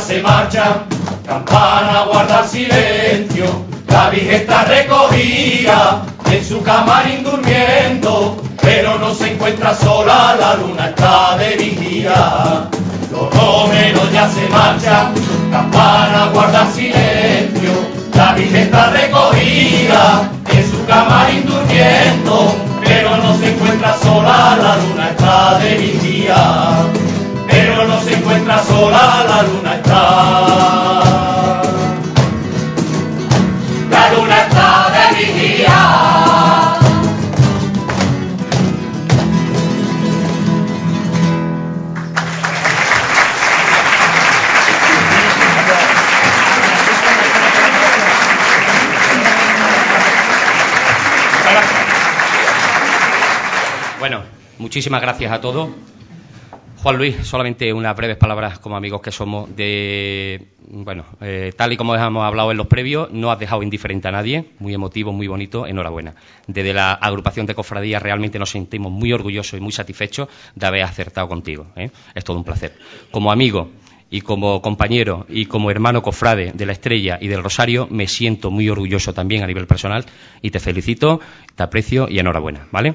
Se 0.00 0.22
marchan, 0.22 0.84
campana 1.26 2.04
guarda 2.04 2.46
silencio, 2.46 3.64
la 3.88 4.10
Virgen 4.10 4.46
recogida 4.66 6.02
en 6.30 6.44
su 6.44 6.62
camarín 6.62 7.24
durmiendo, 7.24 8.36
pero 8.60 8.98
no 8.98 9.14
se 9.14 9.32
encuentra 9.32 9.74
sola, 9.74 10.36
la 10.38 10.54
luna 10.54 10.88
está 10.88 11.36
de 11.38 11.56
vigía. 11.56 12.68
Los 13.10 13.34
romeros 13.34 14.12
ya 14.12 14.28
se 14.28 14.48
marchan, 14.48 15.14
campana 15.50 16.30
guarda 16.32 16.70
silencio, 16.70 17.72
la 18.14 18.32
Virgen 18.32 18.70
recogida 18.92 20.30
en 20.52 20.70
su 20.70 20.86
camarín 20.86 21.44
durmiendo, 21.46 22.54
pero 22.84 23.16
no 23.16 23.36
se 23.38 23.52
encuentra 23.52 23.96
sola, 23.98 24.56
la 24.62 24.76
luna 24.76 25.10
está 25.10 25.58
de 25.58 25.74
vigía 25.76 27.07
encuentra 28.48 28.64
sola, 28.64 29.24
la 29.28 29.42
luna 29.42 29.74
está. 29.74 29.98
La 33.90 34.12
luna 34.12 34.40
está 34.40 34.90
de 34.90 35.02
vigía. 35.16 35.78
Bueno, 53.98 54.22
muchísimas 54.58 55.02
gracias 55.02 55.32
a 55.32 55.40
todos. 55.40 55.68
Juan 56.82 56.96
Luis, 56.96 57.16
solamente 57.26 57.72
unas 57.72 57.96
breves 57.96 58.16
palabras 58.16 58.60
como 58.60 58.76
amigos 58.76 59.02
que 59.02 59.10
somos 59.10 59.54
de, 59.56 60.46
bueno, 60.68 61.06
eh, 61.20 61.52
tal 61.56 61.72
y 61.72 61.76
como 61.76 61.96
hemos 61.96 62.22
hablado 62.22 62.52
en 62.52 62.56
los 62.56 62.68
previos, 62.68 63.10
no 63.10 63.32
has 63.32 63.38
dejado 63.40 63.64
indiferente 63.64 64.06
a 64.06 64.12
nadie, 64.12 64.52
muy 64.60 64.74
emotivo, 64.74 65.12
muy 65.12 65.26
bonito, 65.26 65.66
enhorabuena. 65.66 66.14
Desde 66.46 66.72
la 66.72 66.92
agrupación 66.92 67.46
de 67.46 67.56
cofradías 67.56 68.00
realmente 68.00 68.38
nos 68.38 68.50
sentimos 68.50 68.92
muy 68.92 69.12
orgullosos 69.12 69.58
y 69.58 69.60
muy 69.60 69.72
satisfechos 69.72 70.28
de 70.54 70.66
haber 70.66 70.82
acertado 70.82 71.28
contigo. 71.28 71.66
¿eh? 71.74 71.90
Es 72.14 72.22
todo 72.22 72.36
un 72.36 72.44
placer. 72.44 72.78
Como 73.10 73.32
amigo 73.32 73.70
y 74.08 74.20
como 74.20 74.62
compañero 74.62 75.26
y 75.28 75.46
como 75.46 75.72
hermano 75.72 76.00
cofrade 76.00 76.52
de 76.52 76.64
la 76.66 76.72
Estrella 76.72 77.18
y 77.20 77.26
del 77.26 77.42
Rosario, 77.42 77.88
me 77.90 78.06
siento 78.06 78.52
muy 78.52 78.68
orgulloso 78.68 79.12
también 79.12 79.42
a 79.42 79.48
nivel 79.48 79.66
personal 79.66 80.06
y 80.42 80.52
te 80.52 80.60
felicito, 80.60 81.20
te 81.56 81.62
aprecio 81.64 82.08
y 82.08 82.20
enhorabuena, 82.20 82.68
¿vale? 82.70 82.94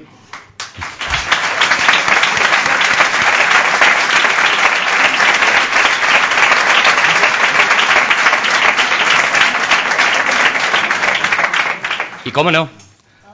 Y 12.26 12.32
cómo 12.32 12.52
no, 12.52 12.70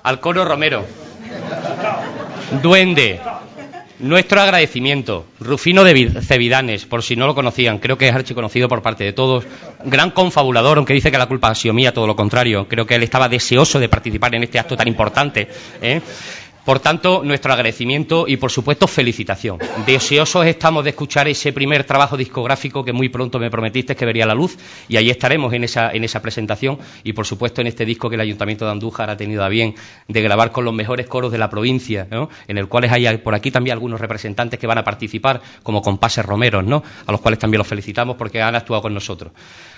al 0.03 0.19
coro 0.19 0.45
Romero. 0.45 0.85
Duende. 2.61 3.19
Nuestro 3.99 4.39
agradecimiento. 4.39 5.25
Rufino 5.41 5.83
de 5.83 5.93
Vid- 5.93 6.21
Cevidanes, 6.21 6.85
por 6.85 7.03
si 7.03 7.17
no 7.17 7.27
lo 7.27 7.35
conocían, 7.35 7.79
creo 7.79 7.97
que 7.97 8.07
es 8.07 8.15
archiconocido 8.15 8.69
por 8.69 8.81
parte 8.81 9.03
de 9.03 9.11
todos. 9.11 9.43
Gran 9.83 10.11
confabulador, 10.11 10.77
aunque 10.77 10.93
dice 10.93 11.11
que 11.11 11.17
la 11.17 11.25
culpa 11.25 11.49
ha 11.49 11.55
sido 11.55 11.73
mía, 11.73 11.93
todo 11.93 12.07
lo 12.07 12.15
contrario. 12.15 12.65
Creo 12.69 12.85
que 12.87 12.95
él 12.95 13.03
estaba 13.03 13.27
deseoso 13.27 13.77
de 13.77 13.89
participar 13.89 14.33
en 14.35 14.43
este 14.43 14.57
acto 14.57 14.77
tan 14.77 14.87
importante. 14.87 15.49
¿eh? 15.81 15.99
Por 16.69 16.81
tanto, 16.81 17.23
nuestro 17.25 17.51
agradecimiento 17.51 18.25
y, 18.27 18.37
por 18.37 18.51
supuesto, 18.51 18.85
felicitación. 18.87 19.57
Deseosos 19.87 20.45
estamos 20.45 20.83
de 20.83 20.91
escuchar 20.91 21.27
ese 21.27 21.51
primer 21.51 21.83
trabajo 21.83 22.15
discográfico 22.15 22.85
que 22.85 22.93
muy 22.93 23.09
pronto 23.09 23.39
me 23.39 23.49
prometiste 23.49 23.95
que 23.95 24.05
vería 24.05 24.27
la 24.27 24.35
luz 24.35 24.55
y 24.87 24.95
ahí 24.95 25.09
estaremos 25.09 25.51
en 25.53 25.63
esa, 25.63 25.89
en 25.91 26.03
esa 26.03 26.21
presentación 26.21 26.77
y, 27.03 27.13
por 27.13 27.25
supuesto, 27.25 27.61
en 27.61 27.65
este 27.65 27.85
disco 27.85 28.07
que 28.07 28.17
el 28.17 28.21
Ayuntamiento 28.21 28.65
de 28.65 28.71
Andújar 28.71 29.09
ha 29.09 29.17
tenido 29.17 29.43
a 29.43 29.49
bien 29.49 29.73
de 30.07 30.21
grabar 30.21 30.51
con 30.51 30.63
los 30.63 30.71
mejores 30.71 31.07
coros 31.07 31.31
de 31.31 31.39
la 31.39 31.49
provincia, 31.49 32.07
en 32.47 32.57
el 32.59 32.67
cual 32.67 32.83
hay 32.83 33.17
por 33.17 33.33
aquí 33.33 33.49
también 33.49 33.73
algunos 33.73 33.99
representantes 33.99 34.59
que 34.59 34.67
van 34.67 34.77
a 34.77 34.83
participar, 34.83 35.41
como 35.63 35.81
compases 35.81 36.23
romeros, 36.23 36.63
¿no? 36.63 36.83
a 37.07 37.11
los 37.11 37.19
cuales 37.19 37.39
también 37.39 37.57
los 37.57 37.67
felicitamos 37.67 38.15
porque 38.15 38.43
han 38.43 38.53
actuado 38.53 38.83
con 38.83 38.93
nosotros. 38.93 39.31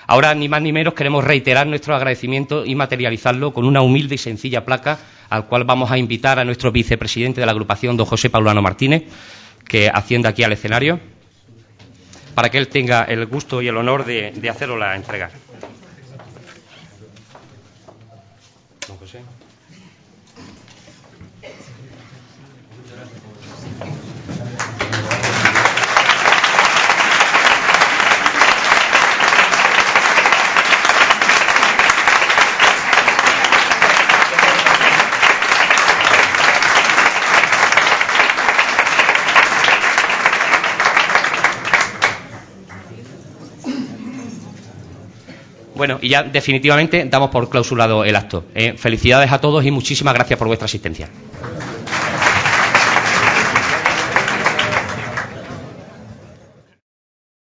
Ahora, 0.08 0.36
ni 0.36 0.50
más 0.50 0.62
ni 0.62 0.74
menos, 0.74 0.94
queremos 0.94 1.24
reiterar 1.24 1.68
nuestro 1.68 1.96
agradecimiento 1.96 2.66
y 2.66 2.76
materializarlo 2.76 3.54
con 3.54 3.64
una 3.64 3.82
humilde 3.82 4.16
y 4.16 4.18
sencilla 4.18 4.66
placa 4.66 5.00
al 5.32 5.46
cual 5.46 5.64
vamos 5.64 5.90
a 5.90 5.98
invitar 5.98 6.40
a 6.40 6.44
nuestro 6.44 6.74
vicepresidente 6.74 7.40
de 7.40 7.46
la 7.46 7.54
agrupación, 7.54 7.96
don 7.96 8.06
José 8.06 8.30
Paulano 8.30 8.62
Martínez, 8.62 9.04
que 9.66 9.90
ascienda 9.90 10.30
aquí 10.30 10.44
al 10.44 10.52
escenario, 10.52 11.00
para 12.36 12.50
que 12.50 12.58
él 12.58 12.68
tenga 12.68 13.06
el 13.06 13.26
gusto 13.28 13.62
y 13.62 13.70
el 13.70 13.78
honor 13.78 14.04
de, 14.04 14.34
hacerlo 14.50 14.78
la 14.78 14.94
entregar. 14.94 15.32
Bueno, 45.92 46.00
y 46.06 46.10
ya 46.10 46.24
definitivamente 46.24 47.06
damos 47.06 47.30
por 47.32 47.50
clausurado 47.50 48.06
el 48.06 48.16
acto. 48.16 48.46
Eh, 48.56 48.76
felicidades 48.78 49.32
a 49.32 49.42
todos 49.42 49.66
y 49.66 49.72
muchísimas 49.72 50.14
gracias 50.14 50.40
por 50.40 50.48
vuestra 50.48 50.66
asistencia. 50.66 51.10